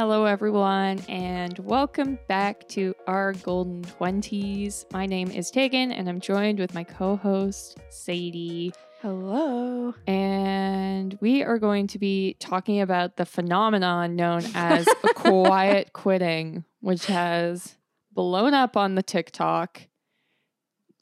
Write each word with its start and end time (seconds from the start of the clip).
Hello, 0.00 0.24
everyone, 0.24 0.98
and 1.10 1.58
welcome 1.58 2.18
back 2.26 2.66
to 2.68 2.94
our 3.06 3.34
Golden 3.34 3.84
20s. 3.84 4.90
My 4.94 5.04
name 5.04 5.30
is 5.30 5.50
Tegan, 5.50 5.92
and 5.92 6.08
I'm 6.08 6.20
joined 6.20 6.58
with 6.58 6.72
my 6.72 6.84
co 6.84 7.16
host, 7.16 7.76
Sadie. 7.90 8.72
Hello. 9.02 9.94
And 10.06 11.18
we 11.20 11.42
are 11.42 11.58
going 11.58 11.86
to 11.88 11.98
be 11.98 12.34
talking 12.40 12.80
about 12.80 13.18
the 13.18 13.26
phenomenon 13.26 14.16
known 14.16 14.42
as 14.54 14.88
quiet 15.16 15.92
quitting, 15.92 16.64
which 16.80 17.04
has 17.04 17.76
blown 18.10 18.54
up 18.54 18.78
on 18.78 18.94
the 18.94 19.02
TikTok. 19.02 19.82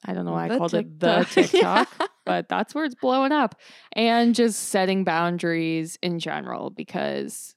I 0.04 0.12
don't 0.12 0.24
know 0.24 0.32
why 0.32 0.46
I 0.46 0.48
The 0.48 0.58
called 0.58 0.74
it 0.74 0.98
the 0.98 1.24
TikTok. 1.30 1.88
TikTok, 1.98 2.10
but 2.26 2.48
that's 2.48 2.74
where 2.74 2.84
it's 2.84 2.96
blowing 2.96 3.30
up. 3.30 3.54
And 3.92 4.34
just 4.34 4.70
setting 4.70 5.04
boundaries 5.04 5.96
in 6.02 6.18
general, 6.18 6.70
because 6.70 7.54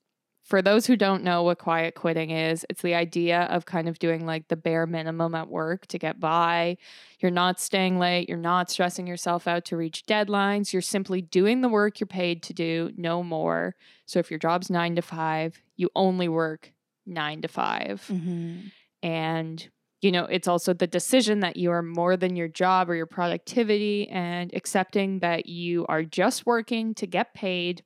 for 0.51 0.61
those 0.61 0.85
who 0.85 0.97
don't 0.97 1.23
know 1.23 1.43
what 1.43 1.59
quiet 1.59 1.95
quitting 1.95 2.29
is, 2.29 2.65
it's 2.69 2.81
the 2.81 2.93
idea 2.93 3.43
of 3.43 3.65
kind 3.65 3.87
of 3.87 3.99
doing 3.99 4.25
like 4.25 4.49
the 4.49 4.57
bare 4.57 4.85
minimum 4.85 5.33
at 5.33 5.47
work 5.47 5.87
to 5.87 5.97
get 5.97 6.19
by. 6.19 6.75
You're 7.21 7.31
not 7.31 7.57
staying 7.57 7.99
late, 7.99 8.27
you're 8.27 8.37
not 8.37 8.69
stressing 8.69 9.07
yourself 9.07 9.47
out 9.47 9.63
to 9.65 9.77
reach 9.77 10.03
deadlines. 10.05 10.73
You're 10.73 10.81
simply 10.81 11.21
doing 11.21 11.61
the 11.61 11.69
work 11.69 12.01
you're 12.01 12.07
paid 12.07 12.43
to 12.43 12.53
do, 12.53 12.91
no 12.97 13.23
more. 13.23 13.75
So 14.05 14.19
if 14.19 14.29
your 14.29 14.39
job's 14.39 14.69
nine 14.69 14.93
to 14.97 15.01
five, 15.01 15.61
you 15.77 15.89
only 15.95 16.27
work 16.27 16.73
nine 17.05 17.41
to 17.43 17.47
5 17.47 18.07
Mm-hmm. 18.11 18.57
and 19.03 19.70
you 20.01 20.11
know 20.11 20.25
it's 20.25 20.49
also 20.49 20.73
the 20.73 20.85
decision 20.85 21.39
that 21.39 21.55
you 21.55 21.71
are 21.71 21.81
more 21.81 22.17
than 22.17 22.35
your 22.35 22.49
job 22.49 22.89
or 22.89 22.95
your 22.95 23.05
productivity 23.05 24.09
and 24.09 24.54
accepting 24.54 25.20
that 25.20 25.45
you 25.45 25.85
are 25.87 26.04
just 26.04 26.45
working 26.45 26.93
to 26.95 27.07
get 27.07 27.33
paid 27.33 27.83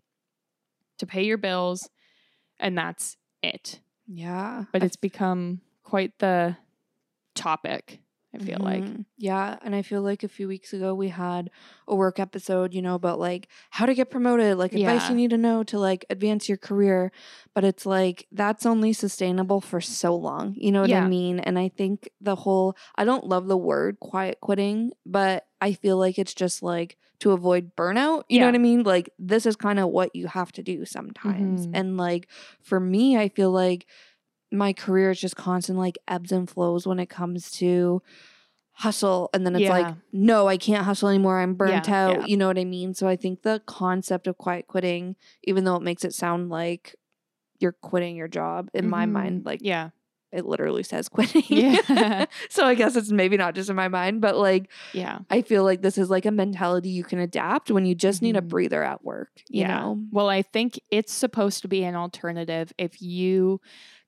to 0.98 1.06
pay 1.06 1.24
your 1.24 1.38
bills 1.38 1.90
and 2.60 2.78
that's 2.78 3.18
it 3.44 3.80
Yeah. 4.08 4.66
but 4.72 4.84
it's 4.84 4.96
become 4.96 5.62
quite 5.84 6.18
the 6.20 6.58
topic 7.36 8.00
i 8.36 8.44
feel 8.44 8.60
like 8.60 8.84
Mhm. 8.84 9.06
Yeah. 9.18 9.58
And 9.64 9.74
I 9.74 9.82
feel 9.82 10.02
like 10.02 10.24
a 10.24 10.28
few 10.28 10.48
weeks 10.48 10.74
ago 10.74 10.94
we 10.94 11.08
had 11.10 11.50
a 11.88 11.96
work 11.96 12.20
episode, 12.20 12.74
you 12.74 12.82
know, 12.82 12.96
about 12.96 13.18
like 13.20 13.48
how 13.72 13.86
to 13.86 13.94
get 13.96 14.10
promoted, 14.12 14.58
like 14.58 14.74
advice 14.74 15.04
Yeah. 15.04 15.10
you 15.10 15.16
need 15.16 15.30
to 15.32 15.38
know 15.38 15.64
to 15.64 15.80
like 15.80 16.06
advance 16.10 16.48
your 16.50 16.58
career. 16.58 17.12
But 17.54 17.64
it's 17.64 17.86
like 17.86 18.28
that's 18.32 18.66
only 18.66 18.92
sustainable 18.94 19.62
for 19.62 19.80
so 19.82 20.16
long. 20.16 20.54
You 20.58 20.72
know 20.74 20.82
what 20.82 20.90
Yeah. 20.90 21.06
I 21.06 21.08
mean? 21.08 21.40
And 21.40 21.58
I 21.58 21.70
think 21.70 22.10
the 22.20 22.36
whole, 22.36 22.76
I 22.96 23.06
don't 23.06 23.26
love 23.26 23.48
the 23.48 23.58
word 23.58 24.00
quiet 24.02 24.40
quitting, 24.42 24.92
but 25.06 25.46
I 25.62 25.74
feel 25.74 25.98
like 25.98 26.20
it's 26.20 26.34
just 26.34 26.62
like 26.62 26.98
to 27.20 27.32
avoid 27.32 27.76
burnout. 27.78 28.24
You 28.28 28.42
know 28.42 28.48
what 28.48 28.56
I 28.56 28.60
mean? 28.60 28.84
Like 28.84 29.10
this 29.18 29.46
is 29.46 29.56
kind 29.56 29.80
of 29.80 29.88
what 29.90 30.14
you 30.16 30.28
have 30.28 30.52
to 30.54 30.62
do 30.62 30.84
sometimes. 30.86 31.68
Mhm. 31.68 31.72
And 31.74 31.98
like 31.98 32.28
for 32.62 32.80
me, 32.80 33.18
I 33.18 33.30
feel 33.30 33.52
like 33.52 33.86
my 34.52 34.74
career 34.74 35.12
is 35.12 35.20
just 35.20 35.36
constant 35.36 35.78
like 35.78 35.98
ebbs 36.08 36.32
and 36.32 36.50
flows 36.50 36.86
when 36.88 37.00
it 37.00 37.08
comes 37.10 37.52
to 37.52 38.02
hustle 38.78 39.30
and 39.34 39.46
then 39.46 39.56
it's 39.56 39.62
Yeah. 39.64 39.70
like 39.72 39.96
no 40.12 40.48
i 40.48 40.58
can't 40.58 40.84
hustle 40.84 41.08
anymore 41.08 41.40
i'm 41.40 41.54
burnt 41.56 41.88
Yeah, 41.88 42.08
out 42.08 42.20
yeah. 42.22 42.26
you 42.28 42.36
know 42.36 42.48
what 42.48 42.60
i 42.60 42.66
mean 42.66 42.94
so 42.94 43.08
i 43.08 43.16
think 43.16 43.42
the 43.42 43.62
concept 43.66 44.28
of 44.28 44.38
quiet 44.38 44.68
quitting 44.68 45.16
even 45.46 45.64
though 45.64 45.78
it 45.78 45.82
makes 45.82 46.04
it 46.04 46.14
sound 46.14 46.50
like 46.50 46.94
you're 47.60 47.72
quitting 47.72 48.18
your 48.18 48.28
job 48.28 48.70
in 48.74 48.90
my 48.90 49.06
Mhm. 49.06 49.12
mind 49.12 49.46
like 49.46 49.62
yeah 49.64 49.92
it 50.34 50.46
literally 50.46 50.84
says 50.84 51.08
quitting 51.08 51.44
Yeah. 51.48 52.26
so 52.50 52.66
i 52.66 52.76
guess 52.76 52.98
it's 52.98 53.12
maybe 53.12 53.38
not 53.38 53.56
just 53.56 53.70
in 53.70 53.78
my 53.78 53.88
mind 53.88 54.20
but 54.20 54.36
like 54.36 54.70
yeah 54.92 55.20
i 55.30 55.42
feel 55.42 55.64
like 55.64 55.82
this 55.82 55.98
is 55.98 56.10
like 56.10 56.26
a 56.26 56.32
mentality 56.32 56.90
you 56.90 57.06
can 57.06 57.20
adapt 57.20 57.72
when 57.72 57.86
you 57.86 57.96
just 57.96 58.22
need 58.22 58.36
a 58.36 58.42
Mhm. 58.42 58.50
breather 58.50 58.84
at 58.84 59.06
work 59.06 59.30
you 59.48 59.62
yeah 59.62 59.78
know 59.80 60.00
well 60.12 60.28
i 60.28 60.42
think 60.42 60.78
it's 60.92 61.14
supposed 61.14 61.62
to 61.62 61.70
be 61.70 61.86
an 61.86 61.96
alternative 61.96 62.74
if 62.78 63.02
you 63.02 63.62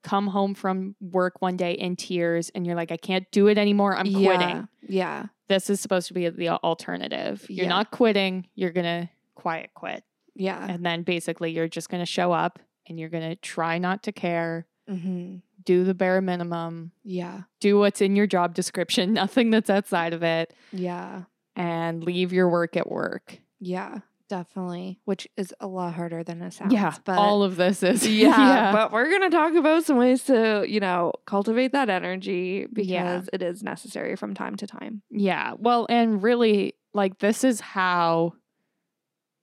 come 0.03 0.28
home 0.28 0.53
from 0.53 0.96
work 1.02 1.41
one 1.41 1.58
day 1.58 1.74
in 1.74 1.96
tears 1.96 2.50
and 2.56 2.66
you're 2.66 2.75
like 2.75 2.91
i 2.91 2.97
can't 2.97 3.30
do 3.31 3.47
it 3.47 3.58
anymore. 3.58 3.96
I'm 3.96 4.12
quitting. 4.12 4.50
yeah. 4.50 4.66
Yeah 4.88 5.25
this 5.50 5.69
is 5.69 5.80
supposed 5.80 6.09
to 6.09 6.13
be 6.13 6.28
the 6.28 6.50
alternative. 6.50 7.46
You're 7.50 7.63
Yeah. 7.63 7.69
not 7.69 7.90
quitting, 7.91 8.47
you're 8.56 8.72
going 8.72 8.84
to 9.03 9.09
quiet 9.35 9.69
quit. 9.74 10.03
yeah. 10.35 10.66
And 10.69 10.85
then 10.85 11.03
basically 11.03 11.52
you're 11.52 11.69
just 11.69 11.88
going 11.90 12.02
to 12.02 12.06
show 12.06 12.34
up 12.34 12.59
and 12.85 13.00
you're 13.00 13.08
going 13.08 13.30
to 13.30 13.35
try 13.38 13.78
not 13.78 14.03
to 14.03 14.12
care, 14.12 14.68
hmm 14.88 15.38
do 15.63 15.84
the 15.84 15.94
bare 15.94 16.22
minimum, 16.22 16.91
yeah. 17.03 17.41
Do 17.59 17.78
what's 17.79 18.00
in 18.02 18.16
your 18.16 18.28
job 18.28 18.53
description, 18.56 19.14
nothing 19.24 19.50
that's 19.50 19.69
outside 19.69 20.14
of 20.14 20.22
it, 20.24 20.53
yeah. 20.72 21.24
And 21.56 22.03
leave 22.03 22.31
your 22.34 22.50
work 22.50 22.75
at 22.78 22.90
work. 22.90 23.40
yeah 23.59 24.00
definitely 24.29 24.99
which 25.05 25.27
is 25.38 25.53
a 25.59 25.67
lot 25.67 25.93
harder 25.93 26.23
than 26.23 26.41
it 26.41 26.51
sounds 26.53 26.73
yeah, 26.73 26.93
but 27.05 27.17
all 27.17 27.43
of 27.43 27.55
this 27.55 27.81
is 27.83 28.07
yeah, 28.09 28.71
but 28.71 28.91
we're 28.91 29.09
gonna 29.09 29.29
talk 29.29 29.53
about 29.55 29.83
some 29.85 29.97
ways 29.97 30.23
to, 30.25 30.65
you 30.67 30.79
know, 30.79 31.11
cultivate 31.25 31.71
that 31.71 31.89
energy 31.89 32.66
because 32.71 32.87
Yeah. 32.89 33.21
it 33.33 33.41
is 33.41 33.63
necessary 33.63 34.16
from 34.16 34.33
time 34.33 34.55
to 34.57 34.67
time. 34.67 35.01
yeah. 35.09 35.53
Well, 35.57 35.85
and 35.89 36.21
really 36.21 36.73
like 36.93 37.19
this 37.19 37.43
is 37.43 37.59
how 37.61 38.33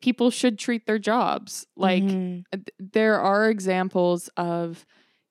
people 0.02 0.30
should 0.30 0.58
treat 0.58 0.86
their 0.86 0.98
jobs. 0.98 1.66
Like 1.76 2.02
Mhm. 2.02 2.44
th- 2.52 2.68
there 2.78 3.18
are 3.20 3.48
examples 3.48 4.28
of 4.36 4.84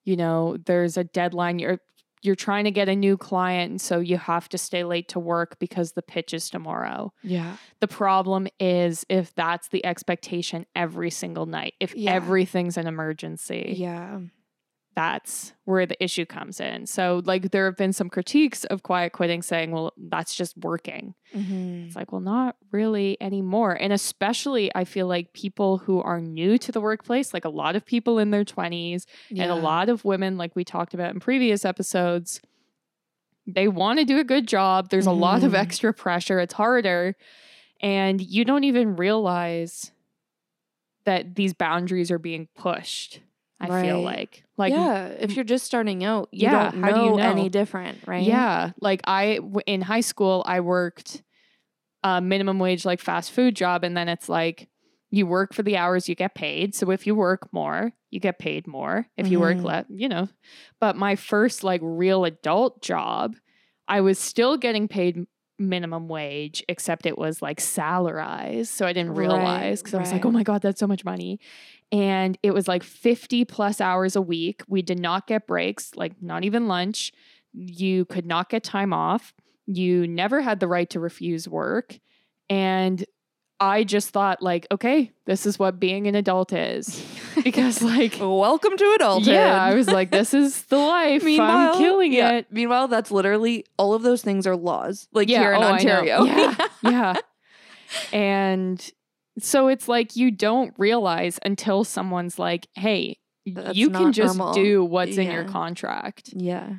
you 0.04 0.16
know 0.18 0.58
there's 0.66 0.98
a 0.98 1.04
deadline 1.04 1.60
you're 1.60 1.80
you're 2.24 2.36
trying 2.36 2.64
to 2.64 2.72
get 2.72 2.90
a 2.90 2.96
new 2.96 3.18
client 3.18 3.70
and 3.72 3.82
so 3.82 4.00
you 4.00 4.18
have 4.18 4.48
to 4.50 4.58
stay 4.58 4.84
late 4.84 5.08
to 5.10 5.20
work 5.20 5.60
because 5.60 5.92
the 5.92 6.02
pitch 6.02 6.34
is 6.34 6.50
tomorrow. 6.50 7.12
Yeah, 7.22 7.58
the 7.80 7.88
problem 7.88 8.48
is 8.60 9.06
if 9.10 9.34
that's 9.36 9.68
the 9.70 9.86
expectation 9.86 10.66
every 10.76 11.10
single 11.12 11.46
night 11.46 11.74
if 11.80 11.96
Yeah. 11.96 12.14
everything's 12.14 12.78
an 12.78 12.88
emergency. 12.88 13.76
Yeah, 13.78 14.20
that's 14.96 15.54
where 15.66 15.86
the 15.86 16.02
issue 16.04 16.26
comes 16.26 16.60
in 16.60 16.86
so 16.86 17.22
like 17.26 17.52
there 17.52 17.66
have 17.66 17.78
been 17.78 17.94
some 17.94 18.10
critiques 18.10 18.64
of 18.66 18.84
quiet 18.84 19.12
quitting 19.14 19.42
saying 19.42 19.72
well 19.72 19.92
that's 19.98 20.36
just 20.36 20.56
working 20.58 21.16
Mhm. 21.36 21.88
it's 21.88 21.96
like, 21.96 22.12
well, 22.12 22.22
not 22.22 22.58
really 22.72 23.18
anymore. 23.20 23.74
And 23.74 23.92
especially, 23.92 24.70
I 24.76 24.84
feel 24.84 25.08
like 25.08 25.34
people 25.34 25.80
who 25.80 26.00
are 26.00 26.22
new 26.22 26.60
to 26.60 26.72
the 26.72 26.80
workplace, 26.80 27.34
like 27.34 27.44
a 27.44 27.50
lot 27.50 27.76
of 27.76 27.84
people 27.88 28.20
in 28.20 28.30
their 28.30 28.44
20s 28.46 29.08
and 29.32 29.50
a 29.50 29.56
lot 29.56 29.90
of 29.90 30.06
women, 30.06 30.38
like 30.38 30.56
we 30.56 30.64
talked 30.64 30.94
about 30.94 31.12
in 31.12 31.20
previous 31.20 31.66
episodes, 31.66 32.40
they 33.48 33.68
want 33.68 33.98
to 33.98 34.06
do 34.06 34.20
a 34.20 34.24
good 34.24 34.48
job. 34.48 34.90
There's 34.92 35.08
a 35.08 35.12
lot 35.12 35.44
of 35.44 35.54
Mhm. 35.54 35.58
extra 35.62 35.92
pressure, 35.92 36.40
it's 36.40 36.54
harder. 36.54 37.16
And 37.82 38.22
you 38.22 38.46
don't 38.46 38.64
even 38.64 38.96
realize 38.96 39.92
that 41.06 41.34
these 41.36 41.54
boundaries 41.56 42.12
are 42.12 42.20
being 42.20 42.48
pushed. 42.56 43.22
I 43.64 43.82
feel 43.82 44.02
like, 44.02 44.44
like, 44.58 44.74
yeah, 44.74 45.08
if 45.08 45.36
you're 45.36 45.46
just 45.46 45.66
starting 45.66 46.04
out, 46.04 46.30
you 46.32 46.46
Yeah, 46.46 46.52
don't 46.52 46.82
how 46.82 46.92
do 46.92 47.00
you 47.00 47.12
know, 47.12 47.18
know? 47.18 47.30
any 47.30 47.50
different, 47.50 48.04
right? 48.08 48.24
Yeah, 48.26 48.72
like 48.80 49.02
I 49.06 49.40
in 49.66 49.82
high 49.82 50.02
school 50.02 50.44
I 50.46 50.60
worked 50.60 51.24
a 52.04 52.22
minimum 52.22 52.60
wage 52.60 52.86
like 52.86 53.00
fast 53.00 53.32
food 53.32 53.56
job 53.56 53.84
and 53.84 53.96
then 53.96 54.10
it's 54.10 54.28
like 54.30 54.68
you 55.10 55.26
work 55.28 55.54
for 55.54 55.64
the 55.64 55.78
hours 55.78 56.10
you 56.10 56.16
get 56.16 56.36
paid. 56.36 56.76
So 56.76 56.90
if 56.92 57.06
you 57.08 57.16
work 57.16 57.48
more, 57.54 57.92
you 58.12 58.20
get 58.20 58.40
paid 58.40 58.68
more. 58.68 59.06
If 59.16 59.30
you 59.32 59.40
work 59.40 59.60
Mhm. 59.60 59.66
less, 59.66 59.86
you 59.90 60.10
know. 60.10 60.28
But 60.80 60.96
my 60.96 61.16
first 61.16 61.64
like 61.64 61.82
real 61.84 62.26
adult 62.26 62.82
job, 62.82 63.36
I 63.88 64.02
was 64.02 64.18
still 64.20 64.58
getting 64.58 64.88
paid 64.88 65.26
minimum 65.70 66.08
wage 66.08 66.64
except 66.68 67.06
it 67.06 67.18
was 67.18 67.42
like 67.42 67.60
salarized. 67.60 68.68
So 68.68 68.86
I 68.86 68.94
didn't 68.94 69.16
realize 69.16 69.82
cuz 69.82 69.94
I 69.94 70.00
was 70.00 70.12
like, 70.12 70.26
"Oh 70.26 70.32
my 70.32 70.44
god, 70.44 70.62
that's 70.62 70.80
so 70.80 70.88
much 70.88 71.04
money." 71.06 71.40
And 71.92 72.38
it 72.42 72.54
was 72.54 72.68
like 72.68 72.84
50 72.84 73.46
plus 73.46 73.80
hours 73.80 74.16
a 74.16 74.22
week. 74.22 74.64
We 74.68 74.82
did 74.82 75.00
not 75.00 75.28
get 75.28 75.46
breaks, 75.48 75.96
like 75.96 76.14
not 76.22 76.44
even 76.44 76.68
lunch. 76.68 77.12
You 77.54 78.06
could 78.06 78.26
not 78.26 78.50
get 78.50 78.64
time 78.64 78.94
off. 78.94 79.34
You 79.68 80.08
never 80.08 80.42
had 80.42 80.60
the 80.60 80.68
right 80.68 80.90
to 80.90 81.00
refuse 81.00 81.48
work. 81.48 82.00
And 82.50 83.06
I 83.60 83.84
just 83.84 84.10
thought, 84.10 84.42
like, 84.42 84.68
okay, 84.72 85.12
this 85.26 85.46
is 85.46 85.58
what 85.58 85.80
being 85.80 86.08
an 86.08 86.16
adult 86.16 86.52
is. 86.52 87.06
Because, 87.44 87.82
like, 87.82 88.18
Welcome 88.20 88.78
to 88.78 88.94
adulthood. 88.96 89.34
yeah, 89.34 89.62
I 89.62 89.74
was 89.74 89.88
like, 89.88 90.12
this 90.12 90.34
is 90.34 90.64
the 90.64 90.78
life. 90.78 91.24
I'm 91.26 91.78
killing 91.78 92.14
yeah, 92.14 92.34
it. 92.34 92.48
Meanwhile, 92.52 92.88
that's 92.88 93.12
literally 93.12 93.66
all 93.78 93.94
of 93.94 94.02
those 94.04 94.22
things 94.22 94.48
are 94.48 94.56
laws, 94.56 95.08
like 95.12 95.30
Yeah, 95.30 95.40
here 95.40 95.54
in 95.54 95.64
oh, 95.64 95.74
Ontario. 95.74 96.24
Yeah. 96.24 96.68
yeah. 96.84 97.14
And 98.12 98.92
so 99.40 99.68
it's 99.68 99.88
like 99.88 100.16
you 100.16 100.32
don't 100.32 100.74
realize 100.78 101.40
until 101.44 101.84
someone's 101.84 102.40
like, 102.40 102.68
hey, 102.76 103.18
That's 103.46 103.78
you 103.78 103.90
can 103.90 104.14
just 104.14 104.38
normal. 104.38 104.54
do 104.54 104.84
what's 104.84 105.18
in 105.18 105.32
your 105.32 105.46
contract. 105.46 106.30
yeah. 106.34 106.76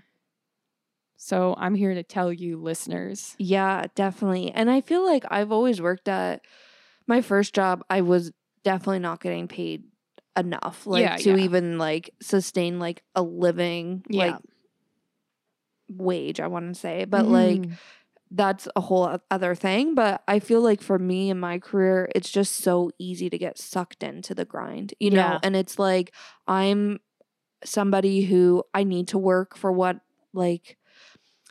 So 1.16 1.54
I'm 1.56 1.74
here 1.74 1.94
to 1.94 2.02
tell 2.02 2.30
you, 2.30 2.58
listeners. 2.60 3.34
Yeah, 3.38 3.86
definitely. 3.94 4.50
And 4.50 4.70
I 4.70 4.82
feel 4.82 5.02
like 5.06 5.24
I've 5.30 5.52
always 5.52 5.80
worked 5.80 6.06
at 6.06 6.44
my 7.06 7.22
first 7.22 7.54
job, 7.54 7.82
I 7.88 8.02
was 8.02 8.30
definitely 8.62 8.98
not 8.98 9.22
getting 9.22 9.48
paid 9.48 9.84
enough 10.36 10.86
like 10.86 11.00
Yeah, 11.00 11.16
to 11.16 11.30
yeah. 11.30 11.36
even 11.36 11.78
like 11.78 12.10
sustain 12.20 12.78
like 12.78 13.02
a 13.14 13.22
living 13.22 14.04
Yeah. 14.08 14.24
like 14.34 14.36
wage, 15.88 16.40
I 16.40 16.46
want 16.46 16.74
to 16.74 16.78
say. 16.80 17.04
But 17.04 17.28
like 17.28 17.66
Mhm. 17.66 17.78
that's 18.30 18.68
a 18.76 18.80
whole 18.80 19.18
other 19.30 19.54
thing, 19.54 19.94
but 19.94 20.22
I 20.26 20.40
feel 20.40 20.60
like 20.60 20.82
for 20.82 20.98
me 20.98 21.30
in 21.30 21.38
my 21.38 21.58
career, 21.58 22.08
it's 22.14 22.30
just 22.30 22.56
so 22.56 22.90
easy 22.98 23.30
to 23.30 23.38
get 23.38 23.58
sucked 23.58 24.02
into 24.02 24.34
the 24.34 24.44
grind, 24.44 24.94
you 24.98 25.10
know? 25.10 25.38
And 25.42 25.54
it's 25.54 25.78
like 25.78 26.12
I'm 26.48 27.00
somebody 27.64 28.22
who 28.22 28.64
I 28.74 28.84
need 28.84 29.08
to 29.08 29.18
work 29.18 29.56
for 29.56 29.72
what 29.72 30.00
like 30.32 30.78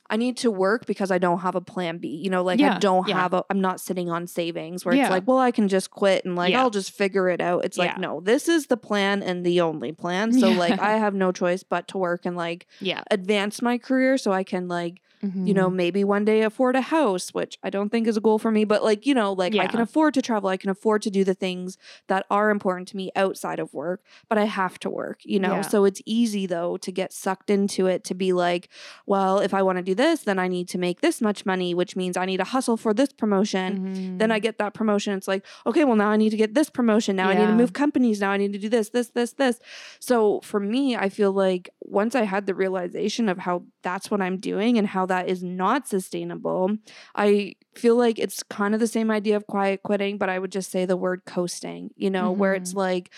I 0.09 0.17
need 0.17 0.38
to 0.38 0.51
work 0.51 0.85
because 0.85 1.11
I 1.11 1.17
don't 1.17 1.39
have 1.39 1.55
a 1.55 1.61
plan 1.61 1.97
B. 1.97 2.07
You 2.09 2.29
know, 2.29 2.44
like 2.44 2.59
I 2.61 2.77
don't 2.79 3.07
yeah. 3.07 3.15
have 3.15 3.33
a 3.33 3.44
I'm 3.50 3.61
not 3.61 3.79
sitting 3.79 4.09
on 4.09 4.27
savings 4.27 4.85
where 4.85 4.94
Yeah. 4.94 5.03
it's 5.03 5.11
like, 5.11 5.27
well, 5.27 5.39
I 5.39 5.51
can 5.51 5.67
just 5.67 5.91
quit 5.91 6.25
and 6.25 6.35
like 6.35 6.51
Yeah. 6.51 6.61
I'll 6.61 6.69
just 6.69 6.91
figure 6.91 7.29
it 7.29 7.41
out. 7.41 7.65
It's 7.65 7.77
like, 7.77 7.97
no, 7.97 8.19
this 8.19 8.47
is 8.47 8.67
the 8.67 8.77
plan 8.77 9.23
and 9.23 9.45
the 9.45 9.61
only 9.61 9.91
plan. 9.91 10.33
So 10.33 10.50
like 10.63 10.79
I 10.79 10.97
have 10.97 11.13
no 11.15 11.31
choice 11.31 11.63
but 11.63 11.88
to 11.89 11.97
work 11.97 12.25
and 12.25 12.35
like 12.35 12.67
Yeah. 12.79 13.03
advance 13.09 13.61
my 13.61 13.77
career 13.77 14.17
so 14.17 14.31
I 14.31 14.44
can 14.44 14.67
like 14.67 15.01
you 15.46 15.54
know, 15.54 15.70
Mhm. 15.70 15.75
maybe 15.75 16.04
one 16.04 16.25
day 16.25 16.42
afford 16.42 16.75
a 16.75 16.81
house, 16.81 17.30
which 17.34 17.58
I 17.64 17.70
don't 17.70 17.90
think 17.90 18.08
is 18.08 18.18
a 18.18 18.22
goal 18.22 18.40
for 18.40 18.52
me, 18.52 18.66
but 18.66 18.84
like, 18.84 19.06
you 19.06 19.14
know, 19.14 19.31
like 19.34 19.54
I 19.56 19.68
can 19.68 19.80
afford 19.80 20.14
to 20.16 20.22
travel, 20.22 20.50
I 20.50 20.58
can 20.58 20.70
afford 20.70 21.02
to 21.04 21.10
do 21.10 21.24
the 21.24 21.34
things 21.34 21.78
that 22.08 22.25
are 22.30 22.50
important 22.50 22.88
to 22.90 22.98
me 22.98 23.12
outside 23.16 23.60
of 23.60 23.74
work, 23.74 24.02
but 24.30 24.38
I 24.38 24.46
have 24.46 24.78
to 24.80 24.90
work, 24.90 25.20
you 25.24 25.40
know? 25.40 25.56
Yeah. 25.58 25.62
So 25.62 25.86
it's 25.86 26.02
easy 26.06 26.46
though 26.46 26.78
to 26.78 26.92
get 26.92 27.14
sucked 27.14 27.50
into 27.50 27.88
it 27.88 28.04
to 28.06 28.14
be 28.14 28.34
like, 28.34 28.70
well, 29.06 29.40
if 29.40 29.54
I 29.54 29.62
want 29.62 29.78
to 29.78 29.84
do 29.84 29.96
this, 29.96 30.22
then 30.24 30.40
I 30.40 30.48
need 30.48 30.68
to 30.70 30.78
make 30.78 31.02
this 31.02 31.22
much 31.22 31.46
money, 31.46 31.74
which 31.74 31.96
means 31.96 32.18
I 32.18 32.25
need 32.25 32.38
to 32.38 32.44
hustle 32.56 32.75
for 32.78 32.94
this 32.94 33.12
promotion. 33.14 34.18
Then 34.20 34.31
I 34.31 34.40
Mhm. 34.40 34.44
get 34.44 34.58
that 34.58 34.74
promotion. 34.74 35.14
It's 35.18 35.28
like, 35.28 35.46
okay, 35.66 35.84
well, 35.86 35.96
now 35.96 36.10
I 36.10 36.18
need 36.18 36.31
to 36.31 36.38
get 36.38 36.54
this 36.54 36.70
promotion. 36.70 37.16
Now 37.16 37.30
I 37.30 37.36
need 37.36 37.48
to 37.48 37.54
move 37.64 37.72
companies. 37.74 38.20
Now 38.20 38.31
I 38.31 38.38
need 38.38 38.54
to 38.54 38.60
do 38.60 38.70
this, 38.70 38.90
this, 38.90 39.10
this, 39.10 39.34
this. 39.34 39.60
So 40.00 40.42
for 40.44 40.60
me, 40.60 40.96
I 40.96 41.08
feel 41.10 41.31
like 41.31 41.70
once 41.81 42.14
I 42.16 42.24
had 42.24 42.46
the 42.46 42.56
realization 42.56 43.30
of 43.30 43.38
how 43.40 43.64
that's 43.84 44.10
what 44.12 44.22
I'm 44.22 44.38
doing 44.38 44.78
and 44.78 44.88
how 44.88 45.06
that 45.08 45.12
is 45.21 45.44
not 45.44 45.88
sustainable, 45.88 46.77
I 47.15 47.56
feel 47.75 47.95
like 47.95 48.19
it's 48.19 48.44
kind 48.44 48.74
of 48.74 48.80
the 48.80 48.88
same 48.88 49.10
idea 49.10 49.36
of 49.36 49.48
quiet 49.48 49.83
quitting, 49.83 50.18
but 50.18 50.30
I 50.30 50.39
would 50.39 50.51
just 50.51 50.71
say 50.71 50.86
the 50.86 50.98
word 50.98 51.24
coasting, 51.25 51.92
you 51.95 52.10
know, 52.10 52.31
where 52.31 52.54
it's 52.54 52.71
mm-hmm. 52.71 52.80
like, 52.80 53.12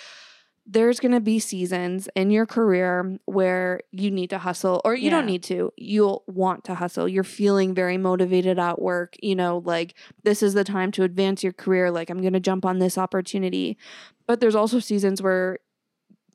there's 0.67 0.99
going 0.99 1.11
to 1.11 1.19
be 1.19 1.37
seasons 1.37 2.09
in 2.15 2.31
your 2.31 2.47
career 2.47 3.19
where 3.25 3.81
you 3.91 4.09
need 4.09 4.31
to 4.31 4.39
hustle 4.39 4.81
or 4.83 4.95
you 4.95 5.11
don't 5.11 5.27
need 5.27 5.43
to. 5.43 5.71
You'll 5.77 6.23
want 6.25 6.63
to 6.63 6.73
hustle. 6.73 7.07
You're 7.07 7.23
feeling 7.23 7.75
very 7.75 7.97
motivated 7.97 8.57
at 8.57 8.81
work, 8.81 9.15
you 9.21 9.35
know, 9.35 9.61
like 9.63 9.93
this 10.23 10.41
is 10.41 10.55
the 10.55 10.63
time 10.63 10.91
to 10.93 11.03
advance 11.03 11.43
your 11.43 11.53
career. 11.53 11.91
Like 11.91 12.09
I'm 12.09 12.19
going 12.19 12.33
to 12.33 12.39
jump 12.39 12.65
on 12.65 12.79
this 12.79 12.97
opportunity. 12.97 13.77
But 14.25 14.39
there's 14.39 14.55
also 14.55 14.79
seasons 14.79 15.21
where 15.21 15.59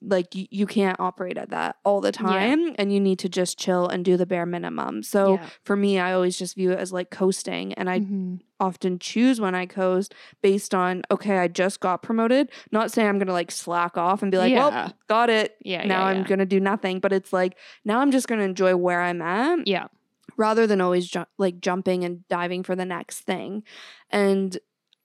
like 0.02 0.29
y- 0.35 0.49
you 0.50 0.67
can't 0.67 0.99
operate 0.99 1.37
at 1.37 1.50
that 1.50 1.76
all 1.85 2.00
the 2.00 2.12
time 2.12 2.75
and 2.79 2.93
you 2.93 2.99
need 3.00 3.19
to 3.19 3.29
just 3.29 3.58
chill 3.58 3.87
and 3.88 4.05
do 4.05 4.17
the 4.17 4.25
bare 4.26 4.47
minimum. 4.47 5.02
So 5.02 5.35
Yeah. 5.35 5.47
for 5.64 5.76
me, 5.76 5.99
I 5.99 6.12
always 6.14 6.38
just 6.38 6.55
view 6.56 6.70
it 6.73 6.79
as 6.79 6.93
like 6.93 7.11
coasting 7.11 7.75
and 7.75 7.91
I 7.91 8.00
Mhm. 8.00 8.41
often 8.58 8.99
choose 8.99 9.41
when 9.41 9.55
I 9.55 9.67
coast 9.67 10.14
based 10.43 10.75
on 10.75 11.02
okay, 11.11 11.38
I 11.38 11.49
just 11.49 11.81
got 11.81 12.02
promoted. 12.02 12.50
Not 12.73 12.91
saying 12.91 13.08
I'm 13.08 13.19
gonna 13.19 13.32
like 13.32 13.50
slack 13.50 13.99
off 13.99 14.23
and 14.23 14.31
be 14.32 14.38
like, 14.38 14.52
Yeah. 14.52 14.69
well, 14.69 14.93
got 15.08 15.29
it. 15.31 15.56
Yeah. 15.62 15.85
now 15.87 16.00
yeah, 16.00 16.06
I'm 16.06 16.17
yeah. 16.19 16.29
gonna 16.29 16.47
do 16.47 16.61
nothing. 16.61 16.99
But 17.00 17.12
it's 17.12 17.32
like 17.32 17.56
now 17.85 18.00
I'm 18.00 18.11
just 18.11 18.26
gonna 18.29 18.43
enjoy 18.44 18.76
where 18.76 19.02
I'm 19.02 19.20
at 19.20 19.67
Yeah. 19.67 19.88
rather 20.37 20.67
than 20.67 20.81
always 20.81 21.08
ju- 21.08 21.26
like 21.37 21.61
jumping 21.61 22.05
and 22.05 22.26
diving 22.29 22.62
for 22.62 22.75
the 22.75 22.87
next 22.87 23.20
thing. 23.20 23.62
And 24.11 24.56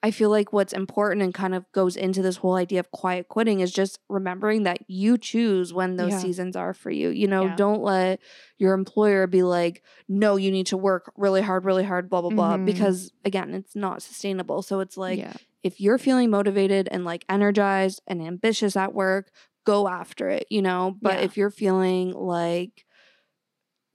I 0.06 0.12
feel 0.12 0.30
like 0.30 0.54
what's 0.54 0.72
important 0.72 1.24
and 1.24 1.34
kind 1.34 1.56
of 1.56 1.66
goes 1.72 1.96
into 1.96 2.22
this 2.22 2.38
whole 2.38 2.54
idea 2.54 2.80
of 2.80 2.92
quiet 2.92 3.28
quitting 3.28 3.62
is 3.62 3.72
just 3.72 3.98
remembering 4.07 4.62
that 4.62 4.78
you 4.88 5.18
choose 5.18 5.74
when 5.74 5.96
those 5.96 6.12
Yeah. 6.12 6.19
seasons 6.19 6.56
are 6.56 6.75
for 6.75 6.92
you. 6.92 7.10
You 7.10 7.28
know, 7.28 7.46
Yeah. 7.46 7.56
don't 7.56 7.81
let 7.81 8.19
your 8.60 8.75
employer 8.75 9.25
be 9.25 9.42
like, 9.42 9.81
no, 10.07 10.36
you 10.36 10.52
need 10.52 10.68
to 10.68 10.78
work 10.78 11.12
really 11.18 11.42
hard, 11.42 11.66
really 11.66 11.84
hard, 11.84 12.07
blah, 12.07 12.22
blah, 12.22 12.30
blah. 12.30 12.56
Mhm. 12.57 12.66
Because 12.66 13.13
again, 13.24 13.56
it's 13.56 13.75
not 13.75 14.04
sustainable. 14.04 14.62
So 14.62 14.80
it's 14.80 14.96
like, 14.96 15.18
yeah. 15.18 15.34
if 15.63 15.81
you're 15.81 15.98
feeling 15.98 16.30
motivated 16.30 16.88
and 16.92 17.04
like 17.04 17.25
energized 17.28 18.00
and 18.06 18.22
ambitious 18.22 18.75
at 18.78 18.94
work, 18.94 19.31
go 19.66 19.88
after 19.88 20.30
it, 20.30 20.46
you 20.52 20.62
know? 20.62 20.96
But 21.02 21.24
if 21.24 21.36
you're 21.36 21.50
feeling 21.50 22.12
like, 22.12 22.86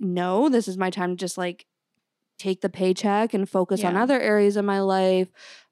no, 0.01 0.49
this 0.49 0.67
is 0.67 0.77
my 0.77 0.91
time 0.91 1.11
to 1.11 1.17
just 1.17 1.39
like 1.39 1.67
take 2.39 2.62
the 2.62 2.71
paycheck 2.71 3.35
and 3.35 3.47
focus 3.49 3.85
on 3.85 3.97
other 3.97 4.19
areas 4.19 4.57
of 4.57 4.65
my 4.65 4.81
life, 4.81 5.29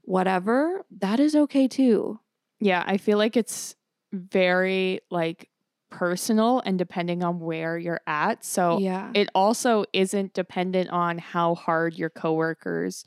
whatever, 0.09 0.85
that 0.99 1.21
is 1.21 1.37
okay 1.37 1.69
too. 1.69 2.19
Yeah, 2.61 2.83
I 2.87 2.97
feel 2.97 3.19
like 3.19 3.37
it's 3.37 3.77
very 4.13 5.01
like 5.11 5.51
personal 5.91 6.61
and 6.65 6.79
depending 6.79 7.23
on 7.23 7.41
where 7.41 7.77
you're 7.79 8.01
at. 8.07 8.45
So 8.45 8.79
yeah. 8.79 9.11
it 9.15 9.29
also 9.35 9.85
isn't 9.93 10.33
dependent 10.35 10.91
on 10.91 11.19
how 11.19 11.55
hard 11.55 11.95
your 11.97 12.11
coworkers 12.11 13.05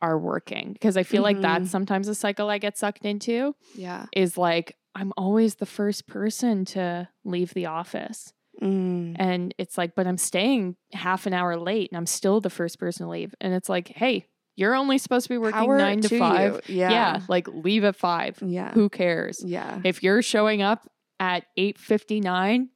are 0.00 0.18
working 0.18 0.72
because 0.72 0.96
I 0.96 1.04
feel 1.04 1.22
like 1.22 1.36
Mhm. 1.38 1.42
that's 1.42 1.70
sometimes 1.70 2.08
a 2.08 2.14
cycle 2.14 2.50
I 2.50 2.58
get 2.58 2.76
sucked 2.76 3.04
into 3.04 3.54
yeah. 3.74 4.06
is 4.12 4.36
like 4.36 4.76
I'm 4.94 5.12
always 5.16 5.54
the 5.54 5.66
first 5.66 6.06
person 6.06 6.66
to 6.66 7.08
leave 7.24 7.54
the 7.54 7.64
office. 7.66 8.34
Mm. 8.60 9.16
And 9.18 9.54
it's 9.56 9.78
like, 9.78 9.94
but 9.94 10.06
I'm 10.06 10.18
staying 10.18 10.76
half 10.92 11.24
an 11.26 11.32
hour 11.32 11.56
late 11.56 11.90
and 11.90 11.96
I'm 11.96 12.04
still 12.06 12.40
the 12.42 12.50
first 12.50 12.78
person 12.78 13.06
to 13.06 13.10
leave. 13.10 13.34
And 13.40 13.54
it's 13.54 13.70
like, 13.70 13.88
hey, 13.88 14.26
you're 14.56 14.74
only 14.74 14.98
supposed 14.98 15.24
to 15.26 15.28
be 15.30 15.38
working 15.38 15.58
Power 15.60 15.78
nine 15.78 16.00
to, 16.02 16.08
to 16.08 16.18
five. 16.18 16.60
Yeah. 16.68 16.90
yeah, 16.90 17.20
like 17.28 17.48
leave 17.48 17.84
at 17.84 17.96
five. 17.96 18.38
Yeah. 18.44 18.72
Who 18.72 18.88
cares? 18.88 19.42
Yeah. 19.44 19.80
If 19.84 20.02
you're 20.02 20.22
showing 20.22 20.60
up 20.62 20.88
at 21.20 21.44
8:59, 21.58 22.68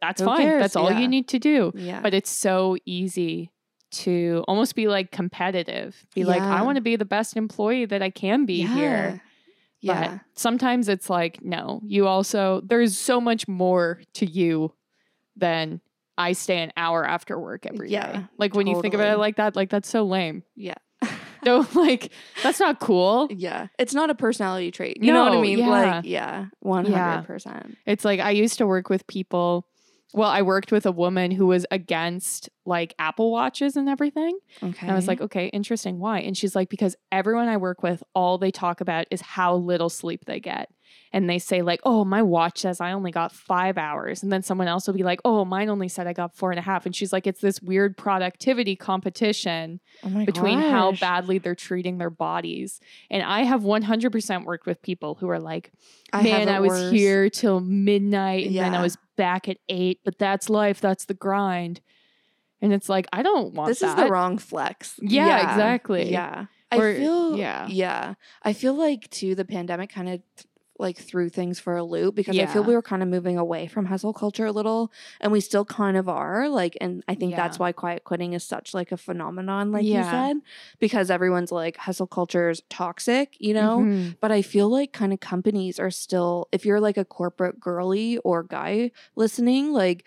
that's 0.00 0.20
Who 0.20 0.26
fine. 0.26 0.38
cares? 0.38 0.62
That's 0.62 0.76
all 0.76 0.90
Yeah. 0.90 0.98
you 1.00 1.08
need 1.08 1.28
to 1.28 1.38
do. 1.38 1.72
Yeah. 1.74 2.00
But 2.00 2.14
it's 2.14 2.30
so 2.30 2.76
easy 2.84 3.50
to 3.92 4.44
almost 4.48 4.74
be 4.74 4.88
like 4.88 5.10
competitive. 5.10 6.04
Be 6.14 6.24
like, 6.24 6.42
I 6.42 6.62
want 6.62 6.76
to 6.76 6.82
be 6.82 6.96
the 6.96 7.04
best 7.04 7.36
employee 7.36 7.84
that 7.86 8.02
I 8.02 8.10
can 8.10 8.44
be 8.44 8.62
here. 8.66 9.22
Yeah. 9.80 10.16
But 10.16 10.20
sometimes 10.34 10.88
it's 10.88 11.08
like, 11.08 11.42
no, 11.42 11.80
you 11.84 12.06
also 12.06 12.60
there's 12.64 12.98
so 12.98 13.20
much 13.20 13.46
more 13.46 14.00
to 14.14 14.26
you 14.26 14.72
than 15.36 15.80
I 16.18 16.32
stay 16.32 16.58
an 16.62 16.72
hour 16.76 17.06
after 17.06 17.38
work 17.38 17.66
every 17.66 17.88
day. 17.88 17.92
Yeah, 17.94 18.24
Like 18.38 18.54
when 18.54 18.66
you 18.66 18.80
think 18.82 18.94
about 18.94 19.08
it 19.14 19.18
like 19.18 19.36
that, 19.36 19.54
like 19.54 19.68
that's 19.70 19.88
so 19.88 20.04
lame. 20.04 20.42
Yeah. 20.56 20.74
No, 21.46 21.66
like 21.74 22.12
that's 22.42 22.60
not 22.60 22.80
cool. 22.80 23.28
Yeah. 23.30 23.68
It's 23.78 23.94
not 23.94 24.10
a 24.10 24.14
personality 24.14 24.70
trait. 24.70 25.02
You 25.02 25.12
know 25.12 25.24
what 25.24 25.32
I 25.32 25.40
mean? 25.40 25.58
yeah. 25.60 25.68
Like, 25.68 26.04
yeah. 26.04 26.46
100%. 26.64 27.76
It's 27.86 28.04
like 28.04 28.20
I 28.20 28.30
used 28.30 28.58
to 28.58 28.66
work 28.66 28.90
with 28.90 29.06
people. 29.06 29.66
Well, 30.12 30.30
I 30.30 30.42
worked 30.42 30.72
with 30.72 30.86
a 30.86 30.92
woman 30.92 31.30
who 31.30 31.46
was 31.46 31.66
against 31.70 32.48
like 32.64 32.94
Apple 32.98 33.30
Watches 33.30 33.76
and 33.76 33.88
everything. 33.88 34.38
Okay. 34.62 34.78
And 34.82 34.90
I 34.90 34.94
was 34.94 35.08
like, 35.08 35.20
okay, 35.20 35.48
interesting. 35.48 35.98
Why? 35.98 36.20
And 36.20 36.36
she's 36.36 36.56
like, 36.56 36.68
because 36.68 36.96
everyone 37.12 37.48
I 37.48 37.56
work 37.58 37.82
with, 37.82 38.02
all 38.14 38.38
they 38.38 38.50
talk 38.50 38.80
about 38.80 39.06
is 39.10 39.20
how 39.20 39.56
little 39.56 39.90
sleep 39.90 40.24
they 40.24 40.40
get. 40.40 40.70
And 41.12 41.30
they 41.30 41.38
say, 41.38 41.62
like, 41.62 41.80
oh, 41.84 42.04
my 42.04 42.20
watch 42.22 42.58
says 42.58 42.80
I 42.80 42.92
only 42.92 43.10
got 43.10 43.32
five 43.32 43.78
hours. 43.78 44.22
And 44.22 44.30
then 44.30 44.42
someone 44.42 44.68
else 44.68 44.86
will 44.86 44.94
be 44.94 45.02
like, 45.02 45.20
oh, 45.24 45.44
mine 45.44 45.68
only 45.70 45.88
said 45.88 46.06
I 46.06 46.12
got 46.12 46.36
four 46.36 46.50
and 46.50 46.58
a 46.58 46.62
half. 46.62 46.84
And 46.84 46.94
she's 46.94 47.12
like, 47.12 47.26
it's 47.26 47.40
this 47.40 47.62
weird 47.62 47.96
productivity 47.96 48.76
competition 48.76 49.80
oh 50.04 50.24
between 50.24 50.58
how 50.60 50.92
badly 50.92 51.38
they're 51.38 51.54
treating 51.54 51.98
their 51.98 52.10
bodies. 52.10 52.80
And 53.10 53.22
I 53.22 53.42
have 53.44 53.62
100% 53.62 54.44
worked 54.44 54.66
with 54.66 54.82
people 54.82 55.14
who 55.14 55.28
are 55.30 55.38
like, 55.40 55.72
man, 56.12 56.48
it 56.48 56.52
I 56.52 56.60
was 56.60 56.70
worse. 56.70 56.92
here 56.92 57.30
till 57.30 57.60
midnight 57.60 58.46
and 58.46 58.56
then 58.56 58.74
I 58.74 58.82
was 58.82 58.98
back 59.16 59.48
at 59.48 59.58
eight, 59.68 60.00
but 60.04 60.18
that's 60.18 60.50
life. 60.50 60.80
That's 60.80 61.06
the 61.06 61.14
grind. 61.14 61.80
And 62.60 62.72
it's 62.72 62.88
like, 62.88 63.06
I 63.12 63.22
don't 63.22 63.54
want 63.54 63.68
This 63.68 63.80
that. 63.80 63.98
is 63.98 64.04
the 64.04 64.10
wrong 64.10 64.38
flex. 64.38 64.98
Yeah, 65.00 65.50
exactly. 65.52 66.10
Yeah. 66.10 66.46
Or- 66.72 66.88
I 66.88 66.94
feel 66.96 67.36
yeah. 67.36 67.66
Yeah. 67.68 68.14
I 68.42 68.52
feel 68.52 68.74
like 68.74 69.08
too 69.10 69.34
the 69.34 69.44
pandemic 69.44 69.90
kind 69.90 70.08
of 70.08 70.20
like 70.78 70.98
threw 70.98 71.28
things 71.28 71.58
for 71.58 71.76
a 71.76 71.84
loop 71.84 72.14
because 72.14 72.38
I 72.38 72.46
feel 72.46 72.64
we 72.64 72.74
were 72.74 72.82
kind 72.82 73.02
of 73.02 73.08
moving 73.08 73.38
away 73.38 73.66
from 73.66 73.86
hustle 73.86 74.12
culture 74.12 74.46
a 74.46 74.52
little 74.52 74.92
and 75.20 75.32
we 75.32 75.40
still 75.40 75.64
kind 75.64 75.96
of 75.96 76.08
are 76.08 76.48
like 76.48 76.76
and 76.80 77.02
I 77.08 77.14
think 77.14 77.36
that's 77.36 77.58
why 77.58 77.72
quiet 77.72 78.04
quitting 78.04 78.32
is 78.34 78.44
such 78.44 78.74
like 78.74 78.92
a 78.92 78.96
phenomenon 78.96 79.72
like 79.72 79.92
you 79.92 80.02
Yeah. 80.02 80.02
said 80.02 80.36
because 80.78 81.10
everyone's 81.10 81.52
like 81.52 81.76
hustle 81.76 82.06
culture 82.06 82.50
is 82.50 82.62
toxic, 82.70 83.36
you 83.40 83.54
know? 83.54 83.86
Mhm. 83.86 84.16
But 84.20 84.32
I 84.32 84.42
feel 84.42 84.68
like 84.70 84.92
kind 84.92 85.12
of 85.12 85.20
companies 85.20 85.78
are 85.78 85.90
still, 85.90 86.48
if 86.52 86.64
you're 86.64 86.80
like 86.80 86.96
a 86.96 87.04
corporate 87.04 87.60
girly 87.60 88.18
or 88.18 88.42
guy 88.42 88.90
listening, 89.16 89.72
like 89.72 90.06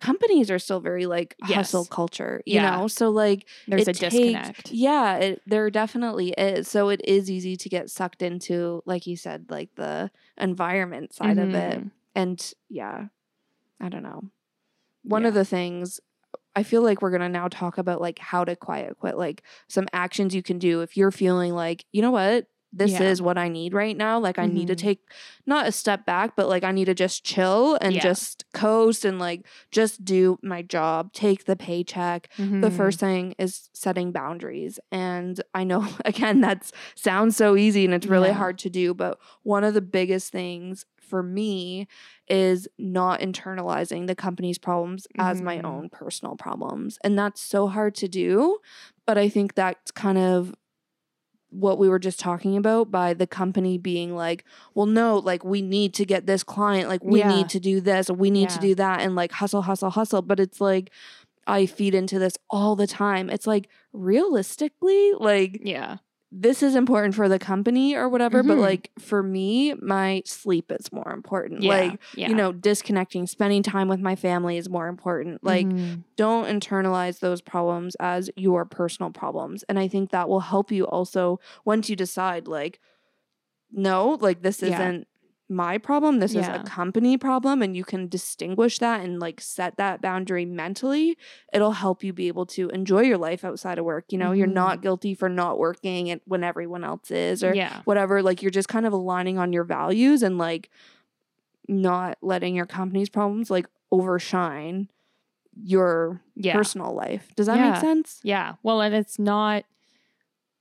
companies 0.00 0.50
are 0.50 0.58
still 0.58 0.80
very 0.80 1.06
like 1.06 1.34
hustle 1.42 1.80
Yes. 1.82 1.88
culture, 1.88 2.42
you 2.46 2.54
Yeah. 2.56 2.76
know? 2.76 2.88
So 2.88 3.10
like 3.10 3.46
There's 3.66 3.82
a 3.88 3.92
takes- 3.92 4.14
disconnect. 4.14 4.70
Yeah, 4.70 5.16
it, 5.16 5.42
there 5.46 5.68
definitely 5.70 6.30
is. 6.38 6.68
So 6.68 6.88
it 6.88 7.00
is 7.04 7.30
easy 7.30 7.56
to 7.56 7.68
get 7.68 7.90
sucked 7.90 8.22
into, 8.22 8.82
like 8.86 9.06
you 9.06 9.16
said, 9.16 9.46
like 9.50 9.70
the 9.76 10.10
environment 10.36 11.12
side 11.14 11.38
of 11.38 11.54
it. 11.54 11.78
Mhm. 11.80 11.90
And 12.14 12.52
yeah, 12.68 13.06
I 13.80 13.88
don't 13.88 14.02
know. 14.02 14.30
One 15.02 15.22
Yeah. 15.22 15.28
of 15.28 15.34
the 15.34 15.44
things 15.44 16.00
I 16.56 16.62
feel 16.64 16.82
like 16.82 17.00
we're 17.02 17.10
going 17.10 17.20
to 17.22 17.28
now 17.28 17.46
talk 17.48 17.78
about 17.78 18.00
like 18.00 18.18
how 18.18 18.44
to 18.44 18.56
quiet 18.56 18.98
quit, 18.98 19.16
like 19.16 19.42
some 19.68 19.86
actions 19.92 20.34
you 20.34 20.42
can 20.42 20.58
do 20.58 20.80
if 20.80 20.96
you're 20.96 21.12
feeling 21.12 21.54
like, 21.54 21.84
you 21.92 22.02
know 22.02 22.10
what? 22.10 22.46
This 22.72 22.92
Yeah. 22.92 23.02
is 23.10 23.22
what 23.22 23.38
I 23.38 23.48
need 23.48 23.72
right 23.72 23.96
now. 23.96 24.18
Like, 24.18 24.38
I 24.38 24.46
need 24.46 24.66
to 24.68 24.74
Mhm. 24.74 24.78
take 24.78 25.00
not 25.46 25.66
a 25.66 25.72
step 25.72 26.04
back, 26.04 26.36
but 26.36 26.48
like, 26.48 26.64
I 26.64 26.72
need 26.72 26.84
to 26.84 26.94
just 26.94 27.24
chill 27.24 27.78
and 27.80 27.94
Yeah. 27.94 28.02
just 28.02 28.44
coast 28.52 29.04
and 29.04 29.18
like 29.18 29.46
just 29.70 30.04
do 30.04 30.38
my 30.42 30.62
job, 30.62 31.12
take 31.12 31.44
the 31.46 31.56
paycheck, 31.56 32.28
the 32.36 32.44
Mhm. 32.44 32.76
first 32.76 33.00
thing 33.00 33.34
is 33.38 33.70
setting 33.72 34.12
boundaries 34.12 34.78
and 34.92 35.40
i 35.54 35.64
know 35.64 35.86
again 36.04 36.40
that 36.40 36.70
sounds 36.94 37.36
so 37.36 37.56
easy 37.56 37.84
and 37.84 37.94
it's 37.94 38.06
really 38.06 38.28
Yeah. 38.28 38.34
hard 38.34 38.58
to 38.58 38.70
do 38.70 38.92
but 38.94 39.18
one 39.42 39.64
of 39.64 39.74
the 39.74 39.80
biggest 39.80 40.32
things 40.32 40.84
for 40.98 41.22
me 41.22 41.86
is 42.28 42.68
not 42.78 43.20
internalizing 43.20 44.06
the 44.06 44.14
company's 44.14 44.58
problems 44.58 45.06
as 45.18 45.40
my 45.40 45.58
Mhm. 45.58 45.64
own 45.64 45.88
personal 45.88 46.36
problems. 46.36 46.98
And 47.02 47.18
that's 47.18 47.40
so 47.40 47.66
hard 47.68 47.94
to 47.96 48.08
do. 48.08 48.58
But 49.06 49.16
I 49.16 49.28
think 49.30 49.54
that's 49.54 49.90
kind 49.90 50.18
of 50.18 50.54
what 51.50 51.78
we 51.78 51.88
were 51.88 51.98
just 51.98 52.20
talking 52.20 52.56
about 52.56 52.90
by 52.90 53.14
the 53.14 53.26
company 53.26 53.78
being 53.78 54.14
like, 54.14 54.44
well, 54.74 54.86
no, 54.86 55.18
like 55.18 55.44
we 55.44 55.62
need 55.62 55.94
to 55.94 56.04
get 56.04 56.26
this 56.26 56.42
client, 56.44 56.88
like 56.88 57.02
we 57.04 57.20
Yeah. 57.20 57.28
need 57.28 57.48
to 57.50 57.60
do 57.60 57.80
this, 57.80 58.10
we 58.10 58.30
need 58.30 58.50
to 58.50 58.58
do 58.58 58.74
that, 58.76 59.00
and 59.00 59.14
like 59.16 59.32
hustle, 59.32 59.62
hustle, 59.62 59.90
hustle. 59.90 60.22
But 60.22 60.40
it's 60.40 60.60
like, 60.60 60.90
I 61.46 61.64
feed 61.66 61.94
into 61.94 62.18
this 62.18 62.36
all 62.50 62.76
the 62.76 62.86
time. 62.86 63.30
It's 63.30 63.46
like, 63.46 63.68
realistically, 63.94 65.12
like 65.14 65.60
Yeah. 65.64 65.98
This 66.30 66.62
is 66.62 66.74
important 66.74 67.14
for 67.14 67.28
the 67.28 67.38
company 67.38 67.94
or 67.94 68.08
whatever, 68.08 68.42
but 68.42 68.58
Mhm. 68.58 68.60
like 68.60 68.90
for 68.98 69.22
me, 69.22 69.72
my 69.80 70.22
sleep 70.26 70.70
is 70.70 70.92
more 70.92 71.10
important. 71.12 71.62
Yeah. 71.62 71.70
Like, 71.70 72.00
yeah. 72.14 72.28
you 72.28 72.34
know, 72.34 72.52
disconnecting, 72.52 73.26
spending 73.26 73.62
time 73.62 73.88
with 73.88 74.00
my 74.00 74.14
family 74.14 74.58
is 74.58 74.68
more 74.68 74.88
important. 74.88 75.42
Like, 75.42 75.66
Mhm. 75.66 76.04
don't 76.16 76.46
internalize 76.46 77.20
those 77.20 77.40
problems 77.40 77.94
as 78.00 78.30
your 78.36 78.66
personal 78.66 79.10
problems. 79.10 79.62
And 79.70 79.78
I 79.78 79.88
think 79.88 80.10
that 80.10 80.28
will 80.28 80.40
help 80.40 80.70
you 80.70 80.84
also 80.86 81.40
once 81.64 81.88
you 81.88 81.96
decide, 81.96 82.46
like, 82.46 82.78
no, 83.72 84.18
like 84.20 84.42
this 84.42 84.62
Yeah. 84.62 84.72
isn't 84.72 85.08
my 85.50 85.78
problem. 85.78 86.18
This 86.18 86.34
is 86.34 86.46
a 86.46 86.62
company 86.64 87.16
problem. 87.16 87.62
And 87.62 87.74
you 87.76 87.82
can 87.84 88.06
distinguish 88.08 88.78
that 88.80 89.00
and 89.02 89.18
like 89.18 89.40
set 89.40 89.76
that 89.78 90.02
boundary 90.02 90.44
mentally. 90.44 91.16
It'll 91.52 91.72
help 91.72 92.04
you 92.04 92.12
be 92.12 92.28
able 92.28 92.44
to 92.46 92.68
enjoy 92.68 93.00
your 93.02 93.16
life 93.18 93.44
outside 93.44 93.78
of 93.78 93.84
work. 93.86 94.12
You 94.12 94.18
know, 94.18 94.32
you're 94.32 94.46
Mhm. 94.46 94.52
not 94.52 94.82
guilty 94.82 95.14
for 95.14 95.28
not 95.28 95.58
working 95.58 96.10
and 96.10 96.20
when 96.26 96.44
everyone 96.44 96.84
else 96.84 97.10
is 97.10 97.42
or 97.42 97.54
yeah. 97.54 97.80
whatever. 97.84 98.22
Like 98.22 98.42
you're 98.42 98.50
just 98.50 98.68
kind 98.68 98.84
of 98.86 98.92
aligning 98.92 99.38
on 99.38 99.52
your 99.52 99.64
values 99.64 100.22
and 100.22 100.36
like 100.36 100.68
not 101.66 102.18
letting 102.22 102.54
your 102.54 102.66
company's 102.66 103.08
problems 103.08 103.50
like 103.50 103.66
overshine 103.90 104.88
your 105.60 106.20
Yeah. 106.36 106.54
personal 106.54 106.94
life. 106.94 107.34
Does 107.36 107.46
that 107.46 107.56
Yeah. 107.56 107.70
make 107.70 107.80
sense? 107.80 108.20
Yeah. 108.22 108.54
Well, 108.62 108.80
and 108.80 108.94
it's 108.94 109.18
not 109.18 109.64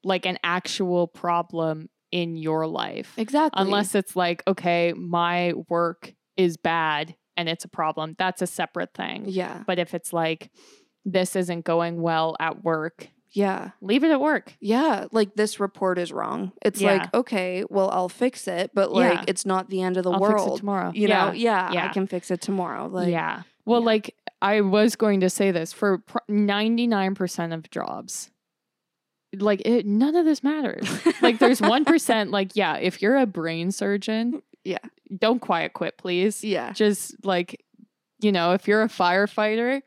like 0.03 0.25
an 0.25 0.37
actual 0.43 1.07
problem 1.07 1.89
in 2.11 2.35
your 2.35 2.67
life. 2.67 3.13
Exactly. 3.17 3.61
Unless 3.61 3.95
it's 3.95 4.15
like, 4.15 4.43
okay, 4.47 4.93
my 4.93 5.53
work 5.69 6.13
is 6.35 6.57
bad 6.57 7.15
and 7.35 7.47
it's 7.49 7.65
a 7.65 7.69
problem. 7.69 8.15
That's 8.17 8.41
a 8.41 8.47
separate 8.47 8.93
thing. 8.93 9.25
yeah. 9.27 9.63
But 9.67 9.79
if 9.79 9.93
it's 9.93 10.13
like, 10.13 10.49
this 11.05 11.35
isn't 11.35 11.65
going 11.65 12.01
well 12.01 12.35
at 12.39 12.63
work, 12.63 13.09
Yeah. 13.31 13.71
leave 13.81 14.03
it 14.03 14.11
at 14.11 14.19
work. 14.21 14.53
Yeah. 14.59 15.05
Like 15.11 15.35
this 15.35 15.59
report 15.59 15.97
is 15.99 16.11
wrong. 16.11 16.51
It's 16.61 16.81
Yeah. 16.81 16.93
like, 16.97 17.13
okay, 17.13 17.63
well, 17.69 17.89
I'll 17.91 18.09
fix 18.09 18.47
it, 18.47 18.71
but 18.73 18.91
like 18.91 19.13
Yeah. 19.19 19.25
it's 19.27 19.45
not 19.45 19.69
the 19.69 19.81
end 19.81 19.97
of 19.97 20.03
the 20.03 20.11
I'll 20.11 20.19
fix 20.19 20.41
it 20.41 20.45
world. 20.45 20.59
tomorrow. 20.59 20.91
You 20.93 21.07
yeah. 21.07 21.25
know, 21.27 21.31
yeah, 21.33 21.71
yeah, 21.71 21.85
I 21.85 21.93
can 21.93 22.07
fix 22.07 22.31
it 22.31 22.41
tomorrow. 22.41 22.87
Like, 22.87 23.09
yeah. 23.09 23.43
Well, 23.65 23.81
like 23.81 24.15
I 24.41 24.61
was 24.61 24.95
going 24.95 25.19
to 25.21 25.29
say 25.29 25.51
this 25.51 25.73
for 25.73 26.01
99% 26.29 27.53
of 27.53 27.69
jobs, 27.69 28.31
like 29.41 29.61
it, 29.65 29.85
none 29.85 30.15
of 30.15 30.25
this 30.25 30.43
matters. 30.43 30.87
like 31.21 31.39
there's 31.39 31.61
1%, 31.61 32.31
like, 32.31 32.55
yeah, 32.55 32.77
if 32.77 33.01
you're 33.01 33.17
a 33.17 33.25
brain 33.25 33.71
surgeon, 33.71 34.41
Yeah. 34.63 34.77
don't 35.17 35.39
quiet 35.39 35.73
quit, 35.73 35.97
please. 35.97 36.43
yeah. 36.43 36.71
Just 36.73 37.15
like, 37.25 37.63
you 38.19 38.31
know, 38.31 38.53
if 38.53 38.67
you're 38.67 38.81
a 38.83 38.87
firefighter, 38.87 39.81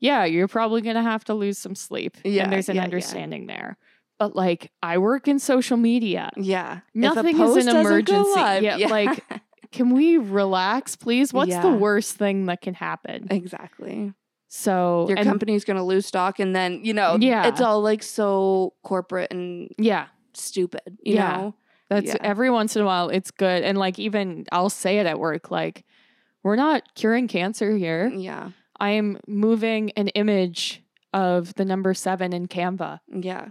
yeah, 0.00 0.24
you're 0.24 0.48
probably 0.48 0.80
going 0.82 0.96
to 0.96 1.02
have 1.02 1.24
to 1.24 1.34
lose 1.34 1.58
some 1.58 1.74
sleep. 1.74 2.16
Yeah, 2.24 2.44
And 2.44 2.52
there's 2.52 2.68
an 2.68 2.74
yeah, 2.76 2.82
yeah. 2.82 2.84
understanding 2.84 3.46
there. 3.46 3.78
But 4.18 4.36
like, 4.36 4.70
I 4.82 4.98
work 4.98 5.26
in 5.28 5.38
social 5.38 5.76
media. 5.76 6.30
Yeah. 6.36 6.80
Nothing 6.94 7.40
is 7.40 7.66
an 7.66 7.76
emergency. 7.76 8.30
live- 8.36 8.62
Yeah, 8.62 8.76
like, 8.88 9.24
Can 9.72 9.94
we 9.94 10.18
relax, 10.18 10.96
please? 10.96 11.32
What's 11.32 11.56
the 11.56 11.70
worst 11.70 12.16
thing 12.16 12.46
that 12.46 12.60
can 12.60 12.74
happen? 12.74 13.28
exactly. 13.30 14.12
So, 14.54 15.06
Your 15.08 15.16
and- 15.16 15.26
company's 15.26 15.64
going 15.64 15.78
to 15.78 15.82
lose 15.82 16.04
stock 16.04 16.38
and 16.38 16.54
then, 16.54 16.84
you 16.84 16.92
know, 16.92 17.16
Yeah. 17.18 17.46
it's 17.48 17.62
all 17.62 17.80
like 17.80 18.02
so 18.02 18.74
corporate 18.82 19.30
and 19.32 19.72
yeah, 19.78 20.08
stupid, 20.34 20.98
you 21.02 21.14
Yeah. 21.14 21.36
know? 21.36 21.54
That's 21.88 22.08
Yeah. 22.08 22.16
every 22.20 22.50
once 22.50 22.76
in 22.76 22.82
a 22.82 22.84
while 22.84 23.08
it's 23.08 23.30
good. 23.30 23.62
And 23.62 23.78
like 23.78 23.98
even 23.98 24.44
I'll 24.52 24.68
say 24.68 24.98
it 24.98 25.06
at 25.06 25.18
work, 25.18 25.50
like, 25.50 25.86
we're 26.42 26.56
not 26.56 26.94
curing 26.94 27.28
cancer 27.28 27.74
here. 27.78 28.08
Yeah. 28.14 28.50
I 28.78 28.90
am 28.90 29.18
moving 29.26 29.90
an 29.92 30.08
image 30.08 30.82
of 31.14 31.54
the 31.54 31.64
number 31.64 31.94
seven 31.94 32.34
in 32.34 32.46
Canva. 32.46 33.00
Yeah. 33.10 33.48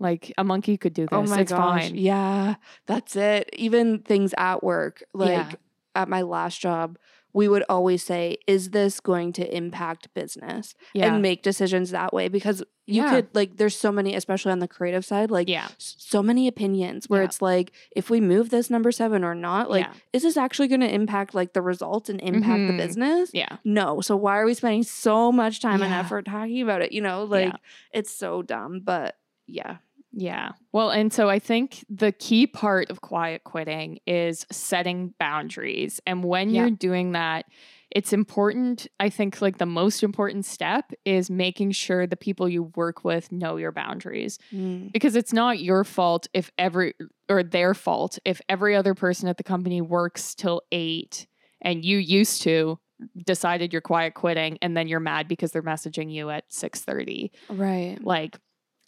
Like 0.00 0.32
a 0.36 0.42
monkey 0.42 0.76
could 0.76 0.94
do 0.94 1.06
oh 1.12 1.20
this. 1.22 1.30
Oh 1.30 1.34
my 1.36 1.42
it's 1.42 1.52
gosh. 1.52 1.82
fine. 1.84 1.94
Yeah, 1.94 2.56
that's 2.86 3.14
it. 3.14 3.50
Even 3.52 4.00
things 4.00 4.34
at 4.36 4.64
work, 4.64 5.04
like 5.14 5.28
Yeah. 5.28 5.52
at 5.94 6.08
my 6.08 6.22
last 6.22 6.60
job, 6.60 6.98
we 7.32 7.48
would 7.48 7.64
always 7.68 8.02
say, 8.02 8.36
"Is 8.46 8.70
this 8.70 9.00
going 9.00 9.32
to 9.34 9.56
impact 9.56 10.12
business?" 10.14 10.74
Yeah. 10.94 11.12
and 11.12 11.22
make 11.22 11.42
decisions 11.42 11.90
that 11.90 12.12
way 12.12 12.28
because 12.28 12.62
you 12.86 13.02
Yeah. 13.02 13.10
could 13.10 13.28
like 13.34 13.56
there's 13.56 13.76
so 13.76 13.92
many 13.92 14.14
especially 14.16 14.50
on 14.50 14.58
the 14.58 14.66
creative 14.66 15.04
side 15.04 15.30
like 15.30 15.48
yeah. 15.48 15.68
so 15.78 16.22
many 16.24 16.48
opinions 16.48 17.08
where 17.08 17.20
Yeah. 17.22 17.26
it's 17.26 17.40
like 17.40 17.70
if 17.94 18.10
we 18.10 18.20
move 18.20 18.50
this 18.50 18.68
number 18.68 18.90
7 18.90 19.22
or 19.22 19.34
not 19.34 19.70
like 19.70 19.86
is 20.12 20.22
this 20.24 20.36
actually 20.36 20.66
going 20.66 20.80
to 20.80 20.92
impact 20.92 21.32
like 21.32 21.52
the 21.52 21.62
results 21.62 22.08
and 22.10 22.20
impact 22.20 22.62
Mhm. 22.62 22.66
the 22.68 22.76
business 22.76 23.30
Yeah. 23.32 23.58
no 23.64 24.00
so 24.00 24.16
why 24.16 24.38
are 24.40 24.44
we 24.46 24.54
spending 24.54 24.82
so 24.82 25.30
much 25.30 25.60
time 25.60 25.82
and 25.82 25.92
effort 25.94 26.24
talking 26.24 26.60
about 26.62 26.82
it 26.82 26.90
you 26.90 27.00
know 27.00 27.22
like 27.24 27.54
it's 27.92 28.10
so 28.12 28.42
dumb 28.42 28.80
but 28.80 29.16
yeah 29.46 29.76
Yeah. 30.12 30.52
Well, 30.72 30.90
and 30.90 31.12
so 31.12 31.28
I 31.30 31.38
think 31.38 31.84
the 31.88 32.12
key 32.12 32.46
part 32.46 32.90
of 32.90 33.00
quiet 33.00 33.44
quitting 33.44 34.00
is 34.06 34.44
setting 34.50 35.14
boundaries. 35.18 36.00
And 36.06 36.24
when 36.24 36.50
Yeah. 36.50 36.62
you're 36.62 36.70
doing 36.76 37.12
that, 37.12 37.46
it's 37.90 38.12
important. 38.12 38.86
I 39.00 39.08
think 39.08 39.40
like 39.40 39.58
the 39.58 39.66
most 39.66 40.02
important 40.02 40.44
step 40.46 40.92
is 41.04 41.28
making 41.30 41.72
sure 41.72 42.06
the 42.06 42.16
people 42.16 42.48
you 42.48 42.64
work 42.76 43.04
with 43.04 43.30
know 43.32 43.56
your 43.56 43.72
boundaries 43.72 44.38
Mm. 44.52 44.92
because 44.92 45.16
it's 45.16 45.32
not 45.32 45.60
your 45.60 45.84
fault 45.84 46.28
if 46.32 46.50
every 46.58 46.94
or 47.28 47.42
their 47.42 47.74
fault 47.74 48.18
if 48.24 48.40
every 48.48 48.74
other 48.76 48.94
person 48.94 49.28
at 49.28 49.36
the 49.38 49.44
company 49.44 49.80
works 49.80 50.34
till 50.34 50.62
8 50.72 51.26
and 51.62 51.84
you 51.84 51.98
used 51.98 52.42
to 52.42 52.78
decided 53.26 53.72
you're 53.72 53.80
quiet 53.80 54.14
quitting 54.14 54.58
and 54.62 54.76
then 54.76 54.86
you're 54.86 55.00
mad 55.00 55.26
because 55.26 55.52
they're 55.52 55.62
messaging 55.62 56.12
you 56.12 56.30
at 56.30 56.44
6:30 56.52 57.30
right 57.48 57.98
like 58.02 58.38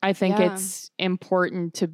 i 0.02 0.12
think 0.12 0.38
Yeah. 0.38 0.52
it's 0.54 0.90
important 0.99 1.75
to 1.75 1.90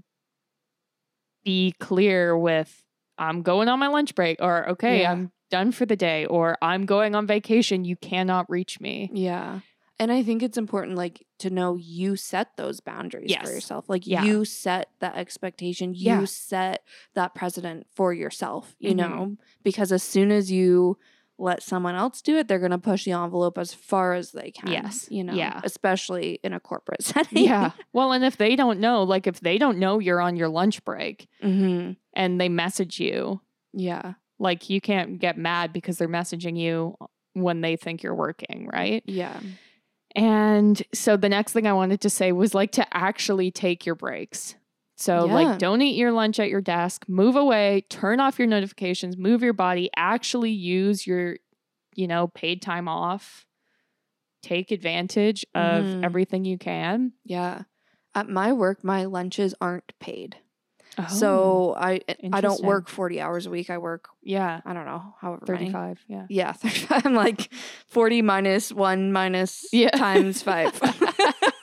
be 1.44 1.74
clear 1.78 2.36
with 2.36 2.84
i'm 3.16 3.42
going 3.42 3.68
on 3.68 3.78
my 3.78 3.88
lunch 3.88 4.14
break 4.14 4.38
or 4.40 4.68
okay 4.70 5.00
Yeah. 5.02 5.12
i'm 5.12 5.32
done 5.50 5.72
for 5.72 5.86
the 5.86 5.96
day 5.96 6.26
or 6.26 6.56
i'm 6.60 6.84
going 6.84 7.14
on 7.14 7.26
vacation 7.26 7.84
you 7.84 7.96
cannot 7.96 8.48
reach 8.50 8.80
me 8.80 9.10
Yeah. 9.12 9.60
And 10.00 10.12
I 10.12 10.22
think 10.22 10.44
it's 10.44 10.56
important 10.56 10.94
like 10.96 11.26
to 11.40 11.50
know 11.50 11.74
you 11.74 12.14
set 12.14 12.56
those 12.56 12.78
boundaries 12.78 13.30
Yes. 13.30 13.42
for 13.42 13.52
yourself. 13.52 13.88
Like 13.88 14.06
Yeah. 14.06 14.22
you 14.22 14.44
set 14.44 14.90
that 15.00 15.16
expectation. 15.16 15.92
You 15.92 16.24
set 16.24 16.84
that 17.14 17.34
precedent 17.34 17.88
for 17.96 18.12
yourself, 18.14 18.76
you 18.78 18.92
Mhm. 18.92 18.96
know? 18.96 19.36
Because 19.64 19.90
as 19.90 20.04
soon 20.04 20.30
as 20.30 20.52
you 20.52 20.98
let 21.38 21.62
someone 21.62 21.94
else 21.94 22.20
do 22.20 22.36
it, 22.36 22.48
they're 22.48 22.58
going 22.58 22.72
to 22.72 22.78
push 22.78 23.04
the 23.04 23.12
envelope 23.12 23.58
as 23.58 23.72
far 23.72 24.14
as 24.14 24.32
they 24.32 24.50
can. 24.50 24.72
Yes. 24.72 25.06
You 25.10 25.22
know, 25.24 25.34
Yeah. 25.34 25.60
especially 25.64 26.40
in 26.42 26.52
a 26.52 26.60
corporate 26.60 27.02
setting. 27.04 27.44
yeah 27.44 27.70
well 27.92 28.12
and 28.12 28.24
if 28.24 28.36
they 28.36 28.56
don't 28.56 28.80
know 28.80 29.02
like 29.04 29.26
if 29.26 29.40
they 29.40 29.56
don't 29.58 29.78
know 29.78 29.98
you're 30.00 30.20
on 30.20 30.36
your 30.36 30.48
lunch 30.48 30.84
break 30.84 31.28
hmm 31.40 31.92
and 32.14 32.40
they 32.40 32.48
message 32.48 32.98
you 32.98 33.40
Yeah. 33.72 34.14
like 34.40 34.68
you 34.68 34.80
can't 34.80 35.18
get 35.20 35.38
mad 35.38 35.72
because 35.72 35.98
they're 35.98 36.08
messaging 36.08 36.58
you 36.58 36.96
when 37.34 37.60
they 37.60 37.76
think 37.76 38.02
you're 38.02 38.14
working 38.14 38.68
right 38.72 39.02
Yeah. 39.06 39.38
And 40.16 40.82
so 40.92 41.16
the 41.16 41.28
next 41.28 41.52
thing 41.52 41.66
I 41.66 41.72
wanted 41.72 42.00
to 42.00 42.10
say 42.10 42.32
was 42.32 42.54
like 42.54 42.72
to 42.72 42.96
actually 42.96 43.50
take 43.50 43.86
your 43.86 43.94
breaks. 43.94 44.56
So, 45.00 45.26
Yeah. 45.26 45.32
like, 45.34 45.58
don't 45.58 45.80
eat 45.80 45.96
your 45.96 46.10
lunch 46.10 46.40
at 46.40 46.48
your 46.50 46.60
desk, 46.60 47.04
move 47.08 47.36
away, 47.36 47.84
turn 47.88 48.18
off 48.18 48.36
your 48.38 48.48
notifications, 48.48 49.16
move 49.16 49.42
your 49.44 49.52
body, 49.52 49.88
actually 49.96 50.50
use 50.50 51.06
your, 51.06 51.36
you 51.94 52.08
know, 52.08 52.26
paid 52.28 52.60
time 52.62 52.88
off. 52.88 53.46
Take 54.42 54.70
advantage 54.72 55.44
of 55.54 55.86
Mhm. 55.86 56.04
everything 56.04 56.44
you 56.44 56.58
can. 56.58 57.12
Yeah. 57.24 57.62
At 58.14 58.28
my 58.28 58.52
work, 58.52 58.82
my 58.82 59.04
lunches 59.04 59.54
aren't 59.60 59.92
paid. 60.00 60.36
Oh, 60.98 61.04
So 61.06 61.74
I 61.78 62.00
I 62.32 62.40
don't 62.40 62.62
work 62.64 62.88
40 62.88 63.20
hours 63.20 63.46
a 63.46 63.50
week. 63.50 63.70
I 63.70 63.78
work, 63.78 64.08
yeah, 64.22 64.60
I 64.64 64.72
don't 64.72 64.84
know, 64.86 65.14
however 65.20 65.44
many. 65.48 65.66
35. 65.70 66.04
Yeah. 66.08 66.26
Yeah, 66.28 66.52
35. 66.54 67.06
I'm 67.06 67.14
like 67.14 67.52
40 67.86 68.22
minus 68.22 68.72
1 68.72 69.12
minus 69.12 69.66
Yeah. 69.72 69.90
times 69.90 70.42
5. 70.42 70.80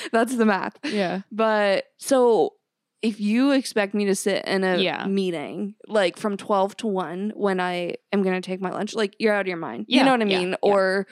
That's 0.12 0.36
the 0.36 0.46
math. 0.46 0.76
Yeah. 0.84 1.22
But 1.32 1.84
so 1.98 2.54
if 3.02 3.18
you 3.20 3.52
expect 3.52 3.94
me 3.94 4.04
to 4.06 4.14
sit 4.14 4.44
in 4.44 4.62
a 4.64 4.78
Yeah. 4.78 5.06
meeting 5.06 5.74
like 5.88 6.16
from 6.18 6.36
12 6.36 6.76
to 6.78 6.86
1 6.86 7.32
when 7.34 7.58
I 7.60 7.94
am 8.12 8.22
going 8.22 8.34
to 8.40 8.46
take 8.46 8.60
my 8.60 8.70
lunch, 8.70 8.94
like 8.94 9.16
you're 9.18 9.32
out 9.32 9.42
of 9.42 9.46
your 9.46 9.56
mind. 9.56 9.86
you 9.88 10.02
know 10.04 10.10
what 10.10 10.20
I 10.22 10.26
yeah, 10.26 10.38
mean? 10.38 10.50
yeah. 10.50 10.56
Or 10.62 11.06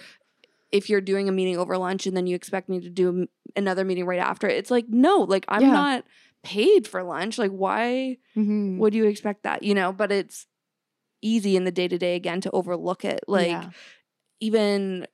if 0.70 0.90
you're 0.90 1.00
doing 1.00 1.30
a 1.30 1.32
meeting 1.32 1.56
over 1.56 1.78
lunch 1.78 2.06
and 2.06 2.14
then 2.14 2.26
you 2.26 2.36
expect 2.36 2.68
me 2.68 2.78
to 2.80 2.90
do 2.90 3.26
another 3.56 3.84
meeting 3.86 4.04
right 4.04 4.20
after, 4.20 4.46
it's 4.48 4.70
like, 4.70 4.84
no, 4.88 5.20
like 5.20 5.46
I'm 5.48 5.62
Yeah. 5.62 5.72
not 5.72 6.04
paid 6.42 6.86
for 6.86 7.02
lunch. 7.02 7.38
Like, 7.38 7.52
why 7.52 8.18
Mhm. 8.36 8.76
would 8.76 8.94
you 8.94 9.06
expect 9.06 9.44
that? 9.44 9.62
You 9.62 9.74
know, 9.74 9.92
but 9.92 10.12
it's 10.12 10.46
easy 11.22 11.56
in 11.56 11.64
the 11.64 11.72
day 11.72 11.88
to 11.88 11.96
day 11.98 12.16
again 12.16 12.42
to 12.42 12.50
overlook 12.50 13.04
it. 13.06 13.20
Like 13.26 13.48
Yeah. 13.48 13.70
even 14.40 15.06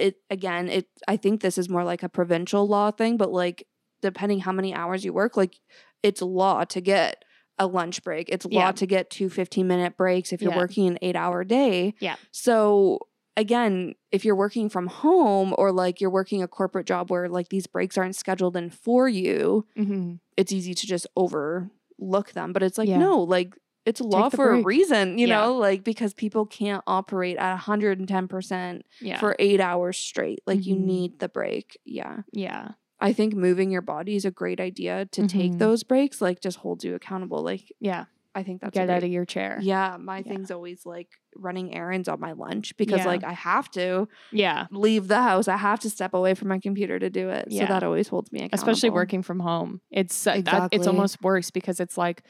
it 0.00 0.16
again, 0.30 0.68
it 0.68 0.86
I 1.06 1.16
think 1.16 1.40
this 1.40 1.58
is 1.58 1.68
more 1.68 1.84
like 1.84 2.02
a 2.02 2.08
provincial 2.08 2.66
law 2.66 2.90
thing, 2.90 3.16
but 3.16 3.30
like 3.32 3.66
depending 4.02 4.40
how 4.40 4.52
many 4.52 4.74
hours 4.74 5.04
you 5.04 5.12
work, 5.12 5.36
like 5.36 5.60
it's 6.02 6.22
law 6.22 6.64
to 6.64 6.80
get 6.80 7.24
a 7.58 7.66
lunch 7.66 8.02
break. 8.02 8.28
It's 8.30 8.46
law 8.46 8.66
Yeah. 8.68 8.72
to 8.72 8.86
get 8.86 9.10
two 9.10 9.28
15 9.28 9.66
minute 9.68 9.96
breaks 9.96 10.32
if 10.32 10.40
you're 10.40 10.52
Yeah. 10.52 10.56
working 10.58 10.86
an 10.88 10.98
eight 11.02 11.16
hour 11.16 11.44
day. 11.44 11.94
Yeah. 12.00 12.16
So 12.32 13.00
again, 13.36 13.94
if 14.10 14.24
you're 14.24 14.34
working 14.36 14.68
from 14.70 14.86
home 14.86 15.54
or 15.58 15.70
like 15.70 16.00
you're 16.00 16.10
working 16.10 16.42
a 16.42 16.48
corporate 16.48 16.86
job 16.86 17.10
where 17.10 17.28
like 17.28 17.48
these 17.50 17.66
breaks 17.66 17.98
aren't 17.98 18.16
scheduled 18.16 18.56
in 18.56 18.70
for 18.70 19.08
you, 19.08 19.66
hmm 19.76 20.14
it's 20.36 20.52
easy 20.52 20.72
to 20.74 20.86
just 20.86 21.06
overlook 21.16 22.32
them. 22.32 22.52
But 22.52 22.62
it's 22.62 22.78
like, 22.78 22.88
Yeah. 22.88 22.98
no, 22.98 23.20
like 23.20 23.54
it's 23.86 24.00
law 24.00 24.28
for 24.28 24.52
a 24.52 24.62
reason, 24.62 25.18
you 25.18 25.26
Yeah. 25.26 25.40
know, 25.40 25.54
like 25.56 25.84
because 25.84 26.12
people 26.14 26.46
can't 26.46 26.82
operate 26.86 27.36
at 27.38 27.56
110% 27.56 28.82
Yeah. 29.00 29.18
for 29.18 29.36
eight 29.38 29.60
hours 29.60 29.96
straight. 29.98 30.40
Like 30.46 30.66
you 30.66 30.76
Mhm. 30.76 30.84
need 30.84 31.18
the 31.18 31.28
break. 31.28 31.78
Yeah. 31.84 32.22
yeah. 32.32 32.72
I 33.00 33.12
think 33.14 33.34
moving 33.34 33.70
your 33.70 33.80
body 33.82 34.14
is 34.16 34.24
a 34.26 34.30
great 34.30 34.60
idea 34.60 35.06
to 35.12 35.26
take 35.26 35.52
Mhm. 35.52 35.58
those 35.58 35.82
breaks, 35.82 36.20
like 36.20 36.40
just 36.40 36.58
holds 36.58 36.84
you 36.84 36.94
accountable. 36.94 37.42
Like 37.42 37.72
Yeah. 37.80 38.04
I 38.32 38.44
think 38.44 38.60
that's 38.60 38.72
Get 38.74 38.86
great- 38.86 38.94
out 38.96 39.02
of 39.02 39.10
your 39.10 39.24
chair. 39.24 39.58
Yeah, 39.60 39.96
my 39.98 40.18
Yeah. 40.18 40.22
thing's 40.22 40.50
always 40.52 40.86
like 40.86 41.08
running 41.34 41.74
errands 41.74 42.08
on 42.08 42.20
my 42.20 42.30
lunch 42.32 42.76
because 42.76 43.00
Yeah. 43.00 43.06
like 43.06 43.24
I 43.24 43.32
have 43.32 43.68
to 43.72 44.06
Yeah. 44.30 44.66
leave 44.70 45.08
the 45.08 45.20
house. 45.22 45.48
I 45.48 45.56
have 45.56 45.80
to 45.80 45.90
step 45.90 46.14
away 46.14 46.34
from 46.34 46.46
my 46.48 46.60
computer 46.60 46.98
to 47.00 47.10
do 47.10 47.28
it. 47.30 47.50
So 47.52 47.64
that 47.66 47.82
always 47.82 48.06
holds 48.08 48.30
me 48.30 48.40
accountable. 48.40 48.54
Especially 48.70 48.90
working 48.90 49.22
from 49.22 49.40
home. 49.40 49.80
It's 49.90 50.26
uh, 50.28 50.42
that, 50.44 50.68
it's 50.70 50.86
almost 50.86 51.20
worse 51.22 51.50
because 51.50 51.80
it's 51.80 51.98
like, 51.98 52.22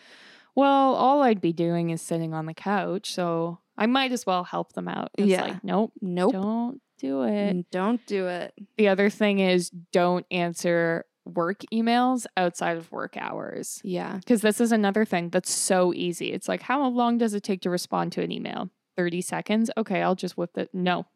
well, 0.54 0.94
all 0.94 1.22
I'd 1.22 1.40
be 1.40 1.52
doing 1.52 1.90
is 1.90 2.02
sitting 2.02 2.34
on 2.34 2.46
the 2.46 2.54
couch, 2.54 3.12
so 3.14 3.58
I 3.76 3.86
might 3.86 4.12
as 4.12 4.26
well 4.26 4.44
help 4.44 4.72
them 4.74 4.88
out. 4.88 5.10
It's 5.16 5.28
Yeah. 5.28 5.42
like, 5.42 5.64
nope, 5.64 5.92
Nope. 6.00 6.32
don't 6.32 6.80
do 6.98 7.22
it. 7.22 7.70
Don't 7.70 8.04
do 8.06 8.26
it. 8.26 8.52
The 8.76 8.88
other 8.88 9.08
thing 9.10 9.38
is 9.38 9.70
don't 9.92 10.26
answer 10.30 11.06
work 11.24 11.62
emails 11.72 12.26
outside 12.36 12.76
of 12.76 12.90
work 12.92 13.16
hours. 13.16 13.80
Yeah. 13.84 14.16
Because 14.16 14.42
this 14.42 14.60
is 14.60 14.72
another 14.72 15.04
thing 15.04 15.28
that's 15.30 15.50
so 15.50 15.94
easy. 15.94 16.32
It's 16.32 16.48
like, 16.48 16.62
how 16.62 16.86
long 16.88 17.18
does 17.18 17.34
it 17.34 17.42
take 17.42 17.60
to 17.62 17.70
respond 17.70 18.12
to 18.12 18.22
an 18.22 18.32
email? 18.32 18.70
30 18.96 19.20
seconds? 19.22 19.70
Okay, 19.76 20.02
I'll 20.02 20.14
just 20.16 20.36
whip 20.36 20.58
it. 20.58 20.70
No, 20.74 21.06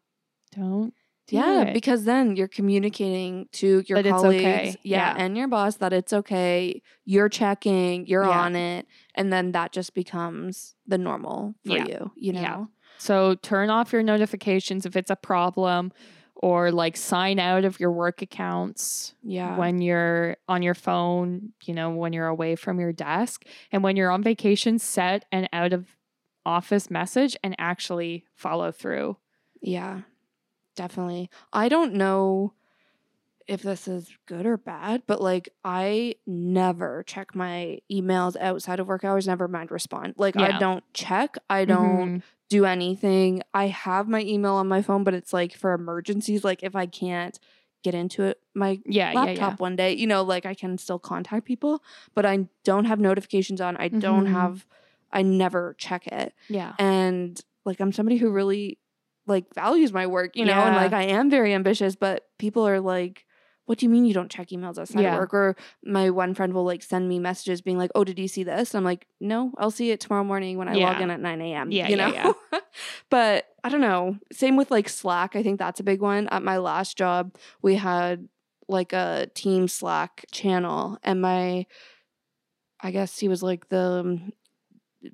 don't. 0.55 0.93
Yeah, 1.33 1.61
it. 1.63 1.73
because 1.73 2.03
then 2.05 2.35
you're 2.35 2.47
communicating 2.47 3.47
to 3.53 3.83
your 3.87 3.97
That 4.01 4.05
it's 4.05 4.21
colleagues, 4.21 4.43
okay. 4.45 4.75
yeah, 4.83 5.15
Yeah. 5.15 5.23
and 5.23 5.35
your 5.37 5.47
boss 5.47 5.77
that 5.77 5.91
it's 5.93 6.13
okay. 6.13 6.81
You're 7.05 7.29
checking, 7.29 8.05
you're 8.07 8.23
Yeah. 8.25 8.41
on 8.41 8.55
it, 8.55 8.87
and 9.15 9.31
then 9.33 9.51
that 9.53 9.71
just 9.71 9.93
becomes 9.93 10.75
the 10.87 10.97
normal 10.97 11.55
for 11.65 11.77
Yeah. 11.77 11.85
you. 11.87 12.11
You 12.15 12.33
know, 12.33 12.41
Yeah. 12.41 12.65
So 12.97 13.35
turn 13.35 13.69
off 13.69 13.91
your 13.91 14.03
notifications 14.03 14.85
if 14.85 14.95
it's 14.95 15.09
a 15.11 15.15
problem 15.15 15.91
or 16.35 16.71
like 16.71 16.95
sign 16.97 17.39
out 17.39 17.65
of 17.65 17.79
your 17.79 17.91
work 17.91 18.21
accounts 18.21 19.15
yeah, 19.23 19.57
when 19.57 19.81
you're 19.81 20.37
on 20.47 20.61
your 20.61 20.73
phone, 20.75 21.53
you 21.63 21.73
know, 21.73 21.89
when 21.89 22.13
you're 22.13 22.27
away 22.27 22.55
from 22.55 22.79
your 22.79 22.91
desk. 22.93 23.45
And 23.71 23.83
when 23.83 23.95
you're 23.95 24.11
on 24.11 24.21
vacation, 24.21 24.77
set 24.79 25.25
an 25.31 25.47
out 25.53 25.73
of 25.73 25.95
office 26.45 26.89
message 26.91 27.35
and 27.43 27.55
actually 27.57 28.25
follow 28.35 28.71
through. 28.71 29.17
yeah, 29.61 30.01
definitely. 30.75 31.29
I 31.53 31.69
don't 31.69 31.93
know 31.93 32.53
if 33.47 33.61
this 33.61 33.87
is 33.87 34.09
good 34.25 34.45
or 34.45 34.57
bad, 34.57 35.03
but 35.05 35.21
like 35.21 35.49
I 35.63 36.15
never 36.25 37.03
check 37.03 37.35
my 37.35 37.79
emails 37.91 38.35
outside 38.39 38.79
of 38.79 38.87
work 38.87 39.03
hours. 39.03 39.27
Never 39.27 39.47
mind 39.47 39.69
respond. 39.71 40.15
Like 40.17 40.35
I 40.35 40.51
don't 40.59 40.83
check. 40.93 41.37
I 41.49 41.65
don't. 41.65 42.17
Mhm. 42.19 42.23
do 42.47 42.63
anything. 42.63 43.41
I 43.55 43.65
have 43.69 44.07
my 44.07 44.21
email 44.21 44.53
on 44.53 44.67
my 44.67 44.83
phone, 44.83 45.03
but 45.03 45.15
it's 45.15 45.33
like 45.33 45.55
for 45.55 45.73
emergencies. 45.73 46.43
Like 46.43 46.61
if 46.61 46.75
I 46.75 46.85
can't 46.85 47.39
get 47.83 47.95
into 47.95 48.21
it, 48.21 48.39
my 48.53 48.79
Yeah, 48.85 49.11
yeah, 49.11 49.15
laptop 49.15 49.35
yeah. 49.35 49.55
one 49.57 49.75
day, 49.75 49.93
you 49.93 50.05
know, 50.05 50.21
like 50.21 50.45
I 50.45 50.53
can 50.53 50.77
still 50.77 50.99
contact 50.99 51.45
people, 51.47 51.81
but 52.13 52.23
I 52.23 52.47
don't 52.63 52.85
have 52.85 52.99
notifications 52.99 53.61
on. 53.61 53.75
I 53.77 53.87
don't 53.87 54.27
Mhm. 54.27 54.31
have, 54.31 54.67
I 55.11 55.23
never 55.23 55.73
check 55.79 56.05
it. 56.05 56.35
Yeah. 56.47 56.73
And 56.77 57.41
like 57.65 57.79
I'm 57.79 57.91
somebody 57.91 58.17
who 58.17 58.29
really 58.29 58.77
like 59.27 59.53
values 59.53 59.91
my 59.93 60.07
work, 60.07 60.35
you 60.35 60.45
know, 60.45 60.65
and 60.65 60.75
like 60.75 60.93
I 60.93 61.03
am 61.03 61.29
very 61.29 61.53
ambitious, 61.53 61.95
but 61.95 62.25
people 62.37 62.67
are 62.67 62.79
like, 62.79 63.25
what 63.65 63.79
do 63.79 63.85
you 63.85 63.89
mean 63.89 64.05
you 64.05 64.13
don't 64.13 64.29
check 64.29 64.49
emails 64.49 64.77
outside 64.77 65.01
Yeah. 65.01 65.13
of 65.13 65.19
work? 65.19 65.33
Or 65.33 65.55
my 65.83 66.11
one 66.11 66.35
friend 66.35 66.53
will 66.53 66.65
like 66.65 66.83
send 66.83 67.09
me 67.09 67.17
messages 67.17 67.61
being 67.61 67.77
like, 67.79 67.89
oh, 67.95 68.03
did 68.03 68.19
you 68.19 68.27
see 68.27 68.43
this? 68.43 68.75
I'm 68.75 68.83
like, 68.83 69.07
no, 69.19 69.51
I'll 69.57 69.71
see 69.71 69.89
it 69.89 69.99
tomorrow 69.99 70.23
morning 70.23 70.57
when 70.59 70.67
I 70.67 70.75
log 70.75 71.01
in 71.01 71.09
at 71.09 71.19
9 71.19 71.41
a.m. 71.41 71.71
Yeah, 71.71 71.87
you 71.87 71.97
yeah, 71.97 72.33
know? 72.51 72.59
but 73.09 73.47
I 73.63 73.69
don't 73.69 73.81
know. 73.81 74.17
Same 74.31 74.55
with 74.57 74.69
like 74.69 74.87
Slack. 74.87 75.35
I 75.35 75.41
think 75.41 75.57
that's 75.57 75.79
a 75.79 75.83
big 75.83 76.01
one. 76.01 76.27
At 76.27 76.43
my 76.43 76.57
last 76.57 76.95
job, 76.97 77.35
we 77.63 77.75
had 77.75 78.29
like 78.67 78.93
a 78.93 79.27
team 79.33 79.67
Slack 79.67 80.25
channel, 80.31 80.99
and 81.01 81.19
my, 81.21 81.65
I 82.79 82.91
guess 82.91 83.17
he 83.17 83.27
was 83.27 83.41
like 83.41 83.69
the 83.69 84.01
um, 84.05 84.31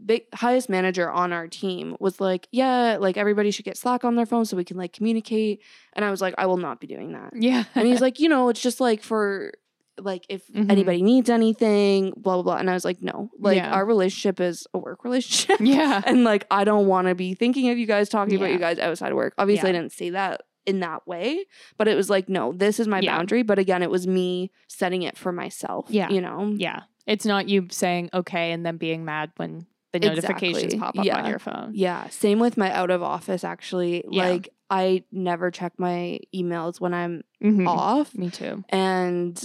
big 0.06 0.24
highest 0.34 0.70
manager 0.70 1.10
on 1.10 1.34
our 1.34 1.48
team 1.48 1.96
was 2.00 2.20
like, 2.22 2.48
yeah, 2.52 2.98
like 3.00 3.18
everybody 3.18 3.52
should 3.52 3.66
get 3.66 3.78
Slack 3.78 4.04
on 4.04 4.16
their 4.16 4.26
phone 4.26 4.46
so 4.46 4.56
we 4.58 4.64
can 4.64 4.78
like 4.78 4.94
communicate. 4.94 5.62
And 5.94 6.04
I 6.06 6.12
was 6.12 6.22
like, 6.22 6.36
I 6.38 6.46
will 6.46 6.58
not 6.58 6.80
be 6.80 6.88
doing 6.88 7.14
that. 7.14 7.32
Yeah. 7.36 7.64
And 7.76 7.88
he's 7.88 8.02
like, 8.02 8.20
you 8.20 8.30
know, 8.30 8.50
it's 8.50 8.62
just 8.62 8.80
like 8.80 9.04
for 9.04 9.54
like 10.00 10.26
if 10.30 10.48
Mhm. 10.48 10.72
anybody 10.72 11.02
needs 11.02 11.30
anything, 11.30 12.14
blah 12.18 12.36
blah 12.36 12.44
blah. 12.44 12.56
And 12.58 12.70
I 12.70 12.74
was 12.74 12.86
like, 12.86 13.02
no, 13.02 13.30
like 13.38 13.58
Yeah. 13.58 13.72
our 13.74 13.86
relationship 13.86 14.40
is 14.40 14.66
a 14.74 14.78
work 14.80 15.04
relationship. 15.04 15.60
yeah. 15.66 16.02
and 16.06 16.24
like 16.24 16.46
I 16.50 16.64
don't 16.64 16.88
want 16.88 17.08
to 17.08 17.16
be 17.16 17.34
thinking 17.34 17.70
of 17.70 17.78
you 17.78 17.86
guys 17.86 18.10
talking 18.10 18.36
about 18.36 18.52
you 18.52 18.58
guys 18.60 18.80
outside 18.80 19.12
of 19.12 19.16
work. 19.18 19.34
Obviously, 19.38 19.70
I 19.70 19.74
didn't 19.74 19.92
say 19.92 20.10
that 20.12 20.42
in 20.66 20.80
that 20.80 21.06
way, 21.08 21.46
but 21.78 21.88
it 21.88 21.96
was 21.96 22.10
like, 22.10 22.30
no, 22.30 22.54
this 22.54 22.80
is 22.80 22.88
my 22.88 23.00
Yeah. 23.00 23.18
boundary. 23.18 23.44
But 23.44 23.60
again, 23.60 23.82
it 23.84 23.90
was 23.92 24.08
me 24.08 24.52
setting 24.68 25.02
it 25.04 25.18
for 25.18 25.32
myself. 25.32 25.88
Yeah. 25.90 26.10
you 26.10 26.22
know. 26.22 26.54
Yeah. 26.56 26.82
It's 27.08 27.26
not 27.26 27.50
you 27.50 27.68
saying 27.72 28.12
okay 28.14 28.52
and 28.52 28.64
then 28.66 28.78
being 28.78 29.04
mad 29.04 29.32
when 29.38 29.66
the 29.94 30.00
notifications 30.00 30.74
Exactly. 30.74 30.80
pop 30.80 30.98
up 31.00 31.06
Yeah. 31.06 31.22
on 31.24 31.30
your 31.30 31.40
phone. 31.40 31.72
Yeah. 31.74 32.08
Same 32.10 32.40
with 32.40 32.58
my 32.58 32.72
out 32.72 32.92
of 32.92 33.02
office. 33.04 33.44
Actually, 33.44 34.04
Yeah. 34.10 34.30
like 34.30 34.50
I 34.70 35.04
never 35.12 35.52
check 35.52 35.74
my 35.78 36.20
emails 36.34 36.80
when 36.80 36.94
I'm 36.94 37.24
Mhm. 37.44 37.68
off. 37.68 38.16
Me 38.18 38.30
too. 38.30 38.64
and 38.70 39.44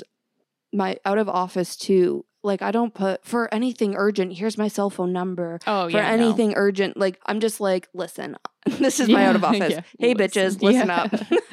my 0.73 0.99
out 1.05 1.19
of 1.19 1.29
office 1.29 1.77
too 1.77 2.25
like 2.47 2.63
i 2.63 2.71
don't 2.71 2.95
put 2.95 3.25
for 3.25 3.53
anything 3.53 3.95
urgent 3.97 4.33
here's 4.39 4.57
my 4.57 4.69
cell 4.69 4.89
phone 4.89 5.13
number 5.13 5.59
Oh, 5.67 5.91
for 5.91 5.97
yeah. 5.99 6.17
no. 6.17 6.25
anything 6.25 6.55
urgent 6.57 6.97
like 6.97 7.21
i'm 7.27 7.41
just 7.41 7.61
like 7.61 7.89
listen 7.93 8.37
this 8.67 8.99
is 9.01 9.09
my 9.09 9.27
out 9.27 9.37
of 9.37 9.45
office 9.51 9.73
yeah. 9.73 9.81
hey 9.99 10.15
Listen. 10.15 10.43
bitches 10.57 10.63
listen 10.63 10.89
Yeah. 10.89 11.03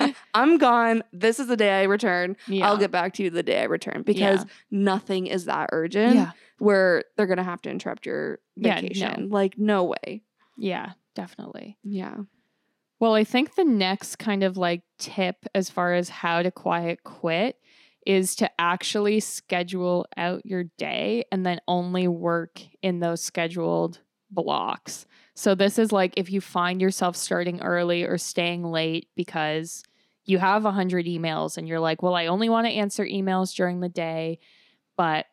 up 0.08 0.16
i'm 0.34 0.58
gone 0.58 1.04
this 1.12 1.40
is 1.40 1.48
the 1.48 1.58
day 1.58 1.82
i 1.82 1.84
return 1.84 2.38
Yeah. 2.48 2.68
i'll 2.70 2.78
get 2.78 2.92
back 2.92 3.14
to 3.16 3.24
you 3.24 3.30
the 3.30 3.44
day 3.44 3.60
i 3.62 3.66
return 3.66 4.04
because 4.04 4.46
nothing 4.72 5.28
is 5.28 5.46
that 5.46 5.70
urgent 5.74 6.16
yeah. 6.16 6.32
where 6.60 7.04
they're 7.18 7.28
gonna 7.28 7.44
have 7.44 7.62
to 7.64 7.70
interrupt 7.70 8.06
your 8.06 8.40
Yeah, 8.56 8.76
no. 8.76 8.82
vacation 8.82 9.30
like 9.30 9.58
no 9.58 9.84
way 9.84 10.22
Yeah, 10.58 10.92
definitely. 11.16 11.78
yeah 11.84 12.16
Well, 13.00 13.16
I 13.16 13.24
think 13.26 13.56
the 13.56 13.66
next 13.66 14.16
kind 14.18 14.44
of 14.44 14.56
like 14.58 14.82
tip 14.98 15.46
as 15.54 15.70
far 15.70 15.94
as 15.94 16.10
how 16.10 16.42
to 16.42 16.52
quiet 16.52 17.04
quit 17.04 17.58
is 18.06 18.36
to 18.38 18.50
actually 18.60 19.20
schedule 19.20 20.06
out 20.18 20.46
your 20.46 20.66
day 20.78 21.26
and 21.32 21.46
then 21.46 21.60
only 21.68 22.08
work 22.08 22.62
in 22.82 23.00
those 23.00 23.22
scheduled 23.22 24.00
blocks. 24.32 25.06
So 25.36 25.56
this 25.56 25.78
is 25.80 25.92
like 25.92 26.13
if 26.18 26.32
you 26.32 26.42
find 26.42 26.82
yourself 26.82 27.16
starting 27.16 27.62
early 27.62 28.04
or 28.04 28.18
staying 28.18 28.63
late 28.63 29.10
because 29.16 29.84
you 30.26 30.38
have 30.39 30.63
100 30.63 31.06
emails 31.06 31.58
and 31.58 31.68
you're 31.68 31.80
like, 31.80 32.02
"Well, 32.02 32.16
I 32.16 32.28
only 32.28 32.50
want 32.50 32.66
to 32.68 32.74
answer 32.74 33.06
emails 33.06 33.54
during 33.56 33.80
the 33.82 33.89
day, 33.89 34.39
but 34.98 35.28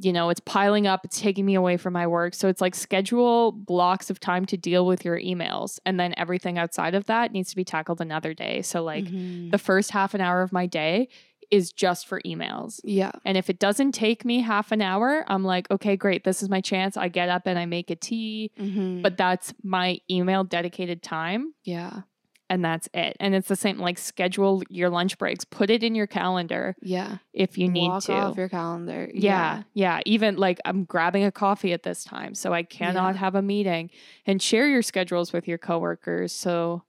you 0.00 0.12
know, 0.12 0.28
it's 0.28 0.40
piling 0.40 0.88
up, 0.88 1.04
it's 1.04 1.20
taking 1.20 1.46
me 1.46 1.54
away 1.54 1.76
from 1.76 1.92
my 1.92 2.06
work." 2.06 2.34
So 2.34 2.48
it's 2.48 2.60
like 2.60 2.74
schedule 2.74 3.52
blocks 3.52 4.10
of 4.10 4.18
time 4.20 4.44
to 4.46 4.56
deal 4.56 4.86
with 4.86 5.04
your 5.04 5.18
emails 5.20 5.78
and 5.86 6.00
then 6.00 6.14
everything 6.16 6.58
outside 6.58 6.94
of 6.94 7.06
that 7.06 7.32
needs 7.32 7.50
to 7.50 7.56
be 7.56 7.64
tackled 7.64 8.00
another 8.00 8.34
day. 8.34 8.62
So 8.62 8.82
like 8.82 9.12
Mhm. 9.12 9.50
the 9.52 9.58
first 9.58 9.92
half 9.92 10.14
an 10.14 10.20
hour 10.20 10.42
of 10.42 10.52
my 10.52 10.66
day 10.66 11.08
is 11.50 11.72
just 11.72 12.06
for 12.06 12.20
emails. 12.22 12.80
yeah 12.84 13.12
And 13.24 13.36
if 13.36 13.48
it 13.50 13.58
doesn't 13.58 13.92
take 13.92 14.24
me 14.24 14.40
half 14.40 14.72
an 14.72 14.80
hour, 14.82 15.24
I'm 15.28 15.44
like, 15.44 15.70
okay, 15.70 15.96
great. 15.96 16.24
This 16.24 16.42
is 16.42 16.48
my 16.48 16.60
chance. 16.60 16.96
I 16.96 17.08
get 17.08 17.28
up 17.28 17.42
and 17.46 17.58
I 17.58 17.66
make 17.66 17.90
a 17.90 17.96
tea, 17.96 18.50
Mhm. 18.58 19.02
but 19.02 19.16
that's 19.16 19.52
my 19.62 19.98
email 20.10 20.44
dedicated 20.44 21.02
time. 21.02 21.54
yeah 21.64 22.02
And 22.50 22.62
that's 22.64 22.88
it. 22.92 23.16
And 23.20 23.34
it's 23.34 23.48
the 23.48 23.56
same 23.56 23.78
like 23.78 23.96
schedule 23.98 24.62
your 24.68 24.90
lunch 24.90 25.16
breaks, 25.18 25.44
put 25.46 25.70
it 25.70 25.82
in 25.82 25.94
your 25.94 26.06
calendar 26.06 26.76
yeah 26.82 27.18
if 27.32 27.56
you 27.58 27.68
need 27.68 27.88
Block 27.88 28.04
to. 28.04 28.12
off 28.12 28.36
your 28.36 28.48
calendar 28.50 29.08
yeah, 29.14 29.62
yeah. 29.72 30.00
Even 30.04 30.36
like 30.36 30.60
I'm 30.64 30.84
grabbing 30.84 31.24
a 31.24 31.32
coffee 31.32 31.72
at 31.72 31.82
this 31.82 32.04
time, 32.04 32.34
so 32.34 32.52
I 32.52 32.62
cannot 32.62 33.14
Yeah. 33.14 33.20
have 33.20 33.34
a 33.34 33.42
meeting 33.42 33.90
and 34.26 34.40
share 34.42 34.68
your 34.68 34.82
schedules 34.82 35.32
with 35.32 35.48
your 35.48 35.58
coworkers 35.58 36.32
so 36.32 36.82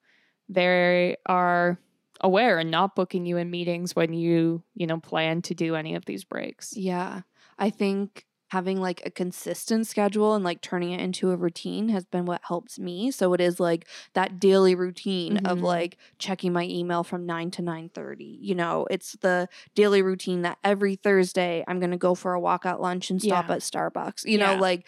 they 0.49 1.15
are 1.25 1.79
aware 2.21 2.59
and 2.59 2.71
not 2.71 2.95
booking 2.95 3.25
you 3.25 3.37
in 3.37 3.49
meetings 3.51 3.95
when 3.95 4.13
you, 4.13 4.63
you 4.75 4.87
know, 4.87 4.99
plan 4.99 5.41
to 5.43 5.55
do 5.55 5.75
any 5.75 5.95
of 5.95 6.05
these 6.05 6.23
breaks. 6.23 6.79
Yeah. 6.79 7.21
I 7.57 7.69
think 7.69 8.25
having 8.51 8.79
like 8.79 9.03
a 9.05 9.09
consistent 9.09 9.87
schedule 9.87 10.35
and 10.35 10.43
like 10.45 10.61
turning 10.61 10.91
it 10.91 11.01
into 11.01 11.31
a 11.31 11.35
routine 11.35 11.89
has 11.89 12.05
been 12.05 12.25
what 12.25 12.41
helps 12.47 12.77
me. 12.77 13.09
So 13.09 13.33
it 13.33 13.41
is 13.41 13.59
like 13.59 13.87
that 14.13 14.39
daily 14.39 14.75
routine 14.75 15.37
of 15.45 15.61
Mhm. 15.61 15.63
like 15.63 15.97
checking 16.19 16.53
my 16.53 16.63
email 16.63 17.03
from 17.03 17.25
9 17.25 17.49
to 17.51 17.61
9:30. 17.63 18.37
You 18.39 18.53
know, 18.55 18.85
it's 18.91 19.13
the 19.21 19.49
daily 19.73 20.01
routine 20.03 20.43
that 20.43 20.59
every 20.63 20.95
Thursday 20.95 21.63
I'm 21.67 21.79
going 21.79 21.91
to 21.91 21.97
go 21.97 22.13
for 22.13 22.33
a 22.33 22.39
walk 22.39 22.65
at 22.65 22.79
lunch 22.79 23.09
and 23.09 23.21
stop 23.21 23.49
Yeah. 23.49 23.55
at 23.55 23.61
Starbucks. 23.61 24.25
You 24.25 24.37
know, 24.37 24.55
like 24.55 24.87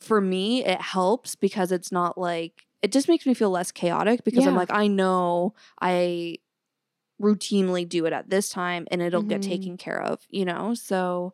for 0.00 0.20
me 0.20 0.64
it 0.64 0.80
helps 0.80 1.34
because 1.36 1.72
it's 1.72 1.90
not 1.92 2.18
like 2.18 2.66
it 2.82 2.92
just 2.92 3.08
makes 3.08 3.26
me 3.26 3.34
feel 3.34 3.50
less 3.50 3.72
chaotic 3.72 4.24
because 4.24 4.46
I'm 4.46 4.54
like 4.54 4.70
I 4.72 4.86
know 4.88 5.54
I 5.80 6.36
routinely 7.20 7.88
do 7.88 8.04
it 8.06 8.12
at 8.12 8.28
this 8.30 8.48
time 8.48 8.86
and 8.90 9.00
it'll 9.02 9.22
get 9.22 9.40
Mhm. 9.40 9.48
taken 9.48 9.76
care 9.76 10.00
of, 10.02 10.20
you 10.30 10.44
know? 10.44 10.74
So 10.74 11.32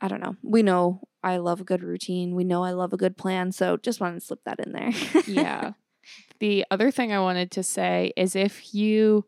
I 0.00 0.08
don't 0.08 0.20
know. 0.20 0.36
We 0.42 0.62
know 0.62 1.02
I 1.22 1.36
love 1.36 1.60
a 1.60 1.64
good 1.64 1.82
routine. 1.82 2.34
We 2.34 2.44
know 2.44 2.64
I 2.64 2.70
love 2.72 2.92
a 2.92 2.96
good 2.96 3.16
plan. 3.16 3.52
So 3.52 3.76
just 3.76 4.00
wanted 4.00 4.20
to 4.20 4.26
slip 4.26 4.40
that 4.44 4.58
in 4.58 4.72
there. 4.72 4.90
yeah. 5.26 5.72
The 6.38 6.64
other 6.70 6.90
thing 6.90 7.12
I 7.12 7.20
wanted 7.20 7.50
to 7.52 7.62
say 7.62 8.12
is 8.16 8.34
if 8.34 8.74
you 8.74 9.26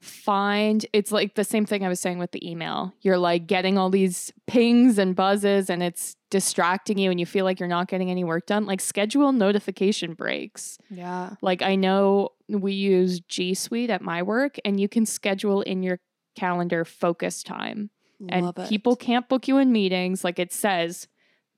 find 0.00 0.86
it's 0.92 1.10
like 1.12 1.34
the 1.34 1.44
same 1.44 1.66
thing 1.66 1.84
I 1.84 1.88
was 1.88 2.00
saying 2.00 2.18
with 2.18 2.30
the 2.32 2.48
email. 2.48 2.94
You're 3.02 3.18
like 3.18 3.46
getting 3.46 3.76
all 3.76 3.90
these 3.90 4.32
pings 4.46 4.96
and 4.98 5.14
buzzes 5.16 5.68
and 5.68 5.82
it's 5.82 6.16
distracting 6.30 6.98
you 6.98 7.10
and 7.10 7.18
you 7.18 7.26
feel 7.26 7.44
like 7.44 7.58
you're 7.58 7.68
not 7.68 7.88
getting 7.88 8.10
any 8.10 8.24
work 8.24 8.46
done, 8.46 8.66
like 8.66 8.80
schedule 8.80 9.32
notification 9.32 10.14
breaks. 10.14 10.78
Yeah. 10.90 11.34
Like 11.42 11.62
I 11.62 11.74
know 11.74 12.30
we 12.48 12.72
use 12.72 13.20
G 13.20 13.54
Suite 13.54 13.90
at 13.90 14.02
my 14.02 14.22
work 14.22 14.56
and 14.64 14.78
you 14.78 14.88
can 14.88 15.06
schedule 15.06 15.62
in 15.62 15.82
your 15.82 16.00
calendar 16.36 16.84
focus 16.84 17.42
time. 17.42 17.90
And 18.28 18.48
it. 18.48 18.68
people 18.68 18.96
can't 18.96 19.28
book 19.28 19.46
you 19.46 19.58
in 19.58 19.70
meetings 19.70 20.24
like 20.24 20.40
it 20.40 20.52
says 20.52 21.06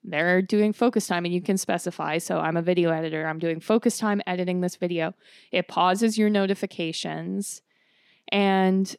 they're 0.04 0.42
doing 0.42 0.72
focus 0.72 1.06
time 1.06 1.24
and 1.24 1.34
you 1.34 1.42
can 1.42 1.56
specify 1.56 2.18
so 2.18 2.38
i'm 2.38 2.56
a 2.56 2.62
video 2.62 2.90
editor 2.90 3.26
i'm 3.26 3.38
doing 3.38 3.60
focus 3.60 3.98
time 3.98 4.20
editing 4.26 4.60
this 4.60 4.76
video 4.76 5.14
it 5.52 5.68
pauses 5.68 6.16
your 6.16 6.30
notifications 6.30 7.62
and 8.30 8.96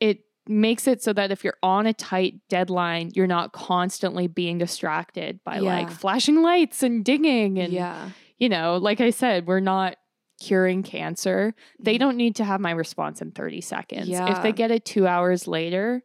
it 0.00 0.20
makes 0.48 0.86
it 0.86 1.02
so 1.02 1.12
that 1.12 1.30
if 1.30 1.42
you're 1.44 1.56
on 1.62 1.86
a 1.86 1.92
tight 1.92 2.40
deadline 2.48 3.10
you're 3.14 3.26
not 3.26 3.52
constantly 3.52 4.26
being 4.26 4.58
distracted 4.58 5.42
by 5.44 5.58
like 5.58 5.90
flashing 5.90 6.42
lights 6.42 6.82
and 6.82 7.04
dinging 7.04 7.58
and 7.58 7.72
yeah. 7.72 8.10
you 8.38 8.48
know 8.48 8.76
like 8.76 9.00
i 9.00 9.10
said 9.10 9.46
we're 9.46 9.60
not 9.60 9.96
curing 10.38 10.82
cancer. 10.82 11.54
They 11.80 11.94
Mhm. 11.94 11.98
don't 11.98 12.16
need 12.18 12.36
to 12.36 12.44
have 12.44 12.60
my 12.60 12.72
response 12.72 13.22
in 13.22 13.30
30 13.30 13.62
seconds. 13.62 14.08
If 14.10 14.42
they 14.42 14.52
get 14.52 14.70
it 14.70 14.84
two 14.84 15.06
hours 15.06 15.48
later 15.48 16.02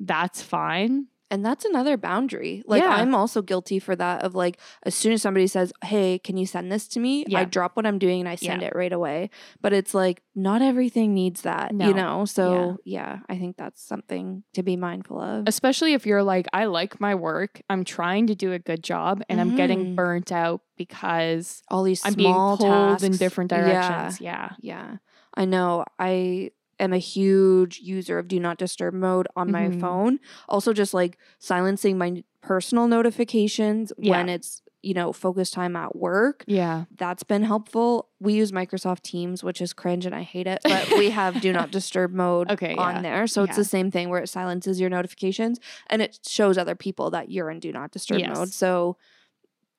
that's 0.00 0.42
fine 0.42 1.06
And 1.34 1.44
that's 1.44 1.64
another 1.64 1.96
boundary. 1.96 2.62
Like 2.64 2.82
Yeah. 2.82 2.90
I'm 2.94 3.12
also 3.14 3.42
guilty 3.42 3.78
for 3.80 3.96
that 3.96 4.22
of 4.22 4.34
like 4.36 4.58
as 4.84 4.94
soon 4.94 5.12
as 5.12 5.20
somebody 5.22 5.46
says, 5.48 5.72
"Hey, 5.84 6.18
can 6.20 6.36
you 6.36 6.46
send 6.46 6.70
this 6.70 6.86
to 6.88 7.00
me?" 7.00 7.24
Yeah. 7.26 7.40
I 7.40 7.44
drop 7.44 7.74
what 7.76 7.86
I'm 7.86 7.98
doing 7.98 8.20
and 8.20 8.28
I 8.28 8.36
send 8.36 8.62
Yeah. 8.62 8.68
it 8.68 8.74
right 8.76 8.92
away. 8.92 9.30
But 9.60 9.72
it's 9.72 9.94
like 9.94 10.22
not 10.36 10.62
everything 10.62 11.12
needs 11.12 11.42
that, 11.42 11.74
No. 11.74 11.88
you 11.88 11.94
know? 11.94 12.24
So, 12.24 12.78
yeah. 12.84 13.18
I 13.28 13.36
think 13.38 13.56
that's 13.56 13.82
something 13.84 14.44
to 14.54 14.62
be 14.62 14.76
mindful 14.76 15.20
of. 15.20 15.48
especially 15.48 15.92
if 15.94 16.06
you're 16.06 16.22
like 16.22 16.46
i 16.52 16.64
like 16.66 17.00
my 17.00 17.14
work 17.14 17.60
i'm 17.68 17.82
trying 17.84 18.26
to 18.28 18.34
do 18.34 18.52
a 18.52 18.58
good 18.58 18.82
job 18.82 19.22
and 19.28 19.40
i'm 19.40 19.56
getting 19.56 19.80
Mhm. 19.86 19.94
burnt 19.96 20.30
out 20.32 20.60
because 20.76 21.62
All 21.68 21.82
these 21.82 22.02
i'm 22.06 22.14
being 22.14 22.32
small 22.32 22.56
pulled 22.56 23.02
in 23.02 23.10
tasks. 23.10 23.18
different 23.18 23.50
Yeah. 23.52 23.60
directions 23.60 24.20
yeah 24.20 24.50
Yeah, 24.60 24.96
I 25.36 25.44
know. 25.46 25.84
I 25.98 26.50
am 26.78 26.92
a 26.92 26.98
huge 26.98 27.80
user 27.80 28.18
of 28.18 28.28
do 28.28 28.38
not 28.40 28.58
disturb 28.58 28.94
mode 28.94 29.26
on 29.36 29.50
my 29.50 29.68
Mhm. 29.68 29.80
phone. 29.80 30.18
Also, 30.48 30.72
just 30.72 30.94
like 30.94 31.18
silencing 31.38 31.98
my 31.98 32.24
personal 32.42 32.86
notifications 32.88 33.92
when 33.96 34.28
it's, 34.28 34.62
you 34.82 34.92
know, 34.92 35.12
focus 35.12 35.50
time 35.50 35.76
at 35.76 35.96
work. 35.96 36.44
yeah 36.46 36.84
That's 36.96 37.22
been 37.22 37.42
helpful. 37.42 38.08
We 38.20 38.34
use 38.34 38.52
Microsoft 38.52 39.00
Teams, 39.02 39.42
which 39.42 39.60
is 39.60 39.72
cringe 39.72 40.04
and 40.06 40.14
I 40.14 40.22
hate 40.22 40.46
it, 40.46 40.60
but 40.64 40.94
we 40.96 41.10
have 41.10 41.40
do 41.40 41.52
not 41.52 41.70
disturb 41.78 42.12
mode 42.12 42.50
Okay, 42.50 42.74
on 42.76 42.96
yeah. 42.96 43.02
there. 43.02 43.26
So 43.26 43.44
it's 43.44 43.56
the 43.56 43.64
same 43.64 43.90
thing 43.90 44.10
where 44.10 44.20
it 44.22 44.28
silences 44.28 44.78
your 44.80 44.90
notifications 44.90 45.58
and 45.88 46.02
it 46.02 46.18
shows 46.26 46.58
other 46.58 46.74
people 46.74 47.10
that 47.10 47.30
you're 47.30 47.50
in 47.50 47.60
do 47.60 47.72
not 47.72 47.90
disturb 47.92 48.20
mode. 48.28 48.52
So 48.52 48.96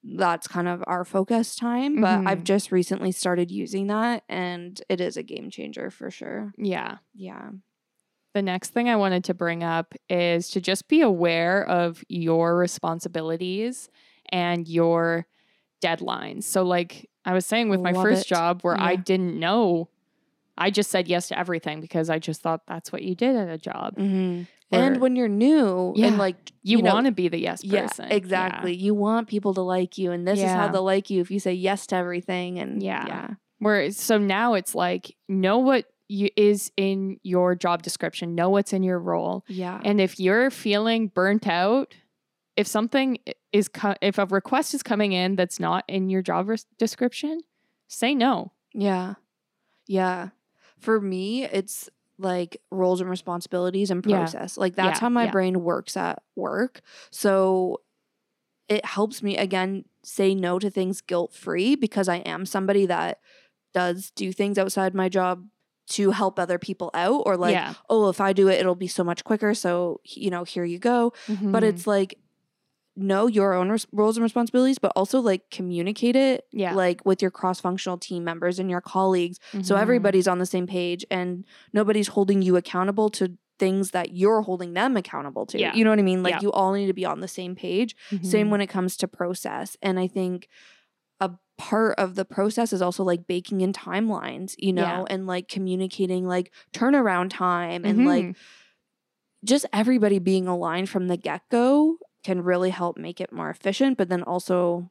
that's 0.08 0.48
kind 0.48 0.68
of 0.68 0.84
our 0.86 1.04
focus 1.04 1.56
time. 1.56 2.00
But 2.00 2.28
I've 2.28 2.40
Mhm. 2.40 2.44
just 2.46 2.72
recently 2.72 3.12
started 3.12 3.50
using 3.50 3.88
that 3.88 4.24
and 4.30 4.80
it 4.88 5.02
is 5.02 5.18
a 5.18 5.24
game 5.24 5.50
changer 5.50 5.90
for 5.90 6.12
sure. 6.12 6.54
yeah 6.58 6.98
Yeah. 7.16 7.50
the 8.34 8.42
next 8.42 8.70
thing 8.72 8.88
i 8.90 8.96
wanted 8.98 9.24
to 9.24 9.34
bring 9.34 9.64
up 9.64 9.94
is 10.10 10.50
to 10.52 10.62
just 10.62 10.88
be 10.90 11.02
aware 11.02 11.66
of 11.68 12.04
your 12.10 12.56
responsibilities 12.58 13.90
and 14.30 14.68
your 14.68 15.26
deadlines 15.84 16.44
so 16.44 16.64
like 16.64 17.10
i 17.26 17.34
was 17.34 17.46
saying 17.46 17.70
with 17.70 17.80
my 17.82 17.92
Love 17.92 18.04
first 18.04 18.26
it. 18.26 18.28
job 18.28 18.62
where 18.62 18.80
i 18.80 18.96
didn't 18.96 19.40
know 19.40 19.90
i 20.58 20.70
just 20.70 20.90
said 20.92 21.08
yes 21.08 21.28
to 21.30 21.38
everything 21.40 21.80
because 21.82 22.10
i 22.10 22.20
just 22.20 22.42
thought 22.42 22.62
that's 22.68 22.92
what 22.92 23.04
you 23.04 23.16
did 23.16 23.36
at 23.36 23.50
a 23.50 23.58
job 23.58 23.96
And 24.72 25.00
when 25.00 25.16
you're 25.16 25.28
new 25.30 25.94
Yeah. 25.96 26.08
and 26.08 26.18
like, 26.18 26.52
you, 26.64 26.82
know, 26.82 26.94
want 26.94 27.06
to 27.06 27.12
be 27.12 27.28
the 27.28 27.40
yes 27.40 27.64
person 27.64 28.10
Yeah, 28.10 28.16
exactly. 28.16 28.76
You 28.76 28.94
want 28.94 29.28
people 29.28 29.54
to 29.54 29.62
like 29.62 29.98
you, 29.98 30.12
and 30.12 30.28
this 30.28 30.40
is 30.40 30.52
how 30.52 30.68
they'll 30.68 30.84
like 30.84 31.10
you 31.10 31.22
if 31.22 31.30
you 31.32 31.40
say 31.40 31.54
yes 31.54 31.88
to 31.88 31.96
everything. 31.96 32.60
And 32.60 32.82
Yeah. 32.82 33.06
yeah, 33.08 33.28
Where 33.60 33.92
so 33.92 34.18
now 34.18 34.56
it's 34.56 34.74
like 34.76 35.16
know 35.30 35.60
what 35.60 35.86
you, 36.08 36.30
is 36.36 36.72
in 36.78 37.20
your 37.24 37.56
job 37.56 37.82
description, 37.84 38.36
know 38.36 38.50
what's 38.50 38.74
in 38.74 38.84
your 38.84 39.00
role, 39.00 39.44
yeah, 39.48 39.80
and 39.84 40.00
if 40.02 40.20
you're 40.20 40.50
feeling 40.52 41.08
burnt 41.08 41.48
out, 41.48 41.96
if 42.56 42.68
something 42.68 43.18
is 43.52 43.68
co- 43.68 43.96
if 44.02 44.18
a 44.18 44.26
request 44.26 44.74
is 44.74 44.84
coming 44.84 45.14
in 45.14 45.36
that's 45.36 45.60
not 45.60 45.84
in 45.88 46.10
your 46.10 46.22
job 46.22 46.50
res- 46.50 46.66
description, 46.78 47.40
say 47.88 48.14
no. 48.14 48.52
yeah, 48.74 49.16
yeah. 49.88 50.30
For 50.78 51.00
me, 51.02 51.44
it's 51.46 51.90
like 52.18 52.62
roles 52.72 53.02
and 53.02 53.10
responsibilities 53.10 53.92
and 53.92 54.04
Yeah. 54.04 54.18
process. 54.18 54.58
Like 54.58 54.76
that's 54.76 55.00
Yeah, 55.00 55.02
how 55.02 55.10
my 55.10 55.26
yeah. 55.26 55.32
brain 55.32 55.64
works 55.64 55.98
at 55.98 56.22
work. 56.36 56.82
So 57.12 57.82
it 58.68 58.86
helps 58.86 59.22
me 59.24 59.38
again 59.38 59.86
say 60.04 60.34
no 60.36 60.60
to 60.60 60.70
things 60.70 61.02
guilt 61.02 61.34
free 61.34 61.76
because 61.76 62.08
I 62.10 62.18
am 62.18 62.46
somebody 62.46 62.86
that 62.88 63.20
does 63.74 64.12
do 64.12 64.32
things 64.34 64.58
outside 64.58 64.96
my 64.96 65.10
job 65.10 65.48
to 65.90 66.12
help 66.12 66.40
other 66.40 66.60
people 66.60 66.90
out 66.96 67.24
or 67.28 67.38
like 67.38 67.52
yeah, 67.52 67.74
oh 67.90 68.10
if 68.10 68.20
i 68.22 68.34
do 68.34 68.48
it 68.50 68.60
it'll 68.60 68.76
be 68.76 68.88
so 68.88 69.04
much 69.04 69.24
quicker 69.24 69.54
so 69.54 70.02
you 70.06 70.32
know 70.32 70.44
here 70.44 70.66
you 70.66 70.80
go 70.80 71.14
but 71.52 71.64
Mhm. 71.64 71.70
it's 71.70 71.86
like 71.88 72.18
know 72.96 73.28
your 73.28 73.54
own 73.54 73.70
res- 73.70 73.88
roles 73.92 74.16
and 74.18 74.24
responsibilities 74.24 74.78
but 74.80 74.92
also 74.96 75.20
like 75.20 75.50
communicate 75.52 76.16
it 76.16 76.46
Yeah. 76.54 76.74
like 76.74 77.06
with 77.06 77.22
your 77.22 77.32
cross-functional 77.32 77.98
team 77.98 78.24
members 78.24 78.58
and 78.60 78.70
your 78.70 78.82
colleagues 78.82 79.38
so 79.64 79.76
Mhm. 79.76 79.82
everybody's 79.82 80.28
on 80.28 80.40
the 80.40 80.46
same 80.46 80.66
page 80.68 81.06
and 81.12 81.46
nobody's 81.74 82.08
holding 82.10 82.42
you 82.42 82.56
accountable 82.56 83.10
to 83.12 83.38
things 83.60 83.92
that 83.92 84.14
you're 84.14 84.42
holding 84.42 84.74
them 84.74 84.96
accountable 84.98 85.46
to 85.48 85.60
Yeah. 85.60 85.74
you 85.74 85.84
know 85.84 85.90
what 85.90 86.00
i 86.00 86.04
mean 86.04 86.24
like 86.24 86.36
Yeah. 86.36 86.40
you 86.42 86.52
all 86.52 86.72
need 86.74 86.88
to 86.88 86.94
be 86.94 87.06
on 87.06 87.20
the 87.22 87.28
same 87.28 87.56
page 87.56 87.96
same 88.22 88.48
Mhm. 88.48 88.52
when 88.52 88.62
it 88.62 88.68
comes 88.68 88.96
to 88.98 89.08
process 89.08 89.76
and 89.82 90.00
i 90.00 90.08
think 90.08 90.48
a 91.22 91.32
part 91.58 91.98
of 91.98 92.16
the 92.16 92.26
process 92.26 92.74
is 92.74 92.82
also 92.82 93.04
like 93.04 93.28
baking 93.28 93.62
in 93.62 93.72
timelines 93.74 94.56
you 94.58 94.74
know 94.74 94.82
Yeah. 94.84 95.06
and 95.10 95.26
like 95.28 95.48
communicating 95.48 96.28
like 96.28 96.52
turnaround 96.74 97.30
time 97.30 97.86
and 97.86 98.06
like 98.06 98.26
Mhm. 98.26 98.36
just 99.44 99.66
everybody 99.72 100.20
being 100.20 100.48
aligned 100.48 100.90
from 100.90 101.08
the 101.08 101.18
get-go 101.18 101.98
can 102.26 102.42
really 102.44 102.72
help 102.72 102.98
make 102.98 103.20
it 103.22 103.32
more 103.32 103.50
efficient 103.50 103.98
but 104.00 104.10
then 104.10 104.24
also 104.24 104.90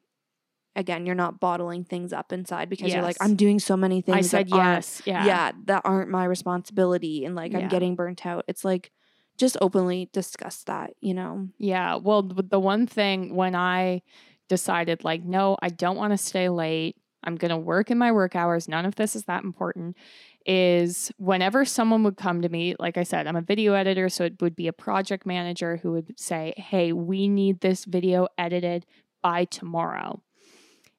again 0.76 1.04
you're 1.06 1.14
not 1.24 1.40
bottling 1.40 1.82
things 1.84 2.12
up 2.12 2.32
inside 2.32 2.68
because 2.68 2.92
you're 2.94 3.02
like 3.02 3.16
i'm 3.20 3.36
doing 3.36 3.58
so 3.58 3.76
many 3.76 4.00
things 4.00 4.16
I 4.16 4.20
said 4.38 4.48
yes. 4.48 5.02
Yeah. 5.04 5.26
yeah 5.26 5.52
that 5.66 5.82
aren't 5.84 6.10
my 6.10 6.24
responsibility 6.24 7.24
and 7.24 7.34
like 7.34 7.52
Yeah. 7.52 7.58
i'm 7.58 7.68
getting 7.68 7.96
burnt 7.96 8.24
out 8.24 8.44
it's 8.46 8.64
like 8.64 8.90
just 9.36 9.56
openly 9.60 10.08
discuss 10.12 10.62
that 10.64 10.94
you 11.00 11.12
know 11.14 11.48
Yeah. 11.58 11.96
Well, 11.96 12.22
the 12.22 12.60
one 12.60 12.86
thing 12.86 13.34
when 13.34 13.54
I 13.56 14.02
decided, 14.48 15.02
like, 15.02 15.24
no, 15.24 15.56
I 15.60 15.70
don't 15.70 15.96
want 15.96 16.12
to 16.12 16.18
stay 16.18 16.48
late, 16.48 16.94
I'm 17.24 17.34
going 17.34 17.50
to 17.50 17.56
work 17.56 17.90
in 17.90 17.98
my 17.98 18.12
work 18.12 18.36
hours, 18.36 18.68
none 18.68 18.86
of 18.86 18.94
this 18.94 19.16
is 19.16 19.24
that 19.24 19.42
important, 19.42 19.96
is 20.46 21.10
whenever 21.16 21.64
someone 21.64 22.02
would 22.04 22.16
come 22.16 22.42
to 22.42 22.48
me, 22.48 22.74
like 22.78 22.96
I 22.96 23.02
said, 23.02 23.26
I'm 23.26 23.36
a 23.36 23.40
video 23.42 23.74
editor, 23.74 24.08
so 24.08 24.24
it 24.24 24.40
would 24.40 24.54
be 24.56 24.68
a 24.68 24.72
project 24.72 25.26
manager 25.26 25.78
who 25.78 25.92
would 25.92 26.18
say, 26.18 26.54
hey, 26.56 26.92
we 26.92 27.28
need 27.28 27.60
this 27.60 27.84
video 27.84 28.28
edited 28.38 28.86
by 29.22 29.44
tomorrow. 29.46 30.20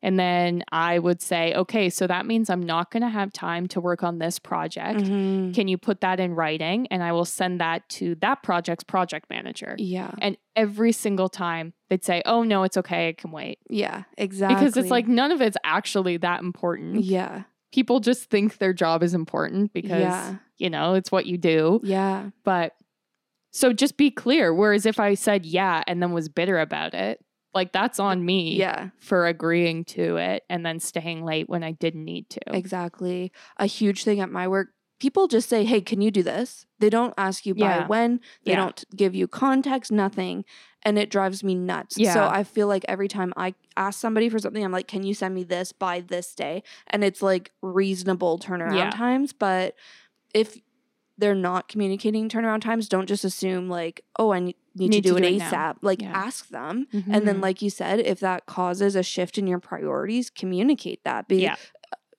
And 0.02 0.20
then 0.20 0.64
I 0.72 1.00
would 1.00 1.20
say, 1.20 1.54
okay, 1.56 1.90
so 1.90 2.06
that 2.06 2.28
means 2.28 2.52
I'm 2.52 2.62
not 2.62 2.92
going 2.92 3.02
to 3.02 3.10
have 3.10 3.34
time 3.34 3.66
to 3.70 3.82
work 3.82 4.04
on 4.04 4.20
this 4.20 4.38
project. 4.38 5.00
Mhm. 5.00 5.54
Can 5.56 5.68
you 5.68 5.80
put 5.80 6.02
that 6.02 6.20
in 6.20 6.36
writing? 6.36 6.86
And 6.92 7.02
I 7.02 7.12
will 7.12 7.26
send 7.26 7.60
that 7.60 7.88
to 7.90 8.14
that 8.16 8.44
project's 8.44 8.84
project 8.84 9.32
manager. 9.32 9.76
yeah 9.80 10.12
And 10.20 10.38
every 10.56 10.92
single 10.92 11.28
time 11.30 11.74
they'd 11.90 12.04
say, 12.04 12.22
Oh, 12.26 12.44
no, 12.44 12.64
it's 12.64 12.78
okay. 12.78 13.10
I 13.10 13.14
can 13.14 13.32
wait. 13.32 13.58
yeah 13.70 14.04
exactly 14.18 14.56
Because 14.56 14.78
it's 14.78 14.92
like 14.92 15.08
none 15.08 15.32
of 15.32 15.42
it's 15.42 15.58
actually 15.64 16.18
that 16.18 16.42
important. 16.42 17.04
yeah 17.04 17.44
People 17.76 18.00
just 18.00 18.30
think 18.30 18.58
their 18.58 18.74
job 18.74 19.04
is 19.04 19.14
important 19.14 19.74
because, 19.74 20.00
Yeah. 20.00 20.36
you 20.58 20.70
know, 20.70 20.94
it's 20.94 21.12
what 21.12 21.26
you 21.26 21.38
do. 21.38 21.82
yeah 21.84 22.30
But 22.46 22.72
So 23.52 23.72
just 23.74 23.98
be 23.98 24.12
clear. 24.12 24.54
Whereas 24.54 24.86
if 24.86 25.00
I 25.00 25.14
said 25.14 25.46
yeah 25.46 25.84
and 25.88 26.02
then 26.02 26.12
was 26.14 26.28
bitter 26.30 26.58
about 26.60 26.94
it, 26.94 27.20
like 27.54 27.72
that's 27.74 28.00
on 28.00 28.26
me 28.26 28.56
Yeah, 28.56 28.90
for 28.98 29.28
agreeing 29.28 29.86
to 29.96 30.18
it 30.18 30.44
and 30.50 30.66
then 30.66 30.80
staying 30.80 31.24
late 31.26 31.48
when 31.50 31.64
I 31.64 31.72
didn't 31.72 32.04
need 32.06 32.30
to. 32.32 32.42
exactly. 32.56 33.32
A 33.58 33.66
huge 33.66 34.04
thing 34.04 34.20
at 34.20 34.30
my 34.30 34.48
work, 34.48 34.70
people 35.00 35.28
just 35.28 35.48
say, 35.50 35.64
"Hey, 35.66 35.80
can 35.82 36.02
you 36.02 36.12
do 36.12 36.22
this?" 36.24 36.66
They 36.80 36.90
don't 36.90 37.14
ask 37.18 37.46
you 37.46 37.54
by 37.56 37.62
Yeah. 37.80 37.88
when. 37.88 38.20
They 38.46 38.52
Yeah. 38.54 38.58
don't 38.64 38.84
give 38.96 39.16
you 39.16 39.28
context, 39.28 39.90
nothing, 39.92 40.44
and 40.86 40.98
it 41.00 41.10
drives 41.10 41.44
me 41.44 41.56
nuts. 41.56 41.98
Yeah. 41.98 42.14
So 42.14 42.26
I 42.28 42.44
feel 42.44 42.68
like 42.68 42.86
every 42.88 43.08
time 43.08 43.34
I 43.36 43.56
ask 43.76 44.00
somebody 44.00 44.30
for 44.30 44.40
something, 44.40 44.64
I'm 44.64 44.72
like, 44.72 44.88
"Can 44.88 45.04
you 45.04 45.14
send 45.14 45.36
me 45.36 45.44
this 45.44 45.72
by 45.74 46.00
this 46.02 46.34
day?" 46.36 46.64
And 46.88 47.04
it's 47.04 47.22
like 47.22 47.52
reasonable 47.62 48.40
turnaround 48.40 48.76
Yeah. 48.76 48.90
times, 48.92 49.34
but 49.34 49.76
if 50.34 50.58
they're 51.18 51.36
not 51.36 51.68
communicating 51.70 52.30
turnaround 52.30 52.62
times, 52.62 52.90
don't 52.90 53.08
just 53.08 53.24
assume 53.26 53.70
like, 53.70 54.04
"Oh, 54.20 54.32
I 54.34 54.40
need, 54.40 54.56
need, 54.76 54.92
to 54.94 55.02
do 55.02 55.10
to 55.12 55.16
it 55.18 55.22
do 55.22 55.28
it 55.28 55.38
now. 55.40 55.50
ASAP." 55.50 55.78
Like 55.82 56.02
Yeah. 56.04 56.12
ask 56.14 56.50
them. 56.50 56.88
And 57.10 57.28
then, 57.28 57.38
Mhm. 57.38 57.42
like 57.42 57.62
you 57.62 57.70
said, 57.70 58.00
if 58.02 58.20
that 58.20 58.46
causes 58.46 58.96
a 58.96 59.04
shift 59.04 59.38
in 59.38 59.48
your 59.48 59.60
priorities, 59.60 60.30
communicate 60.30 61.04
that. 61.06 61.28
Be 61.28 61.38
Yeah. 61.42 61.56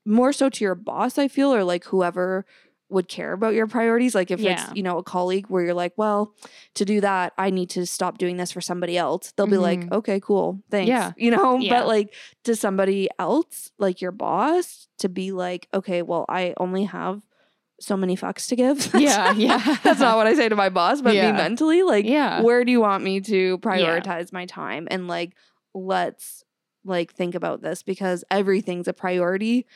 more 0.07 0.33
so 0.33 0.49
to 0.49 0.65
your 0.65 0.75
boss, 0.75 1.19
I 1.19 1.29
feel, 1.29 1.55
or 1.55 1.65
like 1.65 1.85
whoever 1.87 2.47
would 2.89 3.09
care 3.09 3.33
about 3.33 3.53
your 3.55 3.67
priorities. 3.67 4.15
Like 4.15 4.31
if 4.31 4.39
Yeah. 4.39 4.53
it's, 4.69 4.77
you 4.77 4.83
know, 4.83 4.99
a 4.99 5.03
colleague 5.03 5.47
where 5.49 5.65
you're 5.65 5.75
like, 5.75 5.93
well, 5.97 6.33
to 6.75 6.85
do 6.85 7.01
that, 7.01 7.33
I 7.37 7.51
need 7.51 7.69
to 7.71 7.85
stop 7.85 8.17
doing 8.19 8.37
this 8.37 8.53
for 8.53 8.61
somebody 8.61 8.97
else. 8.97 9.33
They'll 9.37 9.49
be 9.49 9.59
like, 9.59 9.81
Mhm. 9.81 9.93
okay, 9.93 10.21
cool. 10.21 10.63
Thanks. 10.71 10.89
Yeah. 10.89 11.11
You 11.17 11.33
know, 11.33 11.59
Yeah. 11.59 11.81
but 11.81 11.89
like 11.89 12.15
to 12.45 12.55
somebody 12.55 13.09
else, 13.19 13.73
like 13.79 14.01
your 14.01 14.13
boss, 14.13 14.87
to 14.99 15.09
be 15.09 15.33
like, 15.33 15.67
okay, 15.75 16.03
well, 16.03 16.25
I 16.29 16.55
only 16.59 16.85
have 16.85 17.23
so 17.81 17.97
many 17.97 18.17
fucks 18.17 18.49
to 18.51 18.57
give. 18.57 18.95
Yeah, 18.95 19.33
yeah. 19.33 19.79
That's 19.83 20.01
not 20.01 20.17
what 20.17 20.29
I 20.29 20.35
say 20.35 20.49
to 20.49 20.55
my 20.57 20.69
boss, 20.69 21.03
but 21.03 21.15
Yeah. 21.15 21.33
me 21.33 21.39
mentally, 21.39 21.83
like, 21.83 22.05
yeah. 22.07 22.41
where 22.43 22.65
do 22.65 22.71
you 22.71 22.81
want 22.81 23.03
me 23.03 23.21
to 23.23 23.59
prioritize 23.59 24.33
my 24.33 24.47
time 24.47 24.87
and 24.93 25.09
like 25.09 25.33
let's 25.75 26.45
like 26.85 27.13
think 27.13 27.35
about 27.35 27.63
this 27.63 27.83
because 27.83 28.23
everything's 28.31 28.87
a 28.87 28.93
priority 28.93 29.67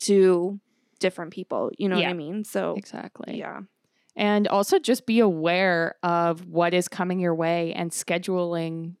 to 0.00 0.58
different 0.98 1.32
people 1.32 1.70
you 1.78 1.88
know 1.88 1.96
what 1.96 2.04
i 2.06 2.12
mean 2.12 2.44
so 2.44 2.74
Exactly. 2.76 3.38
yeah 3.38 3.60
And 4.16 4.48
also 4.48 4.78
just 4.78 5.04
be 5.06 5.20
aware 5.20 5.96
of 6.02 6.46
what 6.46 6.72
is 6.72 6.88
coming 6.88 7.20
your 7.20 7.34
way 7.34 7.74
and 7.74 7.90
scheduling 7.90 8.94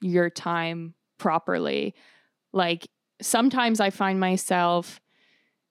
your 0.00 0.30
time 0.30 0.94
properly. 1.18 1.94
Like 2.52 2.88
sometimes 3.20 3.80
I 3.80 3.90
find 3.90 4.18
myself, 4.18 4.98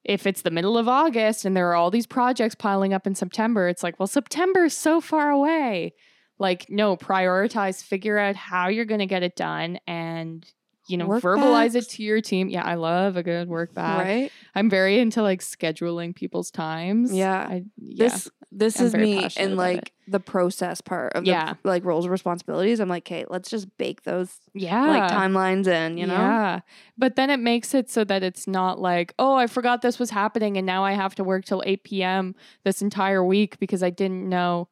if 0.04 0.28
it's 0.28 0.44
the 0.44 0.52
middle 0.52 0.78
of 0.78 0.88
August 0.88 1.46
and 1.46 1.58
there 1.58 1.70
are 1.70 1.76
all 1.76 1.90
these 1.92 2.08
projects 2.08 2.56
piling 2.56 2.94
up 2.94 3.08
in 3.08 3.16
September, 3.16 3.68
it's 3.68 3.82
like, 3.84 4.00
well, 4.00 4.08
September 4.08 4.66
is 4.66 4.78
so 4.78 5.02
far 5.02 5.32
away. 5.32 5.94
Like, 6.38 6.68
no, 6.70 6.96
prioritize, 6.96 7.84
figure 7.84 8.18
out 8.20 8.36
how 8.36 8.70
you're 8.70 8.86
going 8.86 9.00
to 9.00 9.06
get 9.16 9.24
it 9.24 9.36
done 9.36 9.80
and, 9.88 10.46
you 10.92 10.98
know, 10.98 11.08
Work 11.08 11.24
verbalize 11.24 11.74
backs. 11.74 11.88
it 11.88 11.90
to 11.92 12.04
your 12.04 12.22
team. 12.22 12.50
Yeah, 12.50 12.64
I 12.64 12.76
love 12.76 13.16
a 13.18 13.24
good 13.24 13.48
work 13.48 13.74
back. 13.74 14.00
right 14.06 14.32
I'm 14.54 14.70
very 14.70 15.00
into 15.00 15.22
like 15.24 15.40
scheduling 15.42 16.14
people's 16.16 16.52
times. 16.52 17.14
Yeah. 17.14 17.48
I, 17.50 17.64
yeah. 17.78 18.06
this 18.10 18.30
this 18.52 18.80
I'm 18.82 18.86
is 18.88 18.94
me 18.96 19.28
in 19.38 19.56
like 19.56 19.94
the 20.08 20.20
process 20.20 20.82
part 20.82 21.14
of 21.14 21.24
Yeah. 21.26 21.54
the 21.64 21.70
like 21.70 21.86
roles 21.86 22.04
and 22.04 22.12
responsibilities 22.12 22.82
i'm 22.82 22.90
like 22.90 23.04
okay 23.08 23.24
let's 23.30 23.50
just 23.50 23.66
bake 23.78 24.04
those 24.04 24.30
yeah. 24.54 24.86
like 24.88 25.10
timelines 25.10 25.68
in 25.68 25.98
you 25.98 26.06
know 26.06 26.16
Yeah. 26.16 26.60
But 26.98 27.16
then 27.16 27.30
it 27.30 27.40
makes 27.40 27.74
it 27.74 27.90
so 27.90 28.04
that 28.04 28.22
it's 28.24 28.48
not 28.48 28.78
like, 28.80 29.14
oh, 29.18 29.36
I 29.36 29.48
forgot 29.48 29.82
this 29.82 29.98
was 30.00 30.10
happening 30.12 30.58
and 30.58 30.66
now 30.68 30.84
I 30.84 30.92
have 30.92 31.16
to 31.16 31.24
work 31.24 31.46
till 31.46 31.64
8 31.66 31.84
p.m. 31.86 32.36
this 32.66 32.82
entire 32.82 33.24
week 33.24 33.58
because 33.60 33.82
I 33.82 33.90
didn't 33.90 34.28
know. 34.30 34.68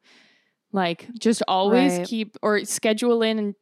Like, 0.72 1.08
just 1.18 1.42
always 1.48 1.98
Right. 1.98 2.06
keep 2.06 2.36
or 2.42 2.64
schedule 2.64 3.22
in, 3.22 3.56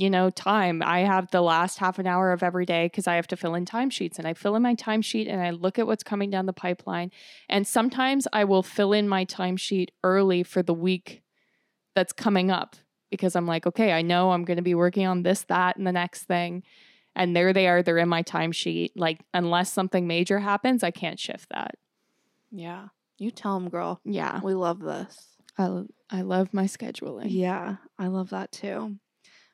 you 0.00 0.08
know, 0.08 0.30
time. 0.30 0.82
I 0.82 1.00
have 1.00 1.30
the 1.30 1.42
last 1.42 1.76
half 1.78 1.98
an 1.98 2.06
hour 2.06 2.32
of 2.32 2.42
every 2.42 2.64
day 2.64 2.86
because 2.86 3.06
I 3.06 3.16
have 3.16 3.26
to 3.28 3.36
fill 3.36 3.54
in 3.54 3.66
timesheets 3.66 4.16
and 4.18 4.26
I 4.26 4.32
fill 4.32 4.56
in 4.56 4.62
my 4.62 4.74
timesheet 4.74 5.28
and 5.30 5.42
I 5.42 5.50
look 5.50 5.78
at 5.78 5.86
what's 5.86 6.02
coming 6.02 6.30
down 6.30 6.46
the 6.46 6.54
pipeline. 6.54 7.10
And 7.50 7.66
sometimes 7.66 8.26
I 8.32 8.44
will 8.44 8.62
fill 8.62 8.94
in 8.94 9.06
my 9.08 9.26
timesheet 9.26 9.88
early 10.02 10.42
for 10.42 10.62
the 10.62 10.72
week 10.72 11.22
that's 11.94 12.14
coming 12.14 12.50
up 12.50 12.76
because 13.10 13.36
I'm 13.36 13.46
like, 13.46 13.66
okay, 13.66 13.92
I 13.92 14.00
know 14.00 14.30
I'm 14.30 14.44
going 14.46 14.56
to 14.56 14.62
be 14.62 14.74
working 14.74 15.06
on 15.06 15.22
this, 15.22 15.42
that, 15.48 15.76
and 15.76 15.86
the 15.86 15.92
next 15.92 16.22
thing. 16.24 16.62
And 17.14 17.36
there 17.36 17.52
they 17.52 17.68
are, 17.68 17.82
they're 17.82 17.98
in 17.98 18.08
my 18.08 18.22
timesheet. 18.22 18.92
Like, 18.96 19.20
unless 19.34 19.70
something 19.70 20.06
major 20.06 20.38
happens, 20.38 20.82
I 20.82 20.92
can't 20.92 21.18
shift 21.20 21.48
that. 21.50 21.74
yeah 22.50 22.88
you 23.18 23.30
tell 23.30 23.60
them 23.60 23.68
girl 23.68 24.00
Yeah. 24.06 24.40
we 24.42 24.54
love 24.54 24.80
this 24.80 25.28
I, 25.58 25.66
lo- 25.66 25.88
I 26.08 26.22
love 26.22 26.54
my 26.54 26.64
scheduling. 26.64 27.26
Yeah, 27.28 27.76
I 27.98 28.06
love 28.06 28.30
that 28.30 28.50
too. 28.50 28.96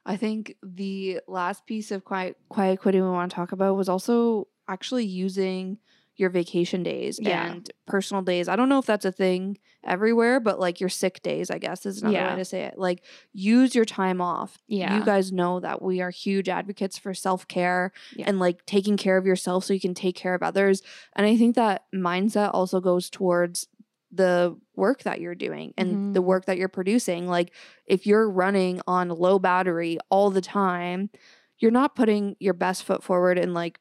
I 0.06 0.16
think 0.16 0.54
the 0.62 1.20
last 1.28 1.66
piece 1.66 1.90
of 1.90 2.04
quiet 2.04 2.36
quiet 2.48 2.80
quitting 2.80 3.02
we 3.02 3.10
want 3.10 3.30
to 3.30 3.34
talk 3.34 3.52
about 3.52 3.76
was 3.76 3.88
also 3.88 4.48
actually 4.68 5.04
using 5.04 5.78
your 6.18 6.30
vacation 6.30 6.82
days 6.82 7.18
Yeah. 7.20 7.46
and 7.52 7.70
personal 7.86 8.22
days. 8.22 8.48
I 8.48 8.56
don't 8.56 8.70
know 8.70 8.78
if 8.78 8.86
that's 8.86 9.04
a 9.04 9.12
thing 9.12 9.58
everywhere, 9.84 10.40
but 10.40 10.58
like 10.58 10.80
your 10.80 10.88
sick 10.88 11.22
days, 11.22 11.50
I 11.50 11.58
guess 11.58 11.84
is 11.84 12.00
another 12.00 12.16
Yeah. 12.16 12.30
way 12.30 12.38
to 12.38 12.44
say 12.46 12.62
it. 12.62 12.78
Like 12.78 13.04
use 13.34 13.74
your 13.74 13.84
time 13.84 14.22
off. 14.22 14.56
Yeah. 14.66 14.96
You 14.96 15.04
guys 15.04 15.30
know 15.30 15.60
that 15.60 15.82
we 15.82 16.00
are 16.00 16.08
huge 16.10 16.48
advocates 16.48 16.96
for 16.96 17.12
self-care 17.12 17.92
Yeah. 18.16 18.24
and 18.28 18.38
like 18.40 18.64
taking 18.64 18.96
care 18.96 19.18
of 19.18 19.26
yourself 19.26 19.64
so 19.64 19.74
you 19.74 19.80
can 19.80 19.92
take 19.92 20.16
care 20.16 20.34
of 20.34 20.42
others. 20.42 20.80
And 21.14 21.26
I 21.26 21.36
think 21.36 21.54
that 21.56 21.84
mindset 21.94 22.50
also 22.54 22.80
goes 22.80 23.10
towards 23.10 23.68
the 24.16 24.56
work 24.74 25.02
that 25.04 25.20
you're 25.20 25.34
doing 25.34 25.74
and 25.76 26.00
the 26.12 26.20
Mhm. 26.20 26.24
work 26.24 26.46
that 26.46 26.58
you're 26.58 26.68
producing. 26.68 27.26
Like 27.28 27.52
if 27.86 28.06
you're 28.06 28.30
running 28.30 28.80
on 28.86 29.08
low 29.10 29.38
battery 29.38 29.98
all 30.10 30.30
the 30.30 30.40
time, 30.40 31.10
you're 31.58 31.70
not 31.70 31.94
putting 31.96 32.36
your 32.40 32.54
best 32.54 32.84
foot 32.84 33.02
forward 33.02 33.38
and 33.38 33.54
like 33.54 33.80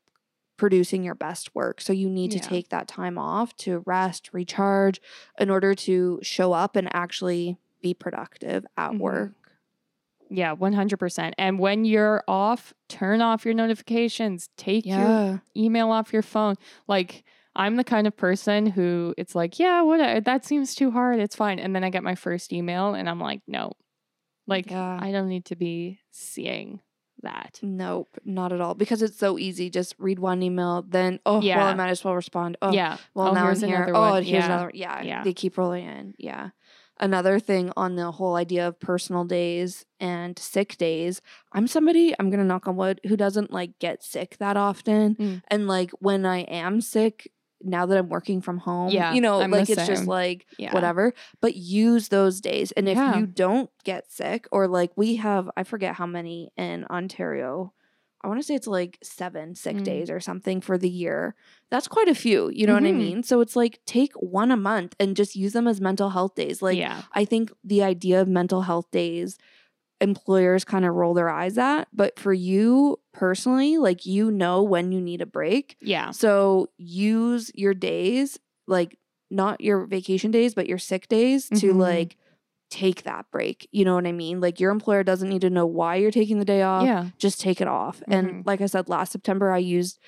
producing 0.58 1.04
your 1.04 1.15
best 1.15 1.54
work. 1.56 1.82
So 1.82 1.93
you 1.93 2.10
need 2.10 2.32
to 2.32 2.39
Yeah. 2.39 2.48
take 2.50 2.69
that 2.69 2.88
time 2.88 3.17
off 3.17 3.56
to 3.58 3.80
rest, 3.86 4.30
recharge 4.34 5.02
in 5.39 5.50
order 5.50 5.76
to 5.76 6.19
show 6.24 6.54
up 6.54 6.76
and 6.76 6.93
actually 6.95 7.58
be 7.82 7.93
productive 7.93 8.65
at 8.78 8.91
Mhm. 8.93 9.00
work. 9.00 9.34
Yeah, 10.30 10.54
100%. 10.54 11.36
And 11.38 11.60
when 11.60 11.86
you're 11.86 12.24
off, 12.28 12.74
turn 12.89 13.21
off 13.21 13.45
your 13.45 13.54
notifications, 13.54 14.50
take 14.58 14.95
your 14.98 15.19
email 15.56 15.91
off 15.91 16.12
your 16.13 16.24
phone. 16.24 16.56
Like, 16.88 17.24
I'm 17.56 17.76
the 17.78 17.84
kind 17.84 18.06
of 18.08 18.18
person 18.18 18.65
who 18.65 19.13
it's 19.18 19.34
like, 19.36 19.60
yeah, 19.60 19.82
what 19.82 20.26
that 20.26 20.46
seems 20.46 20.76
too 20.76 20.91
hard. 20.91 21.20
It's 21.20 21.36
fine. 21.36 21.60
And 21.60 21.76
then 21.76 21.84
I 21.84 21.89
get 21.89 22.04
my 22.04 22.15
first 22.15 22.52
email 22.52 22.94
and 22.94 23.10
I'm 23.10 23.20
like, 23.20 23.41
no, 23.48 23.72
like, 24.48 24.70
Yeah. 24.72 25.00
I 25.02 25.12
don't 25.12 25.30
need 25.30 25.46
to 25.46 25.56
be 25.56 26.00
seeing 26.12 26.82
that. 27.24 27.60
Nope, 27.63 28.10
not 28.26 28.52
at 28.52 28.60
all. 28.62 28.76
Because 28.76 29.02
it's 29.02 29.18
so 29.18 29.39
easy. 29.39 29.70
Just 29.70 29.96
read 29.98 30.20
one 30.20 30.44
email, 30.44 30.84
then 30.88 31.20
oh 31.26 31.41
yeah. 31.41 31.58
well, 31.58 31.68
I 31.68 31.74
might 31.74 31.89
as 31.89 32.04
well 32.04 32.13
respond. 32.15 32.58
Oh 32.62 32.72
yeah. 32.74 32.98
well 33.13 33.30
Oh, 33.30 33.34
now 33.34 33.46
here's 33.46 33.63
I'm 33.63 33.70
here. 33.70 33.84
another 33.84 33.96
Oh, 33.98 34.10
one. 34.12 34.24
here's 34.24 34.44
Yeah. 34.44 34.46
another. 34.46 34.72
Yeah, 34.74 35.02
Yeah. 35.02 35.24
they 35.24 35.34
keep 35.34 35.58
rolling 35.58 35.86
in. 35.86 36.13
Yeah. 36.20 36.50
Another 36.98 37.39
thing 37.39 37.74
on 37.76 37.96
the 37.96 38.12
whole 38.12 38.36
idea 38.36 38.68
of 38.68 38.80
personal 38.80 39.26
days 39.26 39.86
and 40.00 40.38
sick 40.39 40.78
days. 40.78 41.22
I'm 41.52 41.68
somebody 41.68 42.13
I'm 42.20 42.30
gonna 42.30 42.46
knock 42.46 42.68
on 42.68 42.76
wood 42.78 43.02
who 43.08 43.18
doesn't 43.18 43.52
like 43.52 43.80
get 43.80 44.02
sick 44.04 44.38
that 44.39 44.56
often, 44.56 45.15
Mm. 45.15 45.41
and 45.50 45.68
like 45.68 45.91
when 46.00 46.26
I 46.26 46.39
am 46.41 46.80
sick. 46.82 47.32
Now 47.62 47.86
that 47.86 47.98
I'm 47.98 48.10
working 48.10 48.41
from 48.41 48.58
home, 48.58 48.89
Yeah, 48.91 49.13
you 49.13 49.22
know, 49.22 49.39
I'm 49.41 49.52
like 49.52 49.70
it's 49.70 49.88
just 49.88 50.08
like 50.08 50.46
Yeah. 50.58 50.74
whatever. 50.74 51.13
But 51.41 51.56
use 51.56 52.10
those 52.10 52.41
days, 52.41 52.72
and 52.74 52.88
if 52.89 52.98
Yeah. 52.98 53.18
you 53.20 53.26
don't 53.28 53.70
get 53.84 54.12
sick, 54.12 54.48
or 54.52 54.68
like 54.68 54.91
we 54.96 55.15
have, 55.18 55.50
I 55.58 55.63
forget 55.63 55.96
how 55.96 56.06
many 56.06 56.52
in 56.58 56.86
Ontario. 56.86 57.74
I 58.22 58.28
want 58.28 58.39
to 58.39 58.44
say 58.44 58.56
it's 58.56 58.65
like 58.68 58.98
seven 59.04 59.54
sick 59.54 59.78
Mm. 59.78 59.84
days 59.84 60.10
or 60.10 60.20
something 60.20 60.60
for 60.60 60.78
the 60.80 60.89
year. 60.89 61.36
That's 61.70 61.88
quite 61.88 62.08
a 62.08 62.15
few. 62.15 62.50
You 62.52 62.65
know 62.65 62.74
what 62.74 62.84
I 62.84 62.91
Mhm. 62.91 62.98
mean? 62.98 63.24
So 63.24 63.39
it's 63.39 63.56
like 63.56 63.80
take 63.86 64.13
one 64.15 64.50
a 64.50 64.58
month 64.58 64.96
and 65.00 65.15
just 65.15 65.36
use 65.36 65.54
them 65.54 65.68
as 65.68 65.80
mental 65.80 66.10
health 66.10 66.34
days. 66.34 66.62
Like 66.62 66.78
yeah. 66.80 67.04
I 67.13 67.24
think 67.26 67.52
the 67.63 67.84
idea 67.84 68.20
of 68.22 68.28
mental 68.28 68.62
health 68.63 68.89
days, 68.89 69.38
employers 70.01 70.63
kind 70.65 70.86
of 70.86 70.93
roll 70.93 71.13
their 71.13 71.29
eyes 71.29 71.58
at. 71.58 71.88
But 71.93 72.19
for 72.19 72.34
you 72.34 72.99
personally, 73.13 73.77
like 73.77 74.05
you 74.05 74.31
know 74.31 74.62
when 74.63 74.91
you 74.91 75.01
need 75.01 75.21
a 75.21 75.25
break. 75.25 75.77
Yeah. 75.81 76.12
So 76.12 76.67
use 76.77 77.51
your 77.55 77.73
days, 77.73 78.38
like 78.67 78.97
not 79.31 79.62
your 79.62 79.86
vacation 79.86 80.31
days, 80.31 80.53
but 80.53 80.67
your 80.67 80.77
sick 80.77 81.08
days 81.08 81.49
to 81.49 81.73
Mhm. 81.73 81.77
like 81.79 82.17
take 82.69 83.03
that 83.03 83.25
break. 83.31 83.67
You 83.71 83.86
know 83.86 83.95
what 83.95 84.08
I 84.08 84.12
mean? 84.12 84.41
Like 84.41 84.60
your 84.60 84.71
employer 84.71 85.03
doesn't 85.03 85.29
need 85.29 85.41
to 85.41 85.49
know 85.49 85.65
why 85.65 85.95
you're 85.95 86.12
taking 86.12 86.39
the 86.39 86.45
day 86.45 86.62
off 86.63 86.84
Yeah. 86.86 87.10
just 87.17 87.39
take 87.39 87.62
it 87.62 87.67
off. 87.67 88.01
Mhm. 88.01 88.13
And 88.13 88.45
like 88.45 88.60
I 88.62 88.65
said, 88.65 88.89
last 88.89 89.12
September, 89.12 89.51
I 89.51 89.60
used 89.60 89.99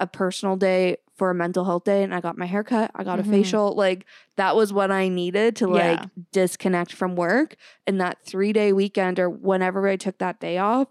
a 0.00 0.06
personal 0.06 0.56
day 0.56 0.96
for 1.14 1.30
a 1.30 1.34
mental 1.34 1.64
health 1.64 1.84
day 1.84 2.02
and 2.02 2.14
I 2.14 2.20
got 2.20 2.36
my 2.36 2.46
hair 2.46 2.64
cut, 2.64 2.90
I 2.94 3.04
got 3.04 3.18
Mhm. 3.18 3.28
a 3.28 3.30
facial. 3.30 3.74
Like 3.74 4.06
that 4.36 4.56
was 4.56 4.72
what 4.72 4.90
I 4.90 5.08
needed 5.08 5.56
to 5.56 5.68
like 5.68 6.00
Yeah. 6.00 6.06
disconnect 6.32 6.92
from 6.92 7.14
work. 7.16 7.56
And 7.86 8.00
that 8.00 8.18
three 8.24 8.52
day 8.52 8.72
weekend 8.72 9.18
or 9.20 9.30
whenever 9.30 9.86
I 9.86 9.96
took 9.96 10.18
that 10.18 10.40
day 10.40 10.58
off 10.58 10.88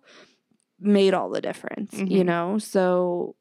made 0.80 1.14
all 1.14 1.30
the 1.30 1.42
difference, 1.42 1.96
you 2.06 2.24
Mhm. 2.24 2.26
know? 2.26 2.58
So 2.58 3.36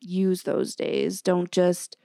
use 0.00 0.42
those 0.42 0.74
days. 0.74 1.22
Don't 1.22 1.50
just 1.50 1.96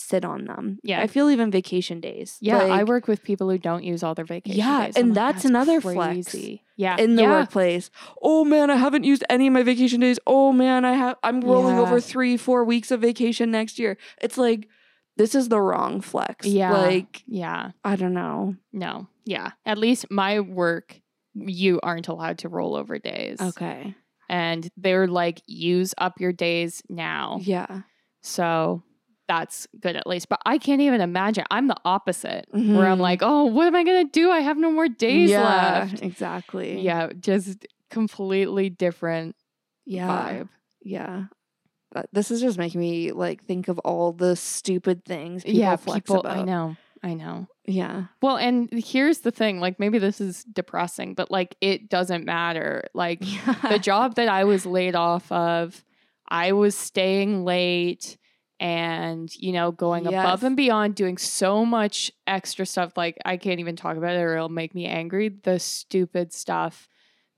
sit 0.00 0.24
on 0.24 0.44
them. 0.46 0.78
Yeah. 0.82 1.00
I 1.00 1.06
feel 1.06 1.30
even 1.30 1.50
vacation 1.50 2.00
days. 2.00 2.36
Yeah, 2.40 2.58
I 2.58 2.84
work 2.84 3.06
with 3.06 3.22
people 3.22 3.50
who 3.50 3.58
don't 3.58 3.84
use 3.84 4.02
all 4.02 4.14
their 4.14 4.24
vacation 4.24 4.58
Yeah, 4.58 4.86
days. 4.86 4.96
I'm 4.96 5.00
and 5.02 5.08
like, 5.10 5.34
that's 5.34 5.44
another 5.44 5.80
flex. 5.80 6.34
Yeah, 6.76 6.96
in 6.98 7.16
the 7.16 7.22
yeah. 7.22 7.30
workplace. 7.30 7.90
Oh 8.22 8.44
man, 8.44 8.70
I 8.70 8.76
haven't 8.76 9.04
used 9.04 9.24
any 9.28 9.46
of 9.46 9.52
my 9.52 9.62
vacation 9.62 10.00
days. 10.00 10.18
Oh 10.26 10.52
man, 10.52 10.84
I 10.84 10.94
have 10.94 11.16
I'm 11.22 11.40
rolling 11.42 11.76
Yeah. 11.76 11.82
over 11.82 12.00
3 12.00 12.36
4 12.36 12.64
weeks 12.64 12.90
of 12.90 13.00
vacation 13.00 13.50
next 13.50 13.78
year. 13.78 13.96
It's 14.22 14.38
like 14.38 14.68
this 15.16 15.34
is 15.34 15.48
the 15.50 15.60
wrong 15.60 16.00
flex. 16.00 16.46
Yeah, 16.46 16.72
Like 16.72 17.22
yeah, 17.26 17.72
I 17.84 17.96
don't 17.96 18.14
know. 18.14 18.56
no, 18.72 19.08
yeah. 19.26 19.50
At 19.66 19.76
least 19.78 20.06
my 20.10 20.40
work, 20.40 20.98
you 21.34 21.78
aren't 21.82 22.08
allowed 22.08 22.38
to 22.38 22.48
roll 22.48 22.74
over 22.74 22.98
days. 22.98 23.38
Okay. 23.40 23.94
and 24.30 24.70
they're 24.76 25.06
like, 25.08 25.42
use 25.46 25.92
up 25.98 26.20
your 26.20 26.32
days 26.32 26.82
now. 26.88 27.38
Yeah. 27.42 27.82
So 28.22 28.82
that's 29.30 29.68
good 29.78 29.94
at 29.94 30.08
least. 30.08 30.28
But 30.28 30.40
I 30.44 30.58
can't 30.58 30.80
even 30.80 31.00
imagine. 31.00 31.44
I'm 31.52 31.68
the 31.68 31.76
opposite, 31.84 32.46
where 32.50 32.88
I'm 32.88 32.98
Mhm. 32.98 33.00
like, 33.00 33.20
oh, 33.22 33.44
what 33.44 33.68
am 33.68 33.76
I 33.76 33.84
gonna 33.84 34.04
do? 34.04 34.28
I 34.28 34.40
have 34.40 34.58
no 34.58 34.72
more 34.72 34.88
days 34.88 35.30
yeah, 35.30 35.44
left. 35.44 36.02
Exactly. 36.02 36.80
Yeah, 36.80 37.10
just 37.18 37.64
completely 37.90 38.70
different 38.70 39.36
Yeah. 39.86 40.08
vibe. 40.08 40.48
Yeah. 40.82 41.24
This 42.12 42.32
is 42.32 42.40
just 42.40 42.58
making 42.58 42.80
me 42.80 43.12
like 43.12 43.44
think 43.44 43.68
of 43.68 43.78
all 43.80 44.12
the 44.12 44.34
stupid 44.34 45.04
things 45.04 45.44
people 45.44 45.60
yeah, 45.60 45.76
flex 45.76 45.96
people. 46.00 46.20
about. 46.20 46.36
I 46.38 46.42
know. 46.42 46.76
I 47.02 47.14
know. 47.14 47.46
Yeah. 47.66 48.06
Well, 48.20 48.36
and 48.36 48.68
here's 48.72 49.20
the 49.20 49.30
thing. 49.30 49.60
Like, 49.60 49.78
maybe 49.78 49.98
this 49.98 50.20
is 50.20 50.42
depressing, 50.44 51.14
but 51.14 51.30
like, 51.30 51.54
it 51.60 51.88
doesn't 51.88 52.24
matter. 52.24 52.82
Like, 52.94 53.20
the 53.70 53.78
job 53.80 54.16
that 54.16 54.28
I 54.28 54.42
was 54.44 54.66
laid 54.66 54.94
off 54.96 55.30
of, 55.30 55.84
I 56.28 56.52
was 56.52 56.76
staying 56.76 57.44
late 57.44 58.16
and, 58.60 59.34
you 59.36 59.50
know, 59.52 59.72
going 59.72 60.06
above 60.06 60.44
and 60.44 60.56
beyond, 60.56 60.94
doing 60.94 61.16
so 61.18 61.64
much 61.64 62.12
extra 62.26 62.64
stuff. 62.66 62.96
Like, 62.96 63.16
I 63.24 63.36
can't 63.38 63.58
even 63.58 63.74
talk 63.74 63.96
about 63.96 64.14
it 64.14 64.20
or 64.20 64.36
it'll 64.36 64.48
make 64.50 64.74
me 64.74 64.86
angry. 64.86 65.28
The 65.30 65.58
stupid 65.58 66.32
stuff 66.32 66.86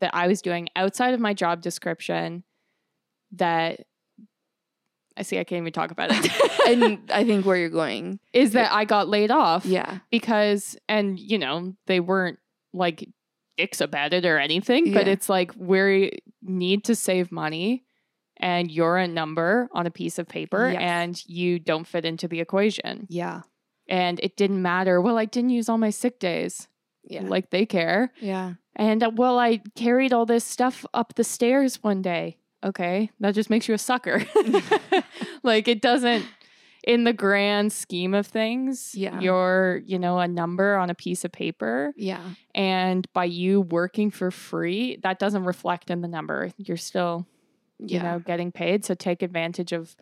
that 0.01 0.11
I 0.15 0.27
was 0.27 0.43
doing 0.43 0.69
outside 0.77 1.15
of 1.15 1.21
my 1.21 1.33
job 1.33 1.63
description 1.63 2.43
that 3.37 3.87
I 5.17 5.23
see 5.23 5.39
I 5.39 5.45
can't 5.45 5.61
even 5.61 5.73
talk 5.73 5.91
about 5.91 6.11
it. 6.11 6.69
and 6.69 6.99
I 7.13 7.25
think 7.25 7.47
where 7.47 7.57
you're 7.57 7.69
going. 7.69 8.19
is 8.33 8.53
that 8.53 8.73
I 8.73 8.85
got 8.85 9.09
laid 9.09 9.31
off 9.31 9.65
Yeah. 9.65 9.99
because 10.11 10.77
and 10.89 11.19
you 11.21 11.39
know 11.39 11.75
they 11.87 12.01
weren't 12.01 12.39
like 12.73 13.09
dicks 13.59 13.81
about 13.81 14.13
it 14.15 14.25
or 14.25 14.39
anything 14.39 14.93
but 14.95 15.07
it's 15.07 15.29
like 15.29 15.53
we 15.57 16.11
need 16.43 16.85
to 16.85 16.95
save 16.95 17.31
money 17.31 17.85
and 18.43 18.71
you're 18.71 18.99
a 18.99 19.07
number 19.09 19.69
on 19.73 19.87
a 19.87 19.91
piece 19.91 20.19
of 20.19 20.27
paper 20.29 20.71
Yes. 20.71 20.81
and 20.83 21.23
you 21.29 21.59
don't 21.59 21.87
fit 21.87 22.05
into 22.05 22.27
the 22.29 22.41
equation 22.41 23.07
Yeah. 23.09 23.43
and 23.89 24.19
it 24.21 24.37
didn't 24.37 24.61
matter 24.61 25.01
well 25.01 25.17
i 25.17 25.25
didn't 25.25 25.51
use 25.51 25.69
all 25.69 25.79
my 25.79 25.91
sick 25.91 26.19
days 26.19 26.69
Yeah. 27.05 27.23
like 27.23 27.51
they 27.51 27.65
care 27.67 28.13
yeah. 28.21 28.55
and 28.77 29.03
uh, 29.03 29.11
well 29.15 29.39
i 29.39 29.61
carried 29.77 30.13
all 30.13 30.27
this 30.27 30.45
stuff 30.45 30.85
up 30.93 31.15
the 31.15 31.25
stairs 31.25 31.83
one 31.83 32.03
day 32.03 32.37
okay 32.65 33.11
that 33.21 33.35
just 33.35 33.51
makes 33.51 33.67
you 33.69 33.75
a 33.75 33.79
sucker 33.79 34.25
like 35.43 35.69
it 35.69 35.81
doesn't 35.83 36.25
in 36.85 37.05
the 37.05 37.13
grand 37.13 37.73
scheme 37.73 38.13
of 38.15 38.27
things 38.27 38.93
Yeah. 38.95 39.21
you're 39.21 39.83
you 39.87 39.99
know 39.99 40.19
a 40.19 40.27
number 40.27 40.77
on 40.77 40.91
a 40.91 40.95
piece 40.95 41.25
of 41.25 41.31
paper 41.33 41.93
Yeah. 41.97 42.21
and 42.55 43.07
by 43.13 43.25
you 43.27 43.61
working 43.61 44.11
for 44.11 44.31
free 44.31 44.99
that 45.03 45.19
doesn't 45.19 45.45
reflect 45.45 45.91
in 45.91 46.01
the 46.01 46.09
number 46.09 46.51
you're 46.57 46.77
still 46.77 47.27
you 47.87 47.99
know 48.01 48.19
getting 48.21 48.53
paid 48.53 48.85
so 48.85 48.95
take 48.95 49.23
advantage 49.23 49.73
of 49.73 49.95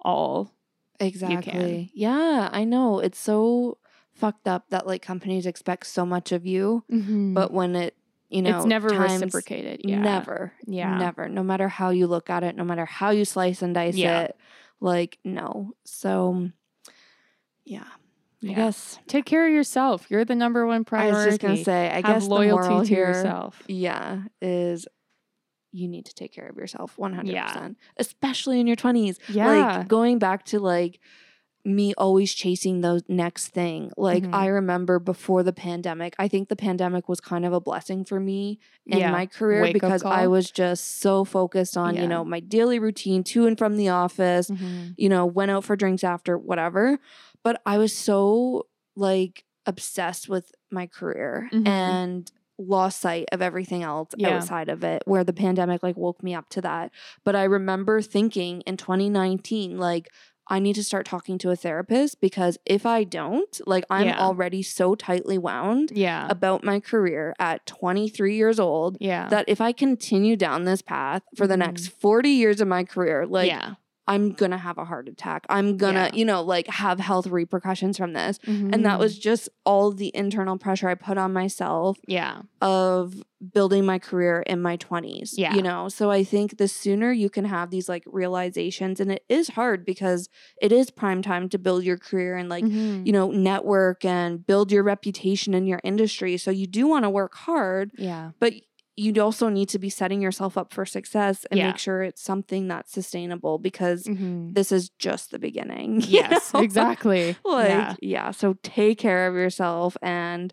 all 0.00 0.52
Exactly. 1.00 1.92
Yeah, 1.94 2.48
I 2.50 2.64
know. 2.64 2.98
It's 2.98 3.18
so 3.20 3.78
fucked 4.14 4.48
up 4.48 4.68
that 4.70 4.84
like 4.84 5.00
companies 5.00 5.46
expect 5.46 5.86
so 5.86 6.04
much 6.04 6.32
of 6.32 6.44
you, 6.44 6.82
but 6.88 7.52
when 7.52 7.76
it, 7.76 7.94
you 8.28 8.42
know, 8.42 8.50
Mm-hmm. 8.50 8.58
it's 8.58 8.66
never 8.66 8.88
reciprocated 8.88 9.82
yeah 9.84 10.00
Never. 10.00 10.52
Yeah. 10.66 10.98
Never. 10.98 11.28
No 11.28 11.44
matter 11.44 11.68
how 11.68 11.90
you 11.90 12.08
look 12.08 12.28
at 12.30 12.42
it, 12.42 12.56
no 12.56 12.64
matter 12.64 12.84
how 12.84 13.10
you 13.10 13.24
slice 13.24 13.62
and 13.62 13.74
dice 13.74 13.94
Yeah. 13.94 14.22
it, 14.22 14.36
like 14.80 15.18
no. 15.24 15.70
So 15.84 16.50
yeah. 17.64 17.84
I 18.42 18.52
guess 18.54 18.98
take 19.08 19.24
care 19.24 19.46
of 19.46 19.52
yourself 19.52 20.06
you're 20.10 20.24
the 20.24 20.34
number 20.36 20.66
one 20.66 20.84
priority. 20.84 21.12
I 21.12 21.16
was 21.16 21.26
just 21.26 21.40
gonna 21.40 21.56
say, 21.62 21.90
I 21.90 21.94
have 21.96 22.04
guess 22.04 22.24
the 22.24 22.30
loyalty 22.30 22.68
moral 22.68 22.82
to 22.82 22.88
here, 22.88 23.06
yourself 23.08 23.62
yeah, 23.68 24.22
is 24.42 24.86
you 25.78 25.88
need 25.88 26.04
to 26.06 26.14
take 26.14 26.32
care 26.32 26.48
of 26.48 26.56
yourself 26.56 26.96
100%. 26.98 27.26
Yeah. 27.26 27.68
Especially 27.96 28.60
in 28.60 28.66
your 28.66 28.76
20s. 28.76 29.16
yeah 29.28 29.48
Like 29.78 29.88
going 29.88 30.18
back 30.18 30.44
to 30.46 30.58
like 30.60 30.98
me 31.64 31.92
always 31.98 32.32
chasing 32.32 32.80
the 32.80 33.02
next 33.08 33.48
thing. 33.48 33.90
Like 33.96 34.22
Mhm. 34.22 34.32
I 34.34 34.46
remember 34.46 34.98
before 34.98 35.42
the 35.42 35.52
pandemic, 35.52 36.14
I 36.18 36.26
think 36.28 36.48
the 36.48 36.56
pandemic 36.56 37.08
was 37.08 37.20
kind 37.20 37.44
of 37.44 37.52
a 37.52 37.60
blessing 37.60 38.04
for 38.04 38.18
me 38.20 38.58
in 38.86 38.98
Yeah. 38.98 39.10
my 39.10 39.26
career 39.26 39.62
Wake-up 39.62 39.74
because 39.74 40.02
I 40.04 40.28
was 40.28 40.50
just 40.50 41.00
so 41.00 41.24
focused 41.24 41.76
on, 41.76 41.94
Yeah. 41.94 42.02
you 42.02 42.08
know, 42.08 42.24
my 42.24 42.40
daily 42.40 42.78
routine 42.78 43.22
to 43.24 43.46
and 43.46 43.58
from 43.58 43.76
the 43.76 43.88
office, 43.90 44.48
Mhm. 44.50 44.94
you 44.96 45.08
know, 45.10 45.26
went 45.26 45.50
out 45.50 45.64
for 45.64 45.76
drinks 45.76 46.04
after 46.04 46.38
whatever. 46.38 46.98
But 47.42 47.60
I 47.66 47.76
was 47.76 47.92
so 47.94 48.66
like 48.96 49.44
obsessed 49.66 50.28
with 50.28 50.52
my 50.70 50.86
career 50.86 51.50
Mhm. 51.52 51.66
and 51.68 52.32
lost 52.58 53.00
sight 53.00 53.26
of 53.32 53.40
everything 53.40 53.82
else 53.82 54.10
Yeah. 54.16 54.36
outside 54.36 54.68
of 54.68 54.82
it 54.84 55.02
where 55.06 55.24
the 55.24 55.32
pandemic 55.32 55.82
like 55.82 55.96
woke 55.96 56.22
me 56.22 56.34
up 56.34 56.48
to 56.50 56.60
that 56.62 56.90
but 57.24 57.36
i 57.36 57.44
remember 57.44 58.02
thinking 58.02 58.62
in 58.62 58.76
2019 58.76 59.78
like 59.78 60.08
i 60.48 60.58
need 60.58 60.74
to 60.74 60.82
start 60.82 61.06
talking 61.06 61.38
to 61.38 61.50
a 61.50 61.56
therapist 61.56 62.20
because 62.20 62.58
if 62.66 62.84
i 62.84 63.04
don't 63.04 63.60
like 63.66 63.84
i'm 63.90 64.06
Yeah. 64.06 64.18
already 64.18 64.62
so 64.62 64.94
tightly 64.94 65.38
wound 65.38 65.92
yeah 65.94 66.26
about 66.30 66.64
my 66.64 66.80
career 66.80 67.34
at 67.38 67.64
23 67.66 68.34
years 68.36 68.58
old 68.58 68.96
yeah 69.00 69.28
that 69.28 69.44
if 69.48 69.60
i 69.60 69.72
continue 69.72 70.34
down 70.36 70.64
this 70.64 70.82
path 70.82 71.22
for 71.36 71.46
the 71.46 71.54
Mhm. 71.54 71.58
next 71.58 71.88
40 71.88 72.30
years 72.30 72.60
of 72.60 72.66
my 72.68 72.82
career 72.84 73.26
like 73.26 73.48
yeah 73.48 73.74
i'm 74.08 74.32
gonna 74.32 74.58
have 74.58 74.78
a 74.78 74.84
heart 74.84 75.06
attack 75.08 75.46
i'm 75.48 75.76
gonna 75.76 76.08
Yeah. 76.12 76.18
you 76.18 76.24
know 76.24 76.40
like 76.42 76.66
have 76.84 76.98
health 76.98 77.26
repercussions 77.28 77.96
from 77.98 78.12
this 78.14 78.38
and 78.46 78.84
that 78.86 78.96
Mhm. 78.96 79.04
was 79.04 79.18
just 79.18 79.48
all 79.64 79.92
the 79.92 80.10
internal 80.14 80.56
pressure 80.58 80.88
i 80.88 80.94
put 80.94 81.16
on 81.18 81.32
myself 81.32 81.98
yeah 82.08 82.42
of 82.60 83.22
building 83.54 83.86
my 83.86 84.00
career 84.00 84.42
in 84.48 84.60
my 84.60 84.76
20s. 84.76 85.38
Yeah. 85.38 85.54
You 85.54 85.62
know, 85.62 85.88
so 85.88 86.10
I 86.10 86.24
think 86.24 86.58
the 86.58 86.66
sooner 86.66 87.12
you 87.12 87.30
can 87.30 87.44
have 87.44 87.70
these 87.70 87.88
like 87.88 88.02
realizations, 88.04 88.98
and 88.98 89.12
it 89.12 89.22
is 89.28 89.50
hard 89.50 89.84
because 89.84 90.28
it 90.60 90.72
is 90.72 90.90
prime 90.90 91.22
time 91.22 91.48
to 91.50 91.58
build 91.58 91.84
your 91.84 91.98
career 91.98 92.34
and 92.36 92.48
like, 92.48 92.64
Mhm. 92.64 93.06
you 93.06 93.12
know, 93.12 93.30
network 93.30 94.04
and 94.04 94.44
build 94.44 94.72
your 94.72 94.82
reputation 94.82 95.54
in 95.54 95.66
your 95.68 95.80
industry. 95.84 96.36
So 96.36 96.50
you 96.50 96.66
do 96.66 96.88
want 96.88 97.04
to 97.04 97.10
work 97.10 97.34
hard, 97.36 97.92
yeah 97.96 98.30
but 98.40 98.54
you 98.98 99.22
also 99.22 99.48
need 99.48 99.68
to 99.68 99.78
be 99.78 99.88
setting 99.88 100.20
yourself 100.20 100.58
up 100.58 100.72
for 100.72 100.84
success 100.84 101.46
and 101.50 101.58
Yeah. 101.58 101.68
make 101.68 101.78
sure 101.78 102.02
it's 102.02 102.20
something 102.20 102.66
that's 102.66 102.90
sustainable 102.92 103.58
because 103.58 104.04
Mhm. 104.04 104.54
this 104.54 104.72
is 104.72 104.90
just 104.98 105.30
the 105.30 105.38
beginning. 105.38 106.00
yes 106.18 106.52
know? 106.52 106.60
exactly 106.60 107.36
like 107.44 107.68
yeah 107.68 107.94
yeah 108.02 108.30
so 108.32 108.56
take 108.64 108.98
care 108.98 109.28
of 109.28 109.34
yourself 109.34 109.96
and 110.02 110.52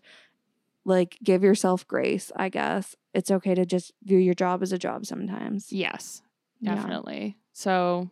like 0.84 1.18
give 1.24 1.42
yourself 1.42 1.86
grace 1.88 2.30
i 2.36 2.48
guess 2.48 2.94
it's 3.12 3.30
okay 3.30 3.54
to 3.54 3.66
just 3.66 3.92
view 4.04 4.18
your 4.18 4.34
job 4.34 4.62
as 4.62 4.72
a 4.72 4.78
job 4.78 5.04
sometimes 5.04 5.72
yes 5.72 6.22
Yeah. 6.60 6.74
definitely 6.76 7.36
so 7.52 8.10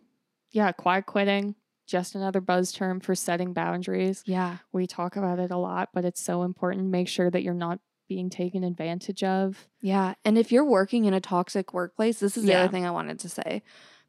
yeah 0.51 0.73
quiet 0.73 1.07
quitting 1.07 1.55
just 1.87 2.15
another 2.17 2.41
buzz 2.41 2.73
term 2.73 2.99
for 3.01 3.15
setting 3.15 3.53
boundaries 3.53 4.23
yeah 4.27 4.57
we 4.73 4.87
talk 4.89 5.15
about 5.17 5.39
it 5.39 5.51
a 5.53 5.57
lot 5.57 5.91
but 5.95 6.05
it's 6.05 6.21
so 6.21 6.43
important 6.43 6.89
make 6.89 7.07
sure 7.09 7.31
that 7.31 7.43
you're 7.45 7.55
not 7.55 7.79
being 8.09 8.29
taken 8.31 8.63
advantage 8.65 9.23
of 9.23 9.69
yeah 9.81 10.15
and 10.25 10.37
if 10.39 10.53
you're 10.53 10.65
working 10.65 11.05
in 11.05 11.15
a 11.15 11.21
toxic 11.21 11.73
workplace 11.73 12.21
this 12.21 12.37
is 12.37 12.45
the 12.45 12.51
Yeah. 12.51 12.61
other 12.65 12.73
thing 12.73 12.85
i 12.87 12.91
wanted 12.91 13.19
to 13.21 13.29
say 13.29 13.63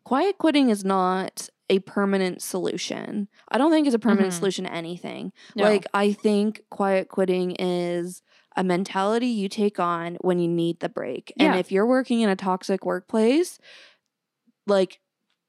quiet 0.03 0.37
quitting 0.37 0.69
is 0.69 0.83
not 0.85 1.49
a 1.69 1.79
permanent 1.79 2.41
solution 2.41 3.27
i 3.49 3.57
don't 3.57 3.71
think 3.71 3.87
it's 3.87 3.95
a 3.95 3.99
permanent 3.99 4.33
Mhm. 4.33 4.37
solution 4.37 4.65
to 4.65 4.73
anything 4.73 5.31
No. 5.55 5.63
like 5.63 5.85
i 5.93 6.11
think 6.11 6.61
quiet 6.69 7.07
quitting 7.09 7.51
is 7.57 8.21
a 8.55 8.63
mentality 8.63 9.27
you 9.27 9.49
take 9.49 9.79
on 9.79 10.17
when 10.21 10.39
you 10.39 10.47
need 10.47 10.79
the 10.79 10.89
break 10.89 11.33
and 11.39 11.55
if 11.55 11.71
you're 11.71 11.85
working 11.87 12.21
in 12.21 12.29
a 12.29 12.35
toxic 12.35 12.85
workplace 12.85 13.59
like 14.67 14.99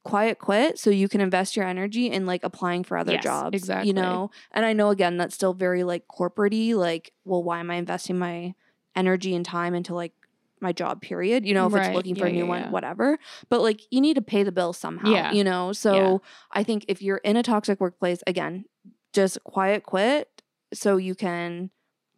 quiet 0.06 0.38
quit 0.38 0.78
so 0.78 0.88
you 0.90 1.08
can 1.08 1.20
invest 1.20 1.56
your 1.56 1.66
energy 1.66 2.06
in 2.10 2.26
like 2.26 2.42
applying 2.44 2.84
for 2.84 2.96
other 2.96 3.12
Yes, 3.12 3.22
jobs 3.22 3.54
exactly. 3.56 3.88
you 3.88 3.92
know 3.94 4.30
and 4.52 4.64
i 4.64 4.72
know 4.72 4.90
again 4.90 5.16
that's 5.16 5.34
still 5.34 5.52
very 5.54 5.82
like 5.84 6.04
corporatey 6.08 6.74
like 6.74 7.12
well 7.24 7.42
why 7.42 7.58
am 7.60 7.70
i 7.70 7.74
investing 7.74 8.18
my 8.18 8.54
energy 8.94 9.34
and 9.34 9.44
time 9.44 9.74
into 9.74 9.94
like 9.94 10.12
my 10.60 10.72
job 10.72 11.02
period 11.02 11.44
you 11.44 11.52
know 11.54 11.66
if 11.66 11.74
Right. 11.74 11.86
it's 11.88 11.94
looking 11.94 12.14
for 12.14 12.26
Yeah, 12.26 12.32
a 12.32 12.34
new 12.34 12.44
yeah, 12.44 12.48
one 12.48 12.60
yeah. 12.62 12.70
whatever 12.70 13.18
but 13.50 13.60
like 13.60 13.80
you 13.90 14.00
need 14.00 14.14
to 14.14 14.22
pay 14.22 14.42
the 14.42 14.52
bill 14.52 14.72
somehow 14.72 15.10
Yeah. 15.10 15.32
you 15.32 15.44
know 15.44 15.72
so 15.72 16.22
i 16.52 16.62
think 16.62 16.84
if 16.88 17.02
you're 17.02 17.18
in 17.18 17.36
a 17.36 17.42
toxic 17.42 17.80
workplace 17.80 18.22
again 18.26 18.64
just 19.12 19.38
quiet 19.44 19.82
quit 19.82 20.42
so 20.72 20.96
you 20.96 21.14
can 21.14 21.70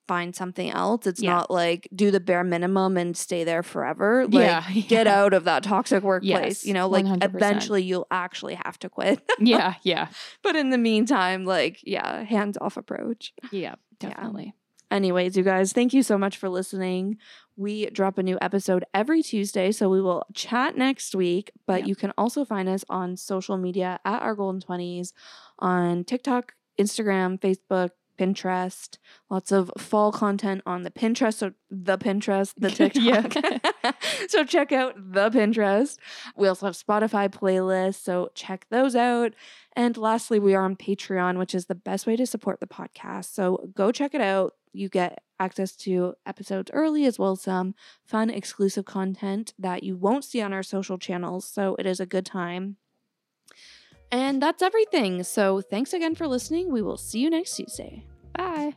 find 0.08 0.34
something 0.34 0.70
else. 0.70 1.06
It's 1.06 1.22
Yeah. 1.22 1.32
not 1.34 1.50
like 1.50 1.86
do 1.94 2.10
the 2.10 2.18
bare 2.18 2.42
minimum 2.42 2.96
and 2.96 3.16
stay 3.16 3.44
there 3.44 3.62
forever. 3.62 4.24
Like 4.26 4.32
yeah. 4.74 4.80
get 4.88 5.06
out 5.06 5.34
of 5.34 5.44
that 5.44 5.62
toxic 5.62 6.02
workplace. 6.02 6.32
Yes, 6.64 6.66
you 6.66 6.74
know, 6.74 6.88
like 6.88 7.04
100%. 7.04 7.22
eventually 7.22 7.82
you'll 7.82 8.06
actually 8.10 8.58
have 8.64 8.78
to 8.80 8.88
quit. 8.88 9.20
yeah. 9.38 9.74
Yeah. 9.82 10.08
but 10.42 10.56
in 10.56 10.70
the 10.70 10.78
meantime, 10.78 11.44
like, 11.44 11.78
yeah, 11.84 12.24
hands 12.24 12.56
off 12.60 12.76
approach. 12.76 13.32
Yeah. 13.52 13.74
Yeah. 14.00 14.10
Definitely. 14.10 14.54
Anyways, 14.90 15.36
you 15.36 15.42
guys, 15.42 15.72
thank 15.74 15.92
you 15.92 16.02
so 16.02 16.16
much 16.16 16.38
for 16.38 16.48
listening. 16.48 17.18
We 17.56 17.86
drop 17.90 18.16
a 18.16 18.22
new 18.22 18.38
episode 18.40 18.84
every 18.94 19.22
Tuesday, 19.22 19.70
so 19.72 19.90
we 19.90 20.00
will 20.00 20.24
chat 20.32 20.76
next 20.78 21.14
week. 21.14 21.50
But 21.66 21.86
you 21.86 21.94
can 21.94 22.12
also 22.16 22.44
find 22.46 22.68
us 22.70 22.84
on 22.88 23.16
social 23.18 23.58
media 23.58 23.98
at 24.06 24.22
our 24.22 24.34
Golden 24.34 24.60
Twenties 24.62 25.12
on 25.58 26.04
TikTok, 26.04 26.54
Instagram, 26.80 27.38
Facebook, 27.38 27.90
Pinterest. 28.18 28.98
Lots 29.30 29.52
of 29.52 29.70
fall 29.78 30.12
content 30.12 30.62
on 30.66 30.82
the 30.82 30.90
Pinterest, 30.90 31.34
so 31.34 31.52
the 31.70 31.98
Pinterest, 31.98 32.54
the. 32.56 32.70
TikTok. 32.78 33.94
so 34.28 34.44
check 34.44 34.72
out 34.72 34.94
the 34.96 35.30
Pinterest. 35.30 35.96
We 36.36 36.48
also 36.48 36.66
have 36.66 36.76
Spotify 36.76 37.28
playlists, 37.28 38.02
so 38.02 38.30
check 38.34 38.66
those 38.70 38.94
out. 38.94 39.34
And 39.74 39.96
lastly, 39.96 40.38
we 40.38 40.54
are 40.54 40.64
on 40.64 40.76
Patreon, 40.76 41.38
which 41.38 41.54
is 41.54 41.66
the 41.66 41.74
best 41.74 42.06
way 42.06 42.16
to 42.16 42.26
support 42.26 42.60
the 42.60 42.66
podcast. 42.66 43.32
So 43.32 43.70
go 43.74 43.92
check 43.92 44.14
it 44.14 44.20
out. 44.20 44.54
You 44.72 44.88
get 44.88 45.22
access 45.40 45.74
to 45.76 46.14
episodes 46.26 46.70
early 46.74 47.04
as 47.04 47.18
well 47.18 47.32
as 47.32 47.42
some 47.42 47.74
fun 48.04 48.30
exclusive 48.30 48.84
content 48.84 49.54
that 49.58 49.82
you 49.82 49.96
won't 49.96 50.24
see 50.24 50.42
on 50.42 50.52
our 50.52 50.62
social 50.62 50.98
channels. 50.98 51.44
So 51.44 51.76
it 51.78 51.86
is 51.86 52.00
a 52.00 52.06
good 52.06 52.26
time. 52.26 52.76
And 54.10 54.40
that's 54.42 54.62
everything. 54.62 55.22
So 55.22 55.60
thanks 55.60 55.92
again 55.92 56.14
for 56.14 56.26
listening. 56.26 56.72
We 56.72 56.82
will 56.82 56.96
see 56.96 57.20
you 57.20 57.30
next 57.30 57.56
Tuesday. 57.56 58.06
Bye. 58.34 58.74